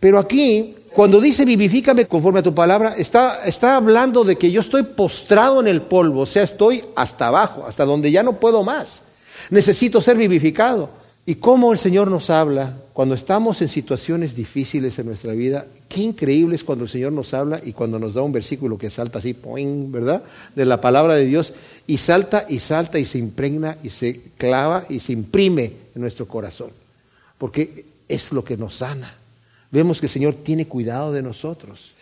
Pero 0.00 0.18
aquí, 0.18 0.74
cuando 0.92 1.20
dice 1.20 1.44
vivifícame 1.44 2.06
conforme 2.06 2.40
a 2.40 2.42
tu 2.42 2.54
palabra, 2.54 2.94
está, 2.96 3.44
está 3.44 3.76
hablando 3.76 4.24
de 4.24 4.36
que 4.36 4.50
yo 4.50 4.60
estoy 4.60 4.82
postrado 4.82 5.60
en 5.60 5.68
el 5.68 5.82
polvo, 5.82 6.22
o 6.22 6.26
sea, 6.26 6.42
estoy 6.42 6.82
hasta 6.96 7.28
abajo, 7.28 7.64
hasta 7.66 7.84
donde 7.84 8.10
ya 8.10 8.22
no 8.22 8.32
puedo 8.32 8.64
más. 8.64 9.02
Necesito 9.50 10.00
ser 10.00 10.16
vivificado. 10.16 10.99
Y 11.26 11.36
cómo 11.36 11.72
el 11.72 11.78
Señor 11.78 12.10
nos 12.10 12.30
habla 12.30 12.76
cuando 12.92 13.14
estamos 13.14 13.60
en 13.62 13.68
situaciones 13.68 14.34
difíciles 14.34 14.98
en 14.98 15.06
nuestra 15.06 15.32
vida. 15.32 15.66
Qué 15.88 16.00
increíble 16.00 16.54
es 16.54 16.64
cuando 16.64 16.84
el 16.84 16.90
Señor 16.90 17.12
nos 17.12 17.34
habla 17.34 17.60
y 17.62 17.72
cuando 17.72 17.98
nos 17.98 18.14
da 18.14 18.22
un 18.22 18.32
versículo 18.32 18.78
que 18.78 18.90
salta 18.90 19.18
así, 19.18 19.36
¿verdad? 19.88 20.22
De 20.56 20.64
la 20.64 20.80
palabra 20.80 21.14
de 21.14 21.26
Dios. 21.26 21.52
Y 21.86 21.98
salta 21.98 22.46
y 22.48 22.58
salta 22.58 22.98
y 22.98 23.04
se 23.04 23.18
impregna 23.18 23.76
y 23.82 23.90
se 23.90 24.20
clava 24.38 24.86
y 24.88 25.00
se 25.00 25.12
imprime 25.12 25.72
en 25.94 26.00
nuestro 26.00 26.26
corazón. 26.26 26.70
Porque 27.38 27.84
es 28.08 28.32
lo 28.32 28.44
que 28.44 28.56
nos 28.56 28.76
sana. 28.76 29.14
Vemos 29.70 30.00
que 30.00 30.06
el 30.06 30.12
Señor 30.12 30.34
tiene 30.34 30.66
cuidado 30.66 31.12
de 31.12 31.22
nosotros. 31.22 31.92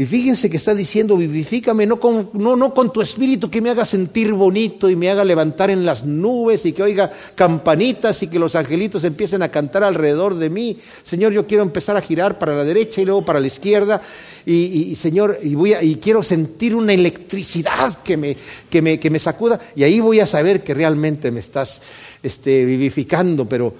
Y 0.00 0.06
fíjense 0.06 0.48
que 0.48 0.56
está 0.56 0.74
diciendo, 0.74 1.14
vivifícame, 1.14 1.84
no 1.84 2.00
con, 2.00 2.30
no, 2.32 2.56
no 2.56 2.72
con 2.72 2.90
tu 2.90 3.02
espíritu 3.02 3.50
que 3.50 3.60
me 3.60 3.68
haga 3.68 3.84
sentir 3.84 4.32
bonito 4.32 4.88
y 4.88 4.96
me 4.96 5.10
haga 5.10 5.26
levantar 5.26 5.68
en 5.68 5.84
las 5.84 6.06
nubes 6.06 6.64
y 6.64 6.72
que 6.72 6.82
oiga 6.82 7.12
campanitas 7.34 8.22
y 8.22 8.28
que 8.28 8.38
los 8.38 8.56
angelitos 8.56 9.04
empiecen 9.04 9.42
a 9.42 9.50
cantar 9.50 9.84
alrededor 9.84 10.36
de 10.36 10.48
mí. 10.48 10.78
Señor, 11.02 11.34
yo 11.34 11.46
quiero 11.46 11.62
empezar 11.62 11.98
a 11.98 12.00
girar 12.00 12.38
para 12.38 12.56
la 12.56 12.64
derecha 12.64 13.02
y 13.02 13.04
luego 13.04 13.26
para 13.26 13.40
la 13.40 13.48
izquierda. 13.48 14.00
Y, 14.46 14.96
Señor, 14.96 15.38
y, 15.42 15.54
voy 15.54 15.74
y 15.82 15.96
quiero 15.96 16.22
sentir 16.22 16.74
una 16.74 16.94
electricidad 16.94 17.98
que 18.02 18.16
me, 18.16 18.38
que, 18.70 18.80
me, 18.80 18.98
que 18.98 19.10
me 19.10 19.18
sacuda. 19.18 19.60
Y 19.76 19.82
ahí 19.82 20.00
voy 20.00 20.20
a 20.20 20.26
saber 20.26 20.64
que 20.64 20.72
realmente 20.72 21.30
me 21.30 21.40
estás 21.40 21.82
este, 22.22 22.64
vivificando, 22.64 23.46
pero 23.46 23.74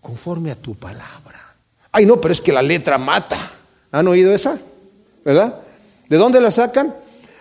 conforme 0.00 0.52
a 0.52 0.54
tu 0.54 0.76
palabra. 0.76 1.56
Ay, 1.90 2.06
no, 2.06 2.20
pero 2.20 2.30
es 2.30 2.40
que 2.40 2.52
la 2.52 2.62
letra 2.62 2.98
mata. 2.98 3.50
¿Han 3.90 4.06
oído 4.06 4.32
esa? 4.32 4.60
¿Verdad? 5.26 5.56
¿De 6.08 6.16
dónde 6.16 6.40
la 6.40 6.52
sacan? 6.52 6.94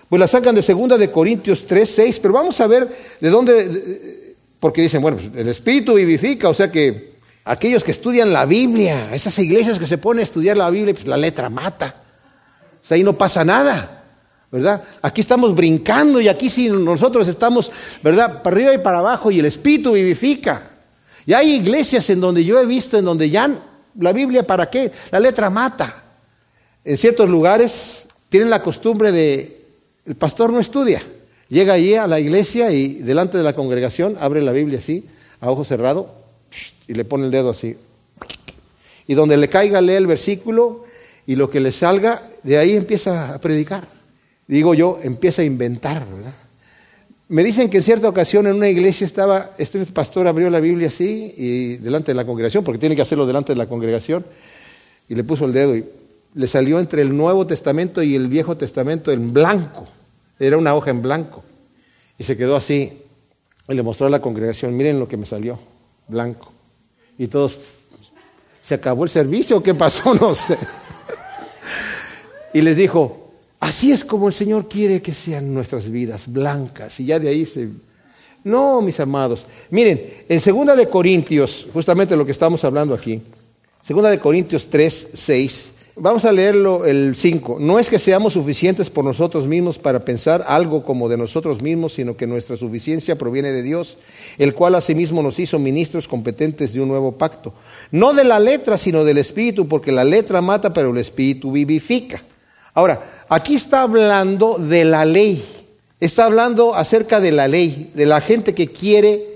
Pues 0.10 0.20
la 0.20 0.26
sacan 0.26 0.56
de 0.56 0.64
segunda 0.64 0.98
de 0.98 1.12
Corintios 1.12 1.68
3, 1.68 1.88
6, 1.88 2.20
pero 2.20 2.34
vamos 2.34 2.60
a 2.60 2.66
ver 2.66 2.90
de 3.20 3.30
dónde, 3.30 4.36
porque 4.60 4.82
dicen, 4.82 5.04
bueno, 5.04 5.18
pues, 5.18 5.30
el 5.36 5.48
Espíritu 5.48 5.94
vivifica, 5.94 6.50
o 6.50 6.54
sea 6.56 6.72
que 6.72 7.14
aquellos 7.46 7.84
que 7.84 7.92
estudian 7.92 8.34
la 8.34 8.48
Biblia, 8.48 9.14
esas 9.14 9.38
iglesias 9.38 9.78
que 9.78 9.86
se 9.86 10.00
ponen 10.00 10.22
a 10.22 10.24
estudiar 10.24 10.58
la 10.58 10.72
Biblia, 10.72 10.96
pues 10.96 11.06
la 11.06 11.16
letra 11.16 11.48
mata. 11.48 11.94
O 12.84 12.88
sea, 12.88 12.96
ahí 12.96 13.04
no 13.04 13.16
pasa 13.16 13.46
nada, 13.46 14.04
¿verdad? 14.52 14.84
Aquí 15.04 15.22
estamos 15.22 15.54
brincando 15.54 16.20
y 16.20 16.28
aquí 16.28 16.50
sí 16.50 16.70
nosotros 16.70 17.28
estamos, 17.28 17.72
¿verdad? 18.02 18.42
Para 18.42 18.56
arriba 18.56 18.74
y 18.74 18.80
para 18.80 18.98
abajo 18.98 19.30
y 19.30 19.38
el 19.40 19.46
Espíritu 19.46 19.92
vivifica. 19.92 20.72
Y 21.28 21.34
hay 21.34 21.54
iglesias 21.54 22.10
en 22.10 22.20
donde 22.20 22.44
yo 22.44 22.60
he 22.60 22.66
visto, 22.66 22.98
en 22.98 23.06
donde 23.06 23.30
ya 23.30 23.48
la 24.00 24.12
Biblia, 24.12 24.46
¿para 24.46 24.72
qué? 24.72 24.92
La 25.12 25.20
letra 25.20 25.52
mata. 25.52 26.02
En 26.86 26.98
ciertos 26.98 27.28
lugares 27.28 28.08
tienen 28.30 28.52
la 28.52 28.62
costumbre 28.62 29.12
de, 29.12 29.58
el 30.06 30.16
pastor 30.16 30.54
no 30.54 30.60
estudia, 30.60 31.02
llega 31.50 31.74
allí 31.74 31.96
a 31.96 32.06
la 32.06 32.20
iglesia 32.20 32.72
y 32.72 32.94
delante 33.00 33.40
de 33.40 33.44
la 33.44 33.56
congregación 33.56 34.18
abre 34.20 34.40
la 34.44 34.52
Biblia 34.52 34.78
así, 34.78 35.04
a 35.42 35.50
ojo 35.50 35.66
cerrado, 35.66 36.14
y 36.88 36.94
le 36.94 37.04
pone 37.04 37.26
el 37.26 37.32
dedo 37.32 37.50
así. 37.50 37.76
Y 39.08 39.16
donde 39.16 39.36
le 39.36 39.50
caiga 39.50 39.82
lee 39.82 39.94
el 39.94 40.06
versículo 40.06 40.86
y 41.26 41.36
lo 41.36 41.50
que 41.50 41.60
le 41.60 41.72
salga, 41.72 42.22
de 42.44 42.60
ahí 42.60 42.76
empieza 42.76 43.34
a 43.34 43.40
predicar. 43.40 43.88
Digo 44.48 44.76
yo, 44.76 45.00
empieza 45.02 45.42
a 45.42 45.46
inventar, 45.46 46.06
¿verdad? 46.06 46.36
Me 47.30 47.44
dicen 47.44 47.68
que 47.68 47.78
en 47.78 47.84
cierta 47.84 48.08
ocasión 48.08 48.46
en 48.46 48.54
una 48.54 48.70
iglesia 48.70 49.06
estaba, 49.06 49.50
este 49.58 49.84
pastor 49.88 50.28
abrió 50.28 50.52
la 50.52 50.60
Biblia 50.60 50.90
así 50.90 51.34
y 51.36 51.78
delante 51.78 52.12
de 52.12 52.16
la 52.16 52.26
congregación, 52.26 52.64
porque 52.64 52.78
tiene 52.78 52.96
que 52.96 53.02
hacerlo 53.02 53.26
delante 53.26 53.54
de 53.54 53.58
la 53.58 53.66
congregación, 53.66 54.24
y 55.10 55.16
le 55.16 55.24
puso 55.24 55.46
el 55.46 55.54
dedo 55.54 55.76
y 55.76 55.84
le 56.36 56.48
salió 56.48 56.80
entre 56.80 57.02
el 57.02 57.16
Nuevo 57.16 57.48
Testamento 57.48 58.04
y 58.04 58.14
el 58.14 58.28
Viejo 58.28 58.58
Testamento 58.58 59.12
en 59.12 59.32
blanco. 59.34 59.88
Era 60.38 60.58
una 60.58 60.76
hoja 60.76 60.92
en 60.92 61.02
blanco. 61.02 61.44
Y 62.20 62.26
se 62.26 62.36
quedó 62.36 62.58
así. 62.58 62.92
Y 63.70 63.74
le 63.74 63.82
mostró 63.82 64.08
a 64.08 64.10
la 64.10 64.22
congregación, 64.22 64.76
miren 64.76 65.00
lo 65.00 65.08
que 65.08 65.16
me 65.16 65.26
salió, 65.26 65.58
blanco. 66.08 66.52
Y 67.18 67.28
todos, 67.28 67.58
¿se 68.62 68.76
acabó 68.76 69.06
el 69.06 69.10
servicio? 69.10 69.64
¿Qué 69.64 69.74
pasó? 69.74 70.14
No 70.22 70.36
sé. 70.36 70.58
Y 72.54 72.62
les 72.62 72.78
dijo, 72.78 73.32
así 73.60 73.92
es 73.92 74.04
como 74.04 74.28
el 74.28 74.34
Señor 74.34 74.68
quiere 74.68 75.02
que 75.02 75.14
sean 75.14 75.54
nuestras 75.54 75.90
vidas, 75.90 76.32
blancas. 76.32 77.00
Y 77.00 77.06
ya 77.06 77.18
de 77.18 77.30
ahí 77.30 77.46
se... 77.46 77.70
No, 78.44 78.82
mis 78.82 79.00
amados. 79.00 79.46
Miren, 79.72 80.26
en 80.30 80.40
Segunda 80.40 80.76
de 80.76 80.88
Corintios, 80.88 81.66
justamente 81.74 82.16
lo 82.16 82.26
que 82.26 82.32
estamos 82.32 82.64
hablando 82.64 82.94
aquí, 82.94 83.22
Segunda 83.82 84.10
de 84.10 84.20
Corintios 84.20 84.70
3, 84.70 85.10
6, 85.14 85.72
Vamos 85.98 86.26
a 86.26 86.34
leerlo 86.34 86.86
el 86.86 87.16
5. 87.16 87.56
No 87.62 87.80
es 87.80 87.90
que 87.90 88.00
seamos 88.00 88.34
suficientes 88.34 88.90
por 88.90 89.06
nosotros 89.06 89.48
mismos 89.48 89.80
para 89.80 90.04
pensar 90.04 90.44
algo 90.46 90.84
como 90.84 91.08
de 91.08 91.16
nosotros 91.16 91.62
mismos, 91.62 91.94
sino 91.94 92.18
que 92.18 92.28
nuestra 92.28 92.58
suficiencia 92.58 93.18
proviene 93.18 93.54
de 93.54 93.64
Dios, 93.64 93.98
el 94.38 94.54
cual 94.54 94.76
asimismo 94.76 95.24
nos 95.24 95.40
hizo 95.40 95.58
ministros 95.58 96.10
competentes 96.10 96.74
de 96.74 96.82
un 96.82 96.90
nuevo 96.90 97.14
pacto. 97.14 97.54
No 97.92 98.14
de 98.14 98.26
la 98.26 98.42
letra, 98.42 98.78
sino 98.78 99.06
del 99.06 99.20
espíritu, 99.20 99.70
porque 99.70 99.94
la 99.94 100.04
letra 100.04 100.42
mata, 100.42 100.74
pero 100.74 100.90
el 100.90 100.98
espíritu 100.98 101.54
vivifica. 101.54 102.22
Ahora, 102.74 103.24
aquí 103.30 103.56
está 103.56 103.84
hablando 103.84 104.58
de 104.58 104.84
la 104.84 105.06
ley. 105.06 105.46
Está 106.02 106.26
hablando 106.26 106.76
acerca 106.76 107.22
de 107.22 107.32
la 107.32 107.48
ley, 107.48 107.92
de 107.94 108.06
la 108.06 108.20
gente 108.20 108.54
que 108.54 108.68
quiere 108.68 109.36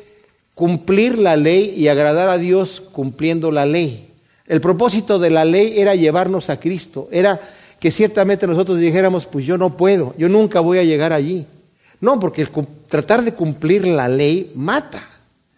cumplir 0.56 1.20
la 1.20 1.38
ley 1.38 1.74
y 1.78 1.88
agradar 1.88 2.28
a 2.28 2.38
Dios 2.38 2.84
cumpliendo 2.92 3.50
la 3.50 3.66
ley. 3.66 4.09
El 4.50 4.62
propósito 4.62 5.20
de 5.20 5.30
la 5.30 5.46
ley 5.46 5.80
era 5.80 5.94
llevarnos 5.94 6.50
a 6.50 6.60
Cristo, 6.60 7.08
era 7.12 7.40
que 7.80 7.92
ciertamente 7.92 8.48
nosotros 8.48 8.80
dijéramos, 8.80 9.28
pues 9.28 9.46
yo 9.46 9.60
no 9.60 9.78
puedo, 9.78 10.16
yo 10.18 10.28
nunca 10.28 10.60
voy 10.60 10.80
a 10.80 10.84
llegar 10.84 11.14
allí. 11.14 11.46
No, 12.02 12.20
porque 12.20 12.48
tratar 12.88 13.24
de 13.24 13.34
cumplir 13.34 13.88
la 13.88 14.08
ley 14.08 14.52
mata, 14.56 15.08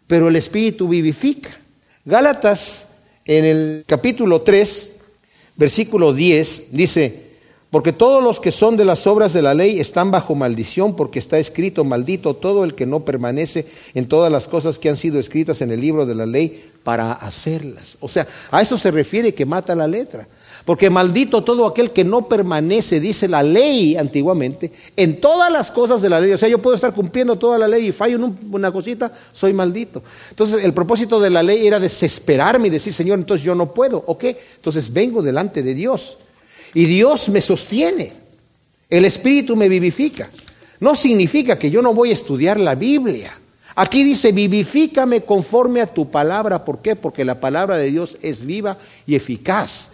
pero 0.08 0.28
el 0.28 0.36
Espíritu 0.36 0.90
vivifica. 0.90 1.58
Gálatas 2.04 2.90
en 3.24 3.46
el 3.46 3.86
capítulo 3.88 4.42
3, 4.42 4.92
versículo 5.56 6.14
10, 6.14 6.66
dice, 6.72 7.32
Porque 7.70 7.94
todos 7.94 8.22
los 8.22 8.42
que 8.42 8.52
son 8.52 8.76
de 8.76 8.84
las 8.84 9.08
obras 9.08 9.32
de 9.32 9.42
la 9.42 9.54
ley 9.54 9.80
están 9.80 10.12
bajo 10.12 10.36
maldición, 10.36 10.98
porque 10.98 11.20
está 11.20 11.40
escrito, 11.40 11.86
maldito 11.86 12.34
todo 12.34 12.66
el 12.66 12.76
que 12.76 12.86
no 12.86 13.06
permanece 13.06 13.68
en 13.94 14.10
todas 14.10 14.30
las 14.30 14.50
cosas 14.50 14.78
que 14.80 14.90
han 14.90 14.98
sido 14.98 15.18
escritas 15.18 15.62
en 15.62 15.72
el 15.72 15.80
libro 15.80 16.06
de 16.06 16.16
la 16.16 16.26
ley 16.26 16.71
para 16.84 17.14
hacerlas. 17.14 17.98
O 18.00 18.10
sea, 18.10 18.28
a 18.50 18.62
eso 18.62 18.78
se 18.78 18.92
refiere 18.92 19.34
que 19.34 19.46
mata 19.46 19.76
la 19.76 19.88
letra. 19.88 20.28
Porque 20.66 20.90
maldito 20.92 21.44
todo 21.44 21.66
aquel 21.66 21.92
que 21.92 22.04
no 22.04 22.28
permanece, 22.28 23.00
dice 23.00 23.28
la 23.28 23.42
ley 23.42 23.98
antiguamente, 23.98 24.72
en 24.96 25.20
todas 25.20 25.52
las 25.52 25.72
cosas 25.72 26.02
de 26.02 26.10
la 26.10 26.20
ley. 26.20 26.34
O 26.34 26.38
sea, 26.38 26.50
yo 26.50 26.62
puedo 26.62 26.76
estar 26.76 26.94
cumpliendo 26.94 27.36
toda 27.36 27.58
la 27.58 27.68
ley 27.68 27.88
y 27.88 27.92
fallo 27.92 28.18
en 28.18 28.38
una 28.52 28.72
cosita, 28.72 29.12
soy 29.32 29.54
maldito. 29.54 30.04
Entonces, 30.30 30.64
el 30.64 30.74
propósito 30.74 31.20
de 31.20 31.32
la 31.32 31.42
ley 31.42 31.66
era 31.66 31.80
desesperarme 31.80 32.68
y 32.68 32.72
decir, 32.72 32.94
Señor, 32.94 33.18
entonces 33.18 33.44
yo 33.44 33.56
no 33.56 33.74
puedo. 33.74 34.04
¿Ok? 34.06 34.26
Entonces 34.56 34.94
vengo 34.94 35.24
delante 35.24 35.64
de 35.64 35.74
Dios. 35.74 36.20
Y 36.76 36.86
Dios 36.86 37.30
me 37.30 37.42
sostiene. 37.42 38.14
El 38.90 39.06
Espíritu 39.06 39.56
me 39.56 39.68
vivifica. 39.68 40.30
No 40.80 40.94
significa 40.96 41.58
que 41.58 41.72
yo 41.72 41.82
no 41.82 41.94
voy 41.94 42.12
a 42.12 42.14
estudiar 42.14 42.60
la 42.60 42.76
Biblia. 42.76 43.41
Aquí 43.76 44.04
dice, 44.04 44.32
vivifícame 44.32 45.22
conforme 45.22 45.82
a 45.82 45.88
tu 45.88 46.10
palabra. 46.10 46.66
¿Por 46.66 46.82
qué? 46.82 46.96
Porque 46.96 47.26
la 47.26 47.40
palabra 47.40 47.78
de 47.78 47.92
Dios 47.92 48.18
es 48.22 48.46
viva 48.46 48.78
y 49.08 49.16
eficaz. 49.16 49.90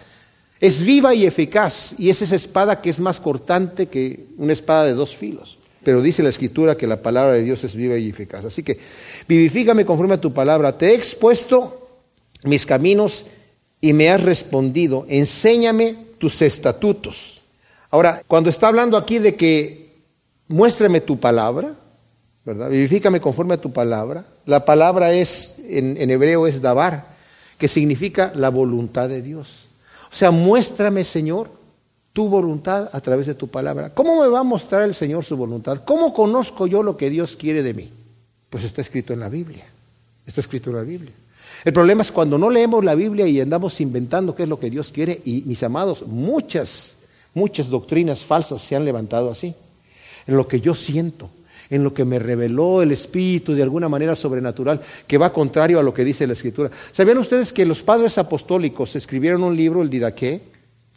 Es 0.60 0.82
viva 0.82 1.14
y 1.14 1.26
eficaz 1.26 1.94
y 1.98 2.10
es 2.10 2.22
esa 2.22 2.36
espada 2.36 2.82
que 2.82 2.90
es 2.90 3.00
más 3.00 3.20
cortante 3.20 3.88
que 3.88 4.26
una 4.38 4.54
espada 4.54 4.86
de 4.86 4.94
dos 4.94 5.16
filos. 5.16 5.58
Pero 5.84 6.02
dice 6.02 6.24
la 6.24 6.30
escritura 6.30 6.76
que 6.76 6.88
la 6.88 7.02
palabra 7.02 7.36
de 7.36 7.44
Dios 7.44 7.64
es 7.64 7.76
viva 7.76 7.98
y 7.98 8.10
eficaz. 8.10 8.44
Así 8.44 8.64
que 8.64 8.80
vivifícame 9.28 9.86
conforme 9.86 10.16
a 10.16 10.22
tu 10.22 10.34
palabra. 10.34 10.78
Te 10.78 10.88
he 10.88 10.96
expuesto 10.96 11.90
mis 12.44 12.66
caminos 12.66 13.26
y 13.80 13.94
me 13.94 14.10
has 14.10 14.24
respondido. 14.24 15.06
Enséñame 15.08 15.96
tus 16.18 16.42
estatutos. 16.42 17.42
Ahora, 17.92 18.22
cuando 18.28 18.50
está 18.50 18.68
hablando 18.68 18.98
aquí 18.98 19.20
de 19.20 19.36
que 19.36 19.94
muéstrame 20.48 21.02
tu 21.02 21.20
palabra, 21.20 21.76
¿verdad? 22.48 22.70
Vivifícame 22.70 23.20
conforme 23.20 23.56
a 23.56 23.62
tu 23.62 23.74
palabra. 23.74 24.24
La 24.46 24.64
palabra 24.64 25.12
es, 25.12 25.56
en, 25.68 25.98
en 25.98 26.10
hebreo 26.10 26.48
es 26.48 26.62
dabar, 26.62 27.06
que 27.58 27.68
significa 27.68 28.32
la 28.36 28.48
voluntad 28.48 29.10
de 29.10 29.22
Dios. 29.22 29.68
O 30.10 30.16
sea, 30.16 30.32
muéstrame, 30.32 31.04
Señor, 31.04 31.50
tu 32.14 32.30
voluntad 32.30 32.90
a 32.94 33.02
través 33.02 33.28
de 33.28 33.36
tu 33.36 33.50
palabra. 33.50 33.94
¿Cómo 33.94 34.22
me 34.22 34.30
va 34.30 34.40
a 34.40 34.44
mostrar 34.44 34.84
el 34.84 34.96
Señor 34.96 35.26
su 35.26 35.36
voluntad? 35.36 35.84
¿Cómo 35.84 36.14
conozco 36.14 36.68
yo 36.68 36.84
lo 36.84 36.96
que 36.96 37.10
Dios 37.10 37.36
quiere 37.36 37.64
de 37.64 37.74
mí? 37.74 37.92
Pues 38.50 38.64
está 38.64 38.80
escrito 38.80 39.12
en 39.12 39.20
la 39.20 39.28
Biblia. 39.28 39.66
Está 40.26 40.40
escrito 40.40 40.70
en 40.70 40.78
la 40.78 40.84
Biblia. 40.84 41.12
El 41.66 41.74
problema 41.74 42.02
es 42.02 42.14
cuando 42.14 42.38
no 42.38 42.50
leemos 42.50 42.82
la 42.82 42.96
Biblia 42.96 43.28
y 43.28 43.42
andamos 43.42 43.82
inventando 43.82 44.34
qué 44.34 44.44
es 44.44 44.50
lo 44.50 44.58
que 44.58 44.70
Dios 44.70 44.94
quiere. 44.94 45.20
Y 45.26 45.42
mis 45.42 45.64
amados, 45.64 46.08
muchas, 46.08 46.96
muchas 47.34 47.68
doctrinas 47.68 48.24
falsas 48.24 48.62
se 48.62 48.78
han 48.78 48.86
levantado 48.86 49.30
así. 49.30 49.54
En 50.26 50.38
lo 50.38 50.48
que 50.48 50.62
yo 50.62 50.74
siento, 50.76 51.30
en 51.70 51.84
lo 51.84 51.94
que 51.94 52.06
me 52.06 52.20
reveló 52.20 52.82
el 52.82 52.92
Espíritu 52.92 53.54
de 53.54 53.64
alguna 53.64 53.90
manera 53.90 54.16
sobrenatural, 54.16 54.82
que 55.06 55.18
va 55.18 55.34
contrario 55.34 55.80
a 55.80 55.84
lo 55.84 55.94
que 55.94 56.06
dice 56.06 56.28
la 56.28 56.34
Escritura. 56.34 56.72
¿Sabían 56.92 57.18
ustedes 57.18 57.52
que 57.52 57.66
los 57.66 57.84
padres 57.84 58.18
apostólicos 58.18 58.96
escribieron 58.96 59.44
un 59.44 59.56
libro, 59.56 59.82
el 59.82 59.90
Didaqué, 59.90 60.42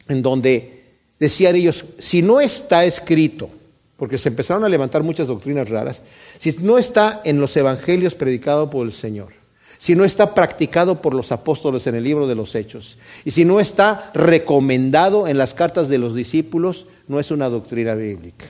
en 0.09 0.23
donde 0.23 0.81
decían 1.18 1.57
ellos, 1.57 1.85
si 1.99 2.23
no 2.23 2.41
está 2.41 2.85
escrito, 2.85 3.51
porque 3.97 4.18
se 4.18 4.31
empezaron 4.31 4.64
a 4.64 4.68
levantar 4.68 5.03
muchas 5.03 5.27
doctrinas 5.27 5.68
raras, 5.68 6.03
si 6.39 6.53
no 6.61 6.79
está 6.79 7.21
en 7.25 7.41
los 7.41 7.57
evangelios 7.57 8.14
predicado 8.14 8.71
por 8.71 8.87
el 8.87 8.93
Señor, 8.93 9.29
si 9.77 9.95
no 9.95 10.05
está 10.05 10.35
practicado 10.35 11.01
por 11.01 11.14
los 11.14 11.33
apóstoles 11.33 11.87
en 11.87 11.95
el 11.95 12.05
libro 12.05 12.27
de 12.27 12.35
los 12.35 12.55
Hechos, 12.55 12.99
y 13.25 13.31
si 13.33 13.45
no 13.45 13.61
está 13.61 14.11
recomendado 14.14 15.27
en 15.29 15.39
las 15.39 15.55
cartas 15.55 15.89
de 15.89 15.99
los 15.99 16.14
discípulos, 16.14 16.87
no 17.09 17.21
es 17.21 17.31
una 17.31 17.49
doctrina 17.49 17.95
bíblica. 17.95 18.47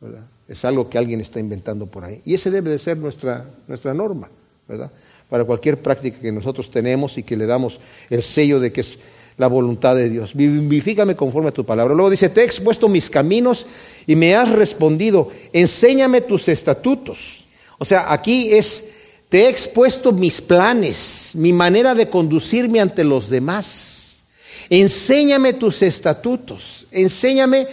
¿verdad? 0.00 0.24
Es 0.48 0.64
algo 0.64 0.88
que 0.88 0.98
alguien 0.98 1.20
está 1.20 1.40
inventando 1.40 1.86
por 1.86 2.04
ahí. 2.04 2.20
Y 2.24 2.34
ese 2.34 2.50
debe 2.50 2.70
de 2.70 2.78
ser 2.78 2.98
nuestra, 2.98 3.46
nuestra 3.66 3.94
norma, 3.94 4.28
¿verdad? 4.68 4.90
Para 5.28 5.44
cualquier 5.44 5.78
práctica 5.78 6.20
que 6.20 6.32
nosotros 6.32 6.70
tenemos 6.70 7.16
y 7.16 7.22
que 7.22 7.36
le 7.36 7.46
damos 7.46 7.80
el 8.10 8.22
sello 8.22 8.60
de 8.60 8.72
que 8.72 8.82
es 8.82 8.98
la 9.36 9.46
voluntad 9.46 9.96
de 9.96 10.08
Dios. 10.08 10.34
Vivifícame 10.34 11.16
conforme 11.16 11.48
a 11.48 11.52
tu 11.52 11.64
palabra. 11.64 11.94
Luego 11.94 12.10
dice, 12.10 12.28
te 12.28 12.42
he 12.42 12.44
expuesto 12.44 12.88
mis 12.88 13.10
caminos 13.10 13.66
y 14.06 14.16
me 14.16 14.34
has 14.34 14.50
respondido, 14.50 15.30
enséñame 15.52 16.20
tus 16.20 16.48
estatutos. 16.48 17.46
O 17.78 17.84
sea, 17.84 18.12
aquí 18.12 18.52
es, 18.52 18.90
te 19.28 19.44
he 19.44 19.48
expuesto 19.48 20.12
mis 20.12 20.40
planes, 20.40 21.32
mi 21.34 21.52
manera 21.52 21.94
de 21.94 22.08
conducirme 22.08 22.80
ante 22.80 23.02
los 23.02 23.28
demás. 23.28 24.22
Enséñame 24.70 25.52
tus 25.52 25.82
estatutos, 25.82 26.86
enséñame 26.90 27.66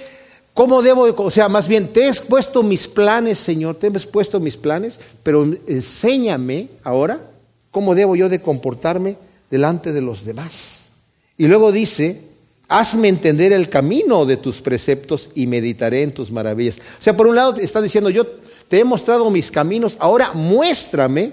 ¿Cómo 0.54 0.82
debo, 0.82 1.04
o 1.16 1.32
sea, 1.32 1.48
más 1.48 1.68
bien, 1.68 1.88
te 1.88 2.02
he 2.02 2.08
expuesto 2.08 2.62
mis 2.62 2.88
planes, 2.88 3.38
Señor, 3.38 3.76
te 3.76 3.88
he 3.88 3.90
expuesto 3.90 4.40
mis 4.40 4.58
planes, 4.58 5.00
pero 5.24 5.50
enséñame 5.66 6.68
ahora 6.84 7.22
cómo 7.72 7.96
debo 7.96 8.18
yo 8.18 8.28
de 8.28 8.42
comportarme 8.42 9.16
delante 9.50 9.94
de 9.94 10.02
los 10.02 10.26
demás. 10.26 10.88
Y 11.38 11.48
luego 11.48 11.72
dice, 11.72 12.22
hazme 12.68 13.08
entender 13.08 13.54
el 13.54 13.70
camino 13.70 14.26
de 14.26 14.38
tus 14.38 14.62
preceptos 14.62 15.30
y 15.36 15.48
meditaré 15.48 16.04
en 16.04 16.14
tus 16.14 16.32
maravillas. 16.32 16.78
O 16.78 17.04
sea, 17.04 17.16
por 17.16 17.28
un 17.28 17.36
lado 17.36 17.56
está 17.56 17.82
diciendo, 17.82 18.10
yo 18.10 18.26
te 18.68 18.80
he 18.80 18.84
mostrado 18.84 19.30
mis 19.30 19.52
caminos, 19.52 19.96
ahora 20.00 20.34
muéstrame 20.34 21.32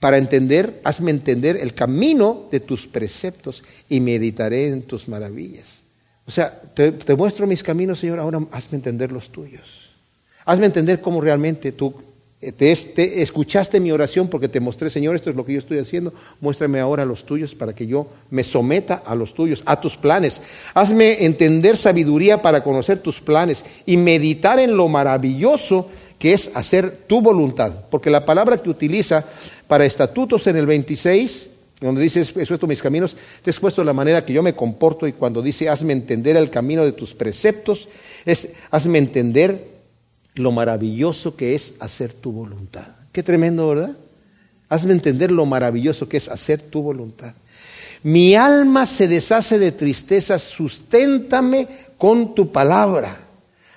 para 0.00 0.18
entender, 0.18 0.80
hazme 0.84 1.10
entender 1.10 1.56
el 1.56 1.74
camino 1.74 2.44
de 2.50 2.60
tus 2.60 2.86
preceptos 2.86 3.62
y 3.88 4.00
meditaré 4.00 4.68
en 4.68 4.82
tus 4.82 5.08
maravillas. 5.08 5.83
O 6.26 6.30
sea, 6.30 6.50
te, 6.74 7.14
muestro 7.16 7.46
mis 7.46 7.62
caminos, 7.62 7.98
Señor, 7.98 8.18
ahora 8.18 8.40
hazme 8.52 8.76
entender 8.76 9.12
los 9.12 9.30
tuyos. 9.30 9.90
Hazme 10.46 10.66
entender 10.66 11.00
cómo 11.00 11.20
realmente 11.20 11.72
tú 11.72 11.94
eh, 12.40 12.52
te, 12.52 13.22
escuchaste 13.22 13.80
mi 13.80 13.92
oración 13.92 14.28
porque 14.28 14.48
te 14.48 14.60
mostré, 14.60 14.88
Señor, 14.90 15.16
esto 15.16 15.30
es 15.30 15.36
lo 15.36 15.44
que 15.44 15.52
yo 15.52 15.58
estoy 15.58 15.78
haciendo. 15.78 16.14
Muéstrame 16.40 16.80
ahora 16.80 17.04
los 17.04 17.24
tuyos 17.24 17.54
para 17.54 17.74
que 17.74 17.86
yo 17.86 18.06
me 18.30 18.42
someta 18.42 19.02
a 19.06 19.14
los 19.14 19.34
tuyos, 19.34 19.62
a 19.66 19.80
tus 19.80 19.96
planes. 19.96 20.40
Hazme 20.72 21.24
entender 21.24 21.76
sabiduría 21.76 22.40
para 22.40 22.62
conocer 22.62 22.98
tus 22.98 23.20
planes 23.20 23.64
y 23.84 23.96
meditar 23.98 24.58
en 24.58 24.76
lo 24.76 24.88
maravilloso 24.88 25.88
que 26.18 26.32
es 26.32 26.50
hacer 26.54 27.04
tu 27.06 27.20
voluntad. 27.20 27.72
Porque 27.90 28.08
la 28.08 28.24
palabra 28.24 28.58
que 28.58 28.70
utiliza 28.70 29.24
para 29.66 29.84
estatutos 29.84 30.46
en 30.46 30.56
el 30.56 30.66
26 30.66 31.50
donde 31.80 32.02
dice, 32.02 32.20
he 32.20 32.22
expuesto 32.22 32.66
mis 32.66 32.82
caminos, 32.82 33.16
te 33.42 33.50
he 33.50 33.52
expuesto 33.52 33.82
la 33.84 33.92
manera 33.92 34.24
que 34.24 34.32
yo 34.32 34.42
me 34.42 34.54
comporto 34.54 35.06
y 35.06 35.12
cuando 35.12 35.42
dice, 35.42 35.68
hazme 35.68 35.92
entender 35.92 36.36
el 36.36 36.50
camino 36.50 36.84
de 36.84 36.92
tus 36.92 37.14
preceptos, 37.14 37.88
es, 38.24 38.50
hazme 38.70 38.98
entender 38.98 39.74
lo 40.34 40.52
maravilloso 40.52 41.36
que 41.36 41.54
es 41.54 41.74
hacer 41.80 42.12
tu 42.12 42.32
voluntad. 42.32 42.86
Qué 43.12 43.22
tremendo, 43.22 43.68
¿verdad? 43.68 43.96
Hazme 44.68 44.92
entender 44.92 45.30
lo 45.30 45.46
maravilloso 45.46 46.08
que 46.08 46.16
es 46.16 46.28
hacer 46.28 46.60
tu 46.60 46.82
voluntad. 46.82 47.34
Mi 48.02 48.34
alma 48.34 48.86
se 48.86 49.08
deshace 49.08 49.58
de 49.58 49.72
tristeza, 49.72 50.38
susténtame 50.38 51.68
con 51.96 52.34
tu 52.34 52.52
palabra. 52.52 53.18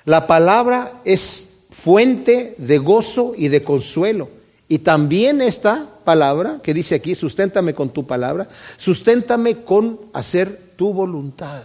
La 0.06 0.28
palabra 0.28 1.02
es 1.06 1.50
fuente 1.70 2.56
de 2.58 2.78
gozo 2.78 3.34
y 3.38 3.48
de 3.50 3.64
consuelo. 3.64 4.30
Y 4.68 4.80
también 4.80 5.42
esta 5.42 5.88
palabra 6.08 6.62
que 6.64 6.74
dice 6.74 6.96
aquí, 6.96 7.16
susténtame 7.16 7.74
con 7.74 7.90
tu 7.90 8.08
palabra, 8.08 8.48
susténtame 8.78 9.58
con 9.66 10.00
hacer 10.14 10.58
tu 10.78 10.94
voluntad. 10.94 11.64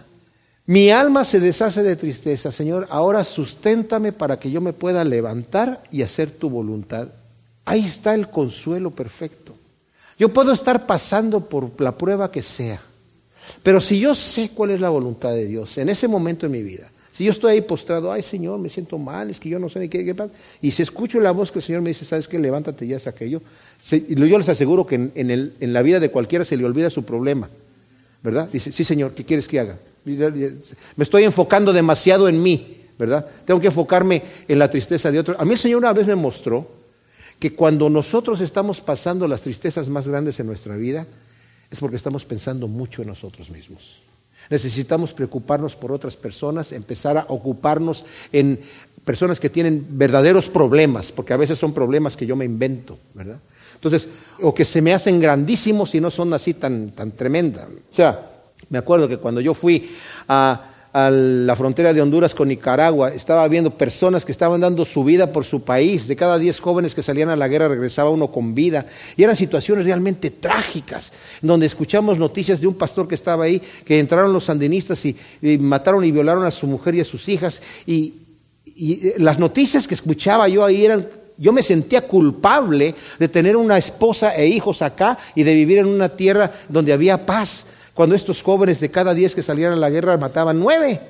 Mi 0.66 0.90
alma 0.90 1.22
se 1.22 1.38
deshace 1.38 1.84
de 1.84 1.94
tristeza, 1.94 2.50
Señor, 2.50 2.88
ahora 2.90 3.22
susténtame 3.22 4.10
para 4.10 4.40
que 4.40 4.50
yo 4.50 4.60
me 4.60 4.72
pueda 4.72 5.04
levantar 5.04 5.80
y 5.92 6.02
hacer 6.02 6.32
tu 6.32 6.50
voluntad. 6.50 7.06
Ahí 7.64 7.84
está 7.84 8.16
el 8.16 8.26
consuelo 8.26 8.90
perfecto. 8.90 9.54
Yo 10.18 10.30
puedo 10.30 10.50
estar 10.50 10.86
pasando 10.86 11.42
por 11.48 11.80
la 11.80 11.92
prueba 11.92 12.32
que 12.32 12.42
sea, 12.42 12.82
pero 13.62 13.80
si 13.80 14.00
yo 14.00 14.12
sé 14.12 14.50
cuál 14.52 14.70
es 14.70 14.80
la 14.80 14.88
voluntad 14.88 15.30
de 15.30 15.46
Dios 15.46 15.78
en 15.78 15.88
ese 15.88 16.08
momento 16.08 16.46
en 16.46 16.52
mi 16.52 16.64
vida, 16.64 16.90
si 17.12 17.24
yo 17.24 17.30
estoy 17.30 17.52
ahí 17.52 17.60
postrado, 17.60 18.10
ay 18.10 18.22
Señor, 18.22 18.58
me 18.58 18.70
siento 18.70 18.96
mal, 18.96 19.28
es 19.28 19.38
que 19.38 19.50
yo 19.50 19.58
no 19.58 19.68
sé 19.68 19.78
ni 19.78 19.88
qué, 19.90 20.02
qué 20.02 20.14
pasa. 20.14 20.32
Y 20.62 20.70
si 20.70 20.82
escucho 20.82 21.20
la 21.20 21.30
voz 21.30 21.52
que 21.52 21.58
el 21.58 21.62
Señor 21.62 21.82
me 21.82 21.90
dice, 21.90 22.06
¿sabes 22.06 22.26
qué? 22.26 22.38
Levántate 22.38 22.86
ya, 22.86 22.96
es 22.96 23.06
aquello. 23.06 23.42
yo 23.90 24.38
les 24.38 24.48
aseguro 24.48 24.86
que 24.86 24.94
en, 24.94 25.30
el, 25.30 25.52
en, 25.60 25.72
la 25.74 25.82
vida 25.82 26.00
de 26.00 26.10
cualquiera 26.10 26.46
se 26.46 26.56
le 26.56 26.64
olvida 26.64 26.88
su 26.88 27.04
problema. 27.04 27.50
¿Verdad? 28.22 28.48
Dice, 28.50 28.72
sí 28.72 28.82
Señor, 28.82 29.12
¿qué 29.12 29.24
quieres 29.24 29.46
que 29.46 29.60
haga? 29.60 29.76
Me 30.06 31.04
estoy 31.04 31.24
enfocando 31.24 31.74
demasiado 31.74 32.28
en 32.28 32.42
mí, 32.42 32.78
¿verdad? 32.98 33.26
Tengo 33.44 33.60
que 33.60 33.66
enfocarme 33.66 34.22
en 34.48 34.58
la 34.58 34.70
tristeza 34.70 35.10
de 35.12 35.18
otros. 35.18 35.36
A 35.38 35.44
mí 35.44 35.52
el 35.52 35.58
Señor 35.58 35.78
una 35.78 35.92
vez 35.92 36.06
me 36.06 36.14
mostró 36.14 36.66
que 37.38 37.54
cuando 37.54 37.90
nosotros 37.90 38.40
estamos 38.40 38.80
pasando 38.80 39.28
las 39.28 39.42
tristezas 39.42 39.90
más 39.90 40.08
grandes 40.08 40.40
en 40.40 40.46
nuestra 40.46 40.76
vida, 40.76 41.06
es 41.70 41.78
porque 41.78 41.96
estamos 41.96 42.24
pensando 42.24 42.68
mucho 42.68 43.02
en 43.02 43.08
nosotros 43.08 43.50
mismos. 43.50 43.98
Necesitamos 44.52 45.14
preocuparnos 45.14 45.74
por 45.74 45.92
otras 45.92 46.14
personas, 46.14 46.72
empezar 46.72 47.16
a 47.16 47.24
ocuparnos 47.28 48.04
en 48.34 48.60
personas 49.02 49.40
que 49.40 49.48
tienen 49.48 49.86
verdaderos 49.92 50.50
problemas, 50.50 51.10
porque 51.10 51.32
a 51.32 51.38
veces 51.38 51.58
son 51.58 51.72
problemas 51.72 52.18
que 52.18 52.26
yo 52.26 52.36
me 52.36 52.44
invento, 52.44 52.98
¿verdad? 53.14 53.38
Entonces, 53.74 54.10
o 54.42 54.54
que 54.54 54.66
se 54.66 54.82
me 54.82 54.92
hacen 54.92 55.18
grandísimos 55.20 55.94
y 55.94 56.02
no 56.02 56.10
son 56.10 56.34
así 56.34 56.52
tan, 56.52 56.90
tan 56.90 57.12
tremendas. 57.12 57.64
O 57.64 57.94
sea, 57.94 58.30
me 58.68 58.76
acuerdo 58.76 59.08
que 59.08 59.16
cuando 59.16 59.40
yo 59.40 59.54
fui 59.54 59.90
a, 60.28 60.71
a 60.92 61.10
la 61.10 61.56
frontera 61.56 61.94
de 61.94 62.02
Honduras 62.02 62.34
con 62.34 62.48
Nicaragua, 62.48 63.14
estaba 63.14 63.48
viendo 63.48 63.70
personas 63.70 64.26
que 64.26 64.32
estaban 64.32 64.60
dando 64.60 64.84
su 64.84 65.02
vida 65.04 65.32
por 65.32 65.44
su 65.44 65.62
país. 65.62 66.06
De 66.06 66.16
cada 66.16 66.38
diez 66.38 66.60
jóvenes 66.60 66.94
que 66.94 67.02
salían 67.02 67.30
a 67.30 67.36
la 67.36 67.48
guerra 67.48 67.68
regresaba 67.68 68.10
uno 68.10 68.28
con 68.28 68.54
vida. 68.54 68.84
Y 69.16 69.22
eran 69.22 69.34
situaciones 69.34 69.86
realmente 69.86 70.30
trágicas, 70.30 71.12
donde 71.40 71.64
escuchamos 71.64 72.18
noticias 72.18 72.60
de 72.60 72.66
un 72.66 72.74
pastor 72.74 73.08
que 73.08 73.14
estaba 73.14 73.44
ahí, 73.44 73.62
que 73.84 73.98
entraron 73.98 74.32
los 74.32 74.44
sandinistas 74.44 75.04
y, 75.06 75.16
mataron 75.58 76.04
y 76.04 76.10
violaron 76.10 76.44
a 76.44 76.50
su 76.50 76.66
mujer 76.66 76.94
y 76.94 77.00
a 77.00 77.04
sus 77.04 77.26
hijas. 77.30 77.62
Y, 77.86 78.14
y 78.66 79.12
las 79.16 79.38
noticias 79.38 79.88
que 79.88 79.94
escuchaba 79.94 80.46
yo 80.48 80.64
ahí 80.64 80.84
eran 80.84 81.06
yo 81.38 81.52
me 81.52 81.62
sentía 81.62 82.02
culpable 82.02 82.94
de 83.18 83.28
tener 83.28 83.56
una 83.56 83.78
esposa 83.78 84.34
e 84.36 84.46
hijos 84.46 84.82
acá 84.82 85.18
y 85.34 85.42
de 85.42 85.54
vivir 85.54 85.78
en 85.78 85.86
una 85.86 86.10
tierra 86.10 86.52
donde 86.68 86.92
había 86.92 87.26
paz 87.26 87.64
cuando 87.94 88.14
estos 88.14 88.42
jóvenes 88.42 88.80
de 88.80 88.90
cada 88.90 89.14
diez 89.14 89.34
que 89.34 89.42
salían 89.42 89.72
a 89.72 89.76
la 89.76 89.90
guerra 89.90 90.16
mataban 90.16 90.58
nueve, 90.58 91.00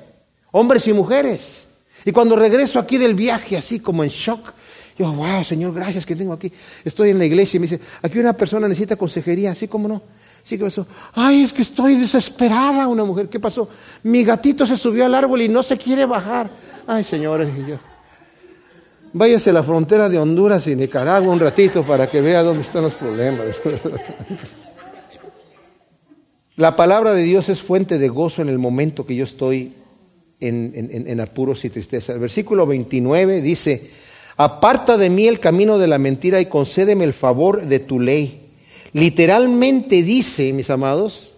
hombres 0.51 0.87
y 0.87 0.93
mujeres. 0.93 1.67
Y 2.05 2.11
cuando 2.11 2.35
regreso 2.35 2.79
aquí 2.79 2.97
del 2.97 3.15
viaje, 3.15 3.57
así 3.57 3.79
como 3.79 4.03
en 4.03 4.09
shock, 4.09 4.53
yo, 4.97 5.11
wow, 5.11 5.43
Señor, 5.43 5.73
gracias 5.73 6.05
que 6.05 6.15
tengo 6.15 6.33
aquí. 6.33 6.51
Estoy 6.83 7.09
en 7.09 7.17
la 7.17 7.25
iglesia 7.25 7.57
y 7.57 7.59
me 7.61 7.67
dice, 7.67 7.79
aquí 8.01 8.19
una 8.19 8.33
persona 8.33 8.67
necesita 8.67 8.95
consejería, 8.95 9.51
así 9.51 9.67
como 9.67 9.87
no. 9.87 10.01
Sí, 10.43 10.57
¿qué 10.57 10.65
pasó? 10.65 10.85
Ay, 11.13 11.43
es 11.43 11.53
que 11.53 11.61
estoy 11.61 11.95
desesperada, 11.95 12.87
una 12.87 13.05
mujer. 13.05 13.29
¿Qué 13.29 13.39
pasó? 13.39 13.69
Mi 14.03 14.23
gatito 14.23 14.65
se 14.65 14.75
subió 14.75 15.05
al 15.05 15.15
árbol 15.15 15.41
y 15.41 15.47
no 15.47 15.63
se 15.63 15.77
quiere 15.77 16.05
bajar. 16.05 16.49
Ay, 16.85 17.03
señores, 17.03 17.49
yo. 17.65 17.77
Váyase 19.13 19.51
a 19.51 19.53
la 19.53 19.63
frontera 19.63 20.09
de 20.09 20.19
Honduras 20.19 20.67
y 20.67 20.75
Nicaragua 20.75 21.31
un 21.31 21.39
ratito 21.39 21.83
para 21.83 22.07
que 22.07 22.19
vea 22.19 22.43
dónde 22.43 22.61
están 22.61 22.83
los 22.83 22.93
problemas. 22.93 23.45
La 26.55 26.75
palabra 26.75 27.15
de 27.15 27.23
Dios 27.23 27.49
es 27.49 27.63
fuente 27.63 27.97
de 27.97 28.09
gozo 28.09 28.43
en 28.43 28.49
el 28.49 28.59
momento 28.59 29.07
que 29.07 29.15
yo 29.15 29.23
estoy 29.23 29.73
en, 30.39 31.19
apuros 31.19 31.65
y 31.65 31.71
tristeza. 31.71 32.13
El 32.13 32.19
versículo 32.19 32.67
29 32.67 33.41
dice, 33.41 33.89
aparta 34.37 34.97
de 34.97 35.09
mí 35.09 35.27
el 35.27 35.39
camino 35.39 35.79
de 35.79 35.87
la 35.87 35.97
mentira 35.97 36.39
y 36.39 36.45
concédeme 36.45 37.05
el 37.05 37.13
favor 37.13 37.65
de 37.65 37.79
tu 37.79 37.99
ley. 37.99 38.41
Literalmente 38.91 40.03
dice, 40.03 40.53
mis 40.53 40.69
amados, 40.69 41.33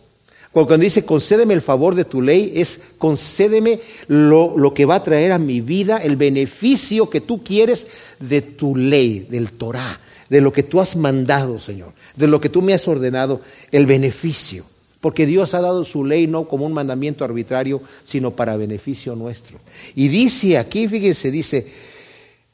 cuando 0.52 0.80
dice 0.80 1.06
concédeme 1.06 1.54
el 1.54 1.62
favor 1.62 1.96
de 1.96 2.04
tu 2.04 2.22
ley, 2.22 2.52
es 2.54 2.82
concédeme 2.98 3.80
lo, 4.10 4.58
lo, 4.58 4.74
que 4.74 4.84
va 4.84 4.96
a 4.96 5.04
traer 5.04 5.32
a 5.32 5.40
mi 5.40 5.62
vida, 5.62 5.96
el 5.98 6.18
beneficio 6.18 7.10
que 7.10 7.22
tú 7.22 7.42
quieres 7.42 7.88
de 8.20 8.42
tu 8.42 8.76
ley, 8.76 9.26
del 9.30 9.52
Torah, 9.52 9.98
de 10.30 10.42
lo 10.42 10.52
que 10.52 10.64
tú 10.64 10.82
has 10.82 10.98
mandado, 10.98 11.58
Señor, 11.58 11.94
de 12.18 12.28
lo 12.28 12.42
que 12.42 12.50
tú 12.50 12.62
me 12.62 12.74
has 12.74 12.86
ordenado, 12.90 13.40
el 13.72 13.86
beneficio. 13.86 14.66
Porque 15.06 15.28
Dios 15.28 15.54
ha 15.54 15.62
dado 15.62 15.86
su 15.86 16.04
ley 16.04 16.26
no 16.26 16.48
como 16.48 16.66
un 16.66 16.74
mandamiento 16.74 17.24
arbitrario, 17.24 17.80
sino 18.04 18.32
para 18.32 18.58
beneficio 18.58 19.16
nuestro. 19.16 19.60
Y 19.94 20.08
dice 20.08 20.58
aquí, 20.58 20.88
fíjese, 20.88 21.30
dice, 21.30 21.68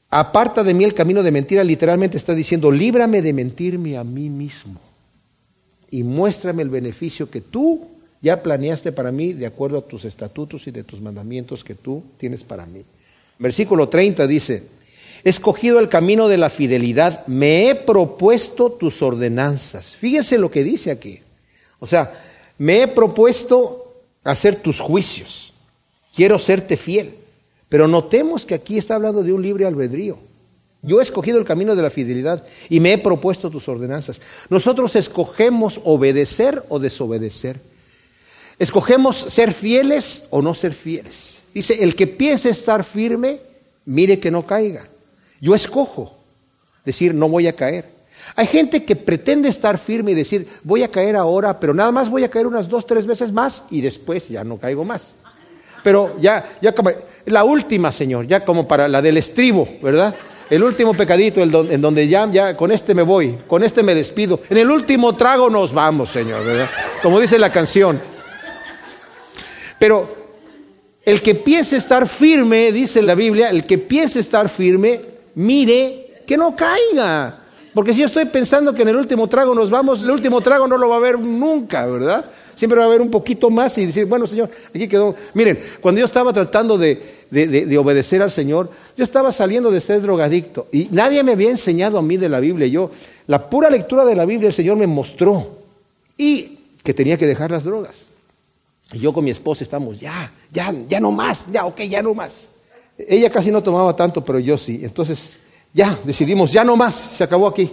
aparta 0.10 0.62
de 0.62 0.74
mí 0.74 0.84
el 0.84 0.93
camino 0.93 1.24
de 1.24 1.32
mentira, 1.32 1.64
literalmente 1.64 2.18
está 2.18 2.36
diciendo, 2.36 2.70
líbrame 2.70 3.22
de 3.22 3.32
mentirme 3.32 3.95
a 3.95 4.04
mí 4.04 4.30
mismo 4.30 4.82
y 5.89 6.04
muéstrame 6.04 6.62
el 6.62 6.70
beneficio 6.70 7.32
que 7.32 7.39
tú 7.39 7.88
ya 8.22 8.43
planeaste 8.43 8.91
para 8.91 9.14
mí 9.14 9.32
de 9.32 9.45
acuerdo 9.45 9.78
a 9.78 9.86
tus 9.86 10.04
estatutos 10.04 10.68
y 10.68 10.72
de 10.72 10.84
tus 10.84 10.99
mandamientos 10.99 11.64
que 11.64 11.76
tú 11.76 12.04
tienes 12.18 12.43
para 12.43 12.66
mí. 12.66 12.84
Versículo 13.39 13.88
30 13.88 14.28
dice, 14.28 14.64
he 15.24 15.30
escogido 15.30 15.80
el 15.80 15.88
camino 15.88 16.28
de 16.28 16.38
la 16.38 16.49
fidelidad, 16.49 17.26
me 17.28 17.70
he 17.70 17.76
propuesto 17.76 18.74
tus 18.74 19.02
ordenanzas. 19.02 19.95
Fíjese 19.95 20.38
lo 20.38 20.52
que 20.52 20.66
dice 20.66 20.91
aquí. 20.91 21.22
O 21.80 21.88
sea, 21.88 22.28
me 22.62 22.84
he 22.84 22.88
propuesto 22.88 23.91
hacer 24.24 24.55
tus 24.55 24.80
juicios. 24.80 25.51
Quiero 26.16 26.38
serte 26.38 26.78
fiel. 26.78 27.16
Pero 27.70 27.88
notemos 27.88 28.45
que 28.45 28.53
aquí 28.53 28.78
está 28.78 28.93
hablando 28.93 29.24
de 29.24 29.34
un 29.34 29.41
libre 29.41 29.66
albedrío. 29.66 30.20
Yo 30.84 30.99
he 30.99 31.01
escogido 31.01 31.39
el 31.39 31.45
camino 31.45 31.76
de 31.76 31.82
la 31.82 31.89
fidelidad 31.89 32.45
y 32.70 32.80
me 32.80 32.93
he 32.93 32.99
propuesto 32.99 33.49
tus 33.49 33.68
ordenanzas. 33.68 34.22
Nosotros 34.47 34.95
escogemos 34.95 35.82
obedecer 35.84 36.64
o 36.70 36.78
desobedecer. 36.78 37.59
Escogemos 38.59 39.16
ser 39.18 39.53
fieles 39.53 40.28
o 40.30 40.43
no 40.43 40.53
ser 40.53 40.74
fieles. 40.74 41.41
Dice, 41.55 41.84
el 41.84 41.95
que 41.95 42.05
piense 42.05 42.51
estar 42.51 42.84
firme, 42.84 43.39
mire 43.86 44.20
que 44.20 44.30
no 44.30 44.45
caiga. 44.45 44.88
Yo 45.39 45.55
escojo 45.55 46.16
decir, 46.86 47.16
no 47.16 47.28
voy 47.28 47.47
a 47.47 47.55
caer. 47.55 48.01
Hay 48.36 48.48
gente 48.48 48.84
que 48.84 48.96
pretende 48.96 49.50
estar 49.50 49.78
firme 49.78 50.12
y 50.12 50.16
decir, 50.16 50.48
voy 50.64 50.84
a 50.84 50.90
caer 50.90 51.16
ahora, 51.16 51.60
pero 51.60 51.74
nada 51.74 51.92
más 51.92 52.10
voy 52.10 52.24
a 52.24 52.30
caer 52.30 52.48
unas 52.48 52.70
dos, 52.70 52.86
tres 52.86 53.06
veces 53.06 53.32
más 53.32 53.66
y 53.70 53.82
después 53.82 54.30
ya 54.30 54.44
no 54.44 54.58
caigo 54.58 54.86
más. 54.86 55.16
Pero 55.84 56.16
ya, 56.20 56.58
ya 56.62 56.74
como, 56.74 56.92
la 57.26 57.44
última, 57.44 57.92
Señor, 57.92 58.28
ya 58.28 58.46
como 58.46 58.68
para 58.68 58.88
la 58.88 59.02
del 59.02 59.18
estribo, 59.18 59.68
¿verdad? 59.82 60.16
El 60.50 60.64
último 60.64 60.94
pecadito 60.94 61.42
en 61.42 61.82
donde 61.82 62.08
ya, 62.08 62.30
ya 62.30 62.58
con 62.58 62.72
este 62.72 62.94
me 62.94 63.04
voy, 63.04 63.38
con 63.48 63.64
este 63.64 63.84
me 63.84 63.96
despido. 63.96 64.42
En 64.50 64.58
el 64.58 64.70
último 64.70 65.16
trago 65.16 65.50
nos 65.50 65.74
vamos, 65.74 66.10
Señor, 66.10 66.46
¿verdad? 66.46 66.70
Como 67.02 67.20
dice 67.20 67.40
la 67.40 67.52
canción. 67.52 68.02
Pero 69.80 70.22
el 71.04 71.22
que 71.22 71.36
piense 71.36 71.78
estar 71.78 72.08
firme, 72.08 72.72
dice 72.72 73.02
la 73.02 73.16
Biblia, 73.16 73.50
el 73.50 73.66
que 73.66 73.78
piense 73.78 74.20
estar 74.20 74.50
firme, 74.50 75.02
mire 75.36 76.24
que 76.28 76.38
no 76.38 76.56
caiga. 76.56 77.41
Porque 77.74 77.93
si 77.93 78.01
yo 78.01 78.05
estoy 78.05 78.26
pensando 78.26 78.74
que 78.74 78.82
en 78.82 78.89
el 78.89 78.97
último 78.97 79.28
trago 79.28 79.55
nos 79.55 79.69
vamos, 79.69 80.03
el 80.03 80.11
último 80.11 80.41
trago 80.41 80.67
no 80.67 80.78
lo 80.78 80.89
va 80.89 80.95
a 80.95 80.97
haber 80.97 81.17
nunca, 81.17 81.86
¿verdad? 81.86 82.26
Siempre 82.55 82.78
va 82.78 82.86
a 82.86 82.88
haber 82.88 83.01
un 83.01 83.09
poquito 83.09 83.49
más 83.49 83.78
y 83.78 83.86
decir, 83.86 84.05
bueno, 84.05 84.28
Señor, 84.28 84.49
aquí 84.69 84.88
quedó. 84.88 85.15
Miren, 85.34 85.59
cuando 85.80 85.99
yo 85.99 86.05
estaba 86.05 86.34
tratando 86.34 86.78
de, 86.78 87.26
de, 87.32 87.78
obedecer 87.78 88.22
al 88.22 88.30
Señor, 88.30 88.69
yo 88.97 89.03
estaba 89.03 89.32
saliendo 89.32 89.72
de 89.72 89.80
ser 89.80 90.01
drogadicto 90.01 90.67
y 90.72 90.89
nadie 90.91 91.24
me 91.24 91.32
había 91.32 91.49
enseñado 91.49 91.97
a 91.97 92.01
mí 92.01 92.17
de 92.17 92.30
la 92.30 92.39
Biblia. 92.39 92.67
Yo, 92.67 92.91
la 93.28 93.49
pura 93.49 93.69
lectura 93.69 94.03
de 94.03 94.15
la 94.15 94.26
Biblia, 94.26 94.47
el 94.47 94.53
Señor 94.53 94.76
me 94.76 94.86
mostró 94.86 95.57
y 96.17 96.59
que 96.84 96.93
tenía 96.93 97.17
que 97.17 97.26
dejar 97.26 97.51
las 97.51 97.63
drogas. 97.63 98.07
Y 98.91 98.99
yo 98.99 99.13
con 99.13 99.24
mi 99.24 99.32
esposa 99.32 99.63
estamos, 99.63 99.99
ya, 99.99 100.32
ya, 100.51 100.76
ya 100.89 100.99
no 100.99 101.11
más, 101.11 101.45
ya, 101.51 101.65
ok, 101.65 101.82
ya 101.82 102.01
no 102.01 102.13
más. 102.13 102.47
Ella 102.97 103.30
casi 103.30 103.49
no 103.49 103.63
tomaba 103.63 103.95
tanto, 103.95 104.24
pero 104.24 104.38
yo 104.38 104.57
sí. 104.57 104.82
Entonces 104.84 105.38
ya, 105.74 105.97
decidimos, 106.03 106.51
ya 106.51 106.63
no 106.63 106.76
más, 106.76 106.95
se 106.95 107.24
acabó 107.24 107.47
aquí. 107.47 107.72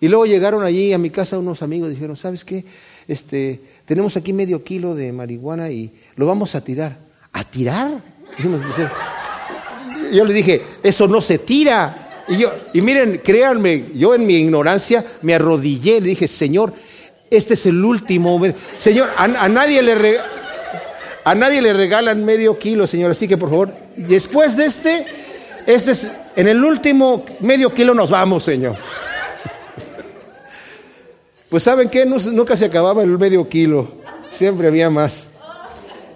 Y 0.00 0.08
luego 0.08 0.26
llegaron 0.26 0.62
allí 0.64 0.92
a 0.92 0.98
mi 0.98 1.10
casa 1.10 1.38
unos 1.38 1.62
amigos 1.62 1.88
y 1.90 1.94
dijeron, 1.94 2.16
¿sabes 2.16 2.44
qué? 2.44 2.64
Este, 3.06 3.60
tenemos 3.84 4.16
aquí 4.16 4.32
medio 4.32 4.62
kilo 4.62 4.94
de 4.94 5.12
marihuana 5.12 5.70
y 5.70 5.90
lo 6.16 6.26
vamos 6.26 6.54
a 6.54 6.60
tirar. 6.62 6.96
¿A 7.32 7.44
tirar? 7.44 7.90
Yo 10.12 10.24
le 10.24 10.34
dije, 10.34 10.62
eso 10.82 11.08
no 11.08 11.20
se 11.20 11.38
tira. 11.38 12.24
Y, 12.28 12.38
yo, 12.38 12.52
y 12.72 12.80
miren, 12.80 13.20
créanme, 13.24 13.84
yo 13.94 14.14
en 14.14 14.26
mi 14.26 14.34
ignorancia 14.34 15.04
me 15.22 15.34
arrodillé, 15.34 16.00
le 16.00 16.10
dije, 16.10 16.28
Señor, 16.28 16.72
este 17.30 17.54
es 17.54 17.66
el 17.66 17.84
último. 17.84 18.40
Señor, 18.76 19.08
a, 19.16 19.48
nadie 19.48 19.82
le 19.82 20.18
a 21.24 21.34
nadie 21.34 21.62
le 21.62 21.72
regalan 21.72 22.24
medio 22.24 22.58
kilo, 22.58 22.86
Señor, 22.86 23.12
así 23.12 23.28
que 23.28 23.36
por 23.36 23.50
favor, 23.50 23.72
después 23.96 24.56
de 24.56 24.66
este, 24.66 25.06
este 25.66 25.92
es 25.92 26.12
en 26.36 26.48
el 26.48 26.64
último 26.64 27.24
medio 27.40 27.72
kilo 27.72 27.94
nos 27.94 28.10
vamos, 28.10 28.44
Señor. 28.44 28.76
Pues 31.48 31.62
saben 31.62 31.88
qué, 31.90 32.06
nunca 32.06 32.56
se 32.56 32.64
acababa 32.64 33.02
el 33.02 33.18
medio 33.18 33.46
kilo, 33.48 33.88
siempre 34.30 34.68
había 34.68 34.88
más. 34.88 35.28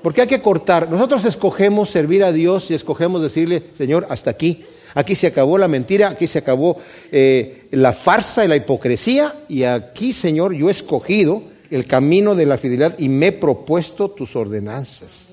Porque 0.02 0.22
hay 0.22 0.28
que 0.28 0.40
cortar. 0.40 0.88
Nosotros 0.88 1.24
escogemos 1.24 1.90
servir 1.90 2.24
a 2.24 2.32
Dios 2.32 2.70
y 2.70 2.74
escogemos 2.74 3.20
decirle, 3.20 3.62
Señor, 3.76 4.06
hasta 4.08 4.30
aquí. 4.30 4.64
Aquí 4.94 5.14
se 5.14 5.26
acabó 5.26 5.58
la 5.58 5.68
mentira, 5.68 6.08
aquí 6.08 6.26
se 6.26 6.38
acabó 6.38 6.78
eh, 7.12 7.66
la 7.72 7.92
farsa 7.92 8.44
y 8.44 8.48
la 8.48 8.56
hipocresía. 8.56 9.34
Y 9.48 9.64
aquí, 9.64 10.14
Señor, 10.14 10.54
yo 10.54 10.68
he 10.68 10.70
escogido 10.70 11.42
el 11.70 11.86
camino 11.86 12.34
de 12.34 12.46
la 12.46 12.56
fidelidad 12.56 12.98
y 12.98 13.08
me 13.10 13.26
he 13.26 13.32
propuesto 13.32 14.08
tus 14.08 14.36
ordenanzas. 14.36 15.28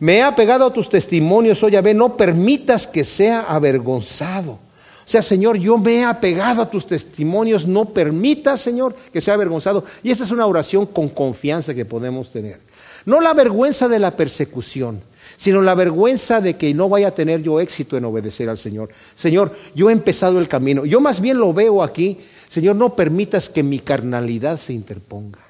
Me 0.00 0.16
he 0.16 0.22
apegado 0.22 0.66
a 0.66 0.72
tus 0.72 0.88
testimonios, 0.88 1.62
oh 1.62 1.68
Yahvé, 1.68 1.94
no 1.94 2.16
permitas 2.16 2.86
que 2.86 3.04
sea 3.04 3.42
avergonzado. 3.42 4.52
O 4.52 5.08
sea, 5.08 5.20
Señor, 5.20 5.58
yo 5.58 5.76
me 5.76 5.96
he 5.96 6.04
apegado 6.04 6.62
a 6.62 6.70
tus 6.70 6.86
testimonios, 6.86 7.66
no 7.66 7.84
permitas, 7.86 8.60
Señor, 8.60 8.96
que 9.12 9.20
sea 9.20 9.34
avergonzado. 9.34 9.84
Y 10.02 10.10
esta 10.10 10.24
es 10.24 10.30
una 10.30 10.46
oración 10.46 10.86
con 10.86 11.10
confianza 11.10 11.74
que 11.74 11.84
podemos 11.84 12.32
tener. 12.32 12.58
No 13.04 13.20
la 13.20 13.34
vergüenza 13.34 13.86
de 13.86 13.98
la 13.98 14.12
persecución, 14.12 15.02
sino 15.36 15.60
la 15.60 15.74
vergüenza 15.74 16.40
de 16.40 16.56
que 16.56 16.72
no 16.72 16.88
vaya 16.88 17.08
a 17.08 17.14
tener 17.14 17.42
yo 17.42 17.60
éxito 17.60 17.98
en 17.98 18.06
obedecer 18.06 18.48
al 18.48 18.56
Señor. 18.56 18.88
Señor, 19.14 19.54
yo 19.74 19.90
he 19.90 19.92
empezado 19.92 20.38
el 20.38 20.48
camino. 20.48 20.86
Yo 20.86 21.02
más 21.02 21.20
bien 21.20 21.36
lo 21.36 21.52
veo 21.52 21.82
aquí. 21.82 22.18
Señor, 22.48 22.76
no 22.76 22.96
permitas 22.96 23.50
que 23.50 23.62
mi 23.62 23.80
carnalidad 23.80 24.58
se 24.58 24.72
interponga. 24.72 25.40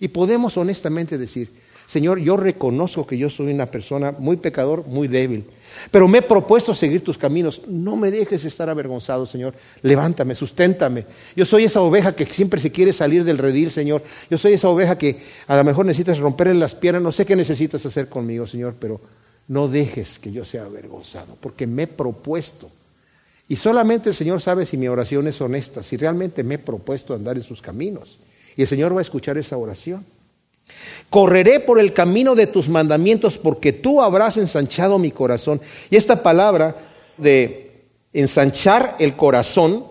Y 0.00 0.08
podemos 0.08 0.56
honestamente 0.56 1.18
decir, 1.18 1.50
Señor, 1.86 2.18
yo 2.18 2.36
reconozco 2.36 3.06
que 3.06 3.18
yo 3.18 3.28
soy 3.28 3.52
una 3.52 3.66
persona 3.66 4.12
muy 4.12 4.36
pecador, 4.36 4.86
muy 4.86 5.06
débil, 5.06 5.44
pero 5.90 6.08
me 6.08 6.18
he 6.18 6.22
propuesto 6.22 6.74
seguir 6.74 7.02
tus 7.02 7.18
caminos. 7.18 7.62
No 7.68 7.96
me 7.96 8.10
dejes 8.10 8.44
estar 8.44 8.68
avergonzado, 8.70 9.26
Señor. 9.26 9.54
Levántame, 9.82 10.34
susténtame. 10.34 11.04
Yo 11.36 11.44
soy 11.44 11.64
esa 11.64 11.80
oveja 11.80 12.14
que 12.14 12.24
siempre 12.26 12.60
se 12.60 12.70
quiere 12.70 12.92
salir 12.92 13.24
del 13.24 13.38
redil, 13.38 13.70
Señor. 13.70 14.02
Yo 14.30 14.38
soy 14.38 14.54
esa 14.54 14.68
oveja 14.68 14.96
que 14.96 15.20
a 15.46 15.56
lo 15.56 15.64
mejor 15.64 15.86
necesitas 15.86 16.18
romperle 16.18 16.54
las 16.54 16.74
piernas. 16.74 17.02
No 17.02 17.12
sé 17.12 17.26
qué 17.26 17.36
necesitas 17.36 17.84
hacer 17.84 18.08
conmigo, 18.08 18.46
Señor, 18.46 18.74
pero 18.78 19.00
no 19.48 19.68
dejes 19.68 20.18
que 20.18 20.32
yo 20.32 20.44
sea 20.44 20.64
avergonzado, 20.64 21.36
porque 21.40 21.66
me 21.66 21.82
he 21.82 21.86
propuesto. 21.86 22.70
Y 23.48 23.56
solamente 23.56 24.08
el 24.08 24.14
Señor 24.14 24.40
sabe 24.40 24.64
si 24.64 24.76
mi 24.76 24.88
oración 24.88 25.26
es 25.28 25.40
honesta, 25.40 25.82
si 25.82 25.96
realmente 25.96 26.42
me 26.42 26.54
he 26.54 26.58
propuesto 26.58 27.14
andar 27.14 27.36
en 27.36 27.42
sus 27.42 27.60
caminos. 27.60 28.18
Y 28.56 28.62
el 28.62 28.68
Señor 28.68 28.94
va 28.94 29.00
a 29.00 29.02
escuchar 29.02 29.36
esa 29.36 29.56
oración. 29.56 30.04
Correré 31.10 31.60
por 31.60 31.78
el 31.78 31.92
camino 31.92 32.34
de 32.34 32.46
tus 32.46 32.68
mandamientos 32.68 33.38
porque 33.38 33.72
tú 33.72 34.02
habrás 34.02 34.36
ensanchado 34.36 34.98
mi 34.98 35.10
corazón. 35.10 35.60
Y 35.90 35.96
esta 35.96 36.22
palabra 36.22 36.76
de 37.16 37.70
ensanchar 38.12 38.96
el 38.98 39.14
corazón 39.14 39.84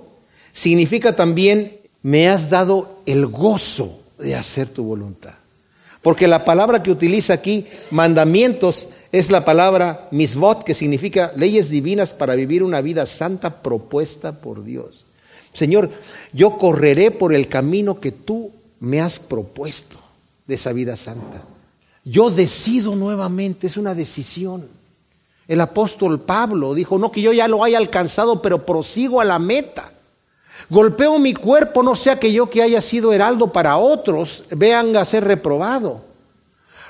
significa 0.52 1.16
también 1.16 1.78
me 2.02 2.28
has 2.28 2.50
dado 2.50 3.00
el 3.06 3.28
gozo 3.28 4.00
de 4.18 4.36
hacer 4.36 4.68
tu 4.68 4.84
voluntad. 4.84 5.34
Porque 6.02 6.28
la 6.28 6.44
palabra 6.44 6.84
que 6.84 6.92
utiliza 6.92 7.34
aquí, 7.34 7.66
mandamientos, 7.90 8.90
es 9.14 9.32
la 9.32 9.46
palabra 9.46 10.08
misvot, 10.12 10.64
que 10.64 10.74
significa 10.74 11.32
leyes 11.38 11.70
divinas 11.70 12.14
para 12.14 12.36
vivir 12.36 12.64
una 12.64 12.82
vida 12.82 13.06
santa 13.06 13.62
propuesta 13.62 14.42
por 14.42 14.66
Dios. 14.66 15.06
Señor, 15.54 15.92
yo 16.34 16.58
correré 16.58 17.12
por 17.12 17.34
el 17.34 17.48
camino 17.48 18.02
que 18.02 18.12
tú 18.12 18.52
me 18.82 19.00
has 19.00 19.20
propuesto 19.20 20.03
de 20.48 20.56
esa 20.56 20.74
vida 20.74 20.96
santa. 20.96 21.42
Yo 22.04 22.30
decido 22.30 22.96
nuevamente, 22.96 23.68
es 23.68 23.78
una 23.78 23.96
decisión. 23.96 24.68
El 25.48 25.62
apóstol 25.62 26.20
Pablo 26.22 26.74
dijo, 26.74 26.98
no 26.98 27.12
que 27.12 27.22
yo 27.22 27.34
ya 27.34 27.48
lo 27.48 27.64
haya 27.64 27.78
alcanzado, 27.78 28.42
pero 28.42 28.66
prosigo 28.66 29.22
a 29.22 29.26
la 29.26 29.40
meta. 29.40 29.92
Golpeo 30.70 31.20
mi 31.20 31.34
cuerpo, 31.34 31.84
no 31.84 31.96
sea 31.96 32.20
que 32.20 32.32
yo 32.32 32.50
que 32.50 32.62
haya 32.62 32.82
sido 32.82 33.14
heraldo 33.14 33.52
para 33.52 33.78
otros 33.78 34.46
vean 34.52 34.96
a 34.96 35.06
ser 35.06 35.26
reprobado. 35.26 36.02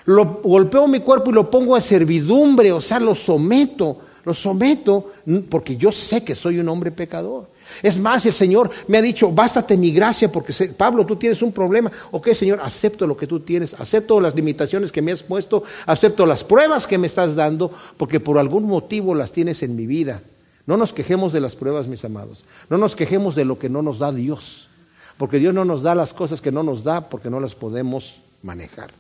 Lo, 0.06 0.26
golpeo 0.44 0.88
mi 0.88 1.00
cuerpo 1.00 1.32
y 1.32 1.34
lo 1.34 1.50
pongo 1.50 1.76
a 1.76 1.82
servidumbre, 1.82 2.72
o 2.72 2.82
sea, 2.82 3.00
lo 3.00 3.16
someto, 3.16 4.00
lo 4.26 4.34
someto 4.34 5.12
porque 5.50 5.78
yo 5.78 5.92
sé 5.92 6.24
que 6.24 6.36
soy 6.36 6.60
un 6.60 6.70
hombre 6.70 6.92
pecador. 6.92 7.48
Es 7.82 8.00
más, 8.00 8.26
el 8.26 8.34
Señor 8.34 8.70
me 8.88 8.98
ha 8.98 9.02
dicho, 9.02 9.32
bástate 9.32 9.78
mi 9.78 9.92
gracia 9.92 10.32
porque 10.32 10.54
Pablo, 10.78 11.06
tú 11.06 11.16
tienes 11.16 11.42
un 11.42 11.52
problema. 11.52 11.92
Ok, 12.12 12.30
Señor, 12.34 12.60
acepto 12.62 13.08
lo 13.08 13.18
que 13.18 13.28
tú 13.28 13.40
tienes, 13.40 13.74
acepto 13.74 14.20
las 14.22 14.36
limitaciones 14.36 14.92
que 14.92 15.02
me 15.02 15.12
has 15.12 15.24
puesto, 15.24 15.64
acepto 15.86 16.26
las 16.26 16.44
pruebas 16.44 16.88
que 16.88 16.98
me 16.98 17.08
estás 17.08 17.36
dando, 17.36 17.72
porque 17.98 18.20
por 18.20 18.38
algún 18.38 18.66
motivo 18.66 19.16
las 19.16 19.32
tienes 19.32 19.64
en 19.64 19.76
mi 19.76 19.88
vida. 19.88 20.22
No 20.66 20.78
nos 20.78 20.94
quejemos 20.94 21.34
de 21.34 21.42
las 21.42 21.56
pruebas, 21.56 21.88
mis 21.88 22.06
amados. 22.06 22.46
No 22.70 22.78
nos 22.78 22.96
quejemos 22.96 23.36
de 23.36 23.46
lo 23.46 23.60
que 23.60 23.70
no 23.70 23.82
nos 23.82 24.00
da 24.00 24.12
Dios. 24.12 24.70
Porque 25.18 25.40
Dios 25.40 25.54
no 25.54 25.66
nos 25.66 25.84
da 25.84 25.96
las 25.96 26.14
cosas 26.14 26.42
que 26.42 26.52
no 26.52 26.64
nos 26.64 26.84
da 26.84 27.10
porque 27.10 27.30
no 27.30 27.40
las 27.40 27.56
podemos 27.56 28.20
manejar. 28.42 28.92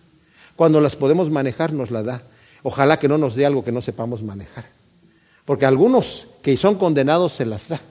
Cuando 0.55 0.81
las 0.81 0.95
podemos 0.95 1.29
manejar, 1.29 1.73
nos 1.73 1.89
la 1.89 2.03
da. 2.03 2.21
Ojalá 2.63 2.99
que 2.99 3.07
no 3.07 3.17
nos 3.17 3.35
dé 3.35 3.45
algo 3.45 3.63
que 3.63 3.71
no 3.71 3.81
sepamos 3.81 4.21
manejar. 4.21 4.65
Porque 5.45 5.65
algunos 5.65 6.27
que 6.41 6.55
son 6.57 6.75
condenados 6.75 7.33
se 7.33 7.45
las 7.45 7.69
da. 7.69 7.81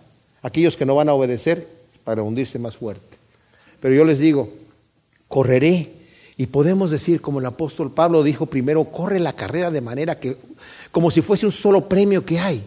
Aquellos 0.43 0.77
que 0.77 0.85
no 0.85 0.97
van 0.97 1.09
a 1.09 1.15
obedecer 1.15 1.67
para 2.05 2.23
hundirse 2.23 2.59
más 2.59 2.77
fuerte. 2.77 3.17
Pero 3.81 3.95
yo 3.95 4.05
les 4.05 4.19
digo, 4.19 4.51
correré. 5.29 5.91
Y 6.37 6.47
podemos 6.47 6.91
decir, 6.91 7.21
como 7.21 7.39
el 7.39 7.47
apóstol 7.47 7.93
Pablo 7.93 8.23
dijo 8.23 8.47
primero, 8.47 8.85
corre 8.85 9.21
la 9.21 9.35
carrera 9.35 9.71
de 9.71 9.81
manera 9.81 10.19
que, 10.19 10.37
como 10.91 11.11
si 11.11 11.23
fuese 11.23 11.47
un 11.47 11.53
solo 11.53 11.89
premio 11.89 12.25
que 12.25 12.41
hay 12.41 12.65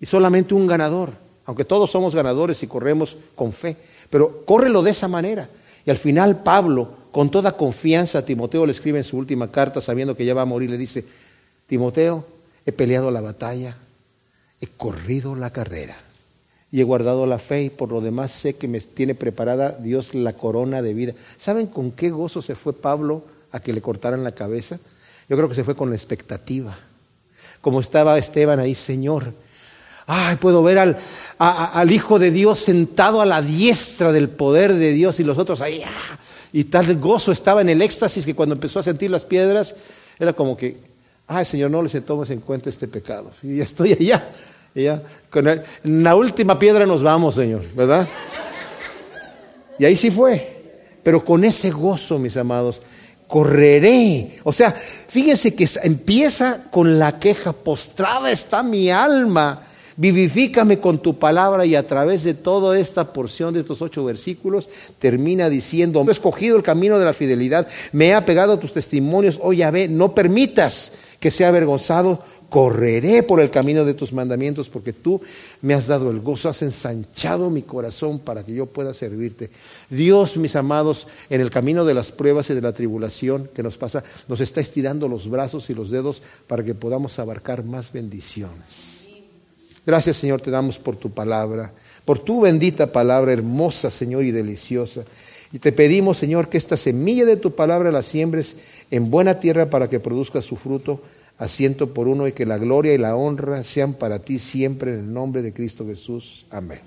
y 0.00 0.06
solamente 0.06 0.54
un 0.54 0.66
ganador, 0.66 1.12
aunque 1.44 1.64
todos 1.64 1.90
somos 1.90 2.14
ganadores 2.14 2.62
y 2.62 2.66
corremos 2.66 3.16
con 3.34 3.52
fe, 3.52 3.76
pero 4.08 4.44
córrelo 4.46 4.82
de 4.82 4.92
esa 4.92 5.08
manera. 5.08 5.48
Y 5.84 5.90
al 5.90 5.98
final 5.98 6.42
Pablo, 6.42 6.88
con 7.10 7.30
toda 7.30 7.52
confianza, 7.52 8.18
a 8.18 8.24
Timoteo 8.24 8.64
le 8.64 8.72
escribe 8.72 8.98
en 8.98 9.04
su 9.04 9.18
última 9.18 9.50
carta, 9.50 9.80
sabiendo 9.80 10.16
que 10.16 10.24
ya 10.24 10.32
va 10.32 10.42
a 10.42 10.46
morir, 10.46 10.70
le 10.70 10.78
dice, 10.78 11.04
Timoteo, 11.66 12.24
he 12.64 12.72
peleado 12.72 13.10
la 13.10 13.20
batalla, 13.20 13.76
he 14.60 14.68
corrido 14.68 15.34
la 15.34 15.50
carrera 15.50 15.96
y 16.74 16.80
he 16.80 16.82
guardado 16.82 17.24
la 17.24 17.38
fe 17.38 17.62
y 17.62 17.70
por 17.70 17.92
lo 17.92 18.00
demás 18.00 18.32
sé 18.32 18.56
que 18.56 18.66
me 18.66 18.80
tiene 18.80 19.14
preparada 19.14 19.78
Dios 19.78 20.12
la 20.12 20.32
corona 20.32 20.82
de 20.82 20.92
vida. 20.92 21.12
¿Saben 21.38 21.68
con 21.68 21.92
qué 21.92 22.10
gozo 22.10 22.42
se 22.42 22.56
fue 22.56 22.72
Pablo 22.72 23.22
a 23.52 23.60
que 23.60 23.72
le 23.72 23.80
cortaran 23.80 24.24
la 24.24 24.32
cabeza? 24.32 24.80
Yo 25.28 25.36
creo 25.36 25.48
que 25.48 25.54
se 25.54 25.62
fue 25.62 25.76
con 25.76 25.90
la 25.90 25.94
expectativa. 25.94 26.76
Como 27.60 27.78
estaba 27.78 28.18
Esteban 28.18 28.58
ahí, 28.58 28.74
Señor, 28.74 29.32
Ay, 30.04 30.34
puedo 30.34 30.64
ver 30.64 30.78
al, 30.78 30.98
al, 31.38 31.92
Hijo 31.92 32.18
de 32.18 32.32
Dios 32.32 32.58
sentado 32.58 33.20
a 33.20 33.24
la 33.24 33.40
diestra 33.40 34.10
del 34.10 34.28
poder 34.28 34.74
de 34.74 34.92
Dios 34.92 35.20
y 35.20 35.24
los 35.24 35.38
otros 35.38 35.60
ahí. 35.60 35.80
Ah, 35.84 36.18
y 36.52 36.64
tal 36.64 36.96
gozo 36.96 37.30
estaba 37.30 37.60
en 37.60 37.68
el 37.68 37.82
éxtasis 37.82 38.26
que 38.26 38.34
cuando 38.34 38.56
empezó 38.56 38.80
a 38.80 38.82
sentir 38.82 39.12
las 39.12 39.24
piedras, 39.24 39.76
era 40.18 40.32
como 40.32 40.56
que, 40.56 40.76
ay 41.28 41.44
Señor, 41.44 41.70
no 41.70 41.82
les 41.82 42.04
tomes 42.04 42.30
en 42.30 42.40
cuenta 42.40 42.68
este 42.68 42.88
pecado. 42.88 43.30
Y 43.44 43.58
ya 43.58 43.64
estoy 43.64 43.92
allá. 43.92 44.28
Ya, 44.74 45.02
con 45.30 45.48
en 45.48 45.62
la 45.84 46.16
última 46.16 46.58
piedra 46.58 46.86
nos 46.86 47.02
vamos, 47.02 47.34
Señor, 47.34 47.62
¿verdad? 47.74 48.08
Y 49.78 49.84
ahí 49.84 49.96
sí 49.96 50.10
fue. 50.10 50.52
Pero 51.02 51.24
con 51.24 51.44
ese 51.44 51.70
gozo, 51.70 52.18
mis 52.18 52.36
amados, 52.36 52.80
correré. 53.26 54.38
O 54.42 54.52
sea, 54.52 54.72
fíjense 54.72 55.54
que 55.54 55.68
empieza 55.82 56.64
con 56.70 56.98
la 56.98 57.18
queja, 57.18 57.52
postrada 57.52 58.30
está 58.30 58.62
mi 58.62 58.90
alma 58.90 59.64
Vivifícame 59.96 60.80
con 60.80 60.98
tu 60.98 61.18
palabra 61.20 61.64
y 61.64 61.76
a 61.76 61.86
través 61.86 62.24
de 62.24 62.34
toda 62.34 62.76
esta 62.78 63.12
porción 63.12 63.54
de 63.54 63.60
estos 63.60 63.80
ocho 63.80 64.04
versículos 64.04 64.68
termina 64.98 65.48
diciendo, 65.48 66.04
he 66.06 66.10
escogido 66.10 66.56
el 66.56 66.64
camino 66.64 66.98
de 66.98 67.04
la 67.04 67.12
fidelidad, 67.12 67.68
me 67.92 68.06
he 68.06 68.14
apegado 68.14 68.54
a 68.54 68.60
tus 68.60 68.72
testimonios, 68.72 69.38
oh 69.40 69.52
Yahvé, 69.52 69.86
no 69.86 70.12
permitas 70.12 70.92
que 71.20 71.30
sea 71.30 71.48
avergonzado, 71.48 72.24
correré 72.54 73.24
por 73.24 73.40
el 73.40 73.50
camino 73.50 73.84
de 73.84 73.94
tus 73.94 74.12
mandamientos 74.12 74.68
porque 74.68 74.92
tú 74.92 75.20
me 75.60 75.74
has 75.74 75.88
dado 75.88 76.08
el 76.12 76.20
gozo, 76.20 76.48
has 76.48 76.62
ensanchado 76.62 77.50
mi 77.50 77.62
corazón 77.62 78.20
para 78.20 78.44
que 78.44 78.54
yo 78.54 78.66
pueda 78.66 78.94
servirte. 78.94 79.50
Dios, 79.90 80.36
mis 80.36 80.54
amados, 80.54 81.08
en 81.30 81.40
el 81.40 81.50
camino 81.50 81.84
de 81.84 81.94
las 81.94 82.12
pruebas 82.12 82.48
y 82.50 82.54
de 82.54 82.60
la 82.60 82.72
tribulación 82.72 83.50
que 83.52 83.64
nos 83.64 83.76
pasa, 83.76 84.04
nos 84.28 84.40
está 84.40 84.60
estirando 84.60 85.08
los 85.08 85.28
brazos 85.28 85.68
y 85.68 85.74
los 85.74 85.90
dedos 85.90 86.22
para 86.46 86.62
que 86.62 86.76
podamos 86.76 87.18
abarcar 87.18 87.64
más 87.64 87.92
bendiciones. 87.92 89.08
Gracias 89.84 90.16
Señor 90.18 90.40
te 90.40 90.52
damos 90.52 90.78
por 90.78 90.94
tu 90.94 91.10
palabra, 91.10 91.72
por 92.04 92.20
tu 92.20 92.42
bendita 92.42 92.92
palabra, 92.92 93.32
hermosa 93.32 93.90
Señor 93.90 94.22
y 94.22 94.30
deliciosa. 94.30 95.02
Y 95.50 95.58
te 95.58 95.72
pedimos 95.72 96.18
Señor 96.18 96.48
que 96.48 96.58
esta 96.58 96.76
semilla 96.76 97.24
de 97.24 97.36
tu 97.36 97.50
palabra 97.56 97.90
la 97.90 98.04
siembres 98.04 98.58
en 98.92 99.10
buena 99.10 99.40
tierra 99.40 99.70
para 99.70 99.88
que 99.88 99.98
produzca 99.98 100.40
su 100.40 100.54
fruto 100.54 101.00
a 101.38 101.48
ciento 101.48 101.92
por 101.92 102.08
uno 102.08 102.28
y 102.28 102.32
que 102.32 102.46
la 102.46 102.58
gloria 102.58 102.94
y 102.94 102.98
la 102.98 103.16
honra 103.16 103.62
sean 103.64 103.94
para 103.94 104.20
ti 104.20 104.38
siempre 104.38 104.94
en 104.94 105.00
el 105.00 105.12
nombre 105.12 105.42
de 105.42 105.52
Cristo 105.52 105.86
Jesús. 105.86 106.46
Amén. 106.50 106.80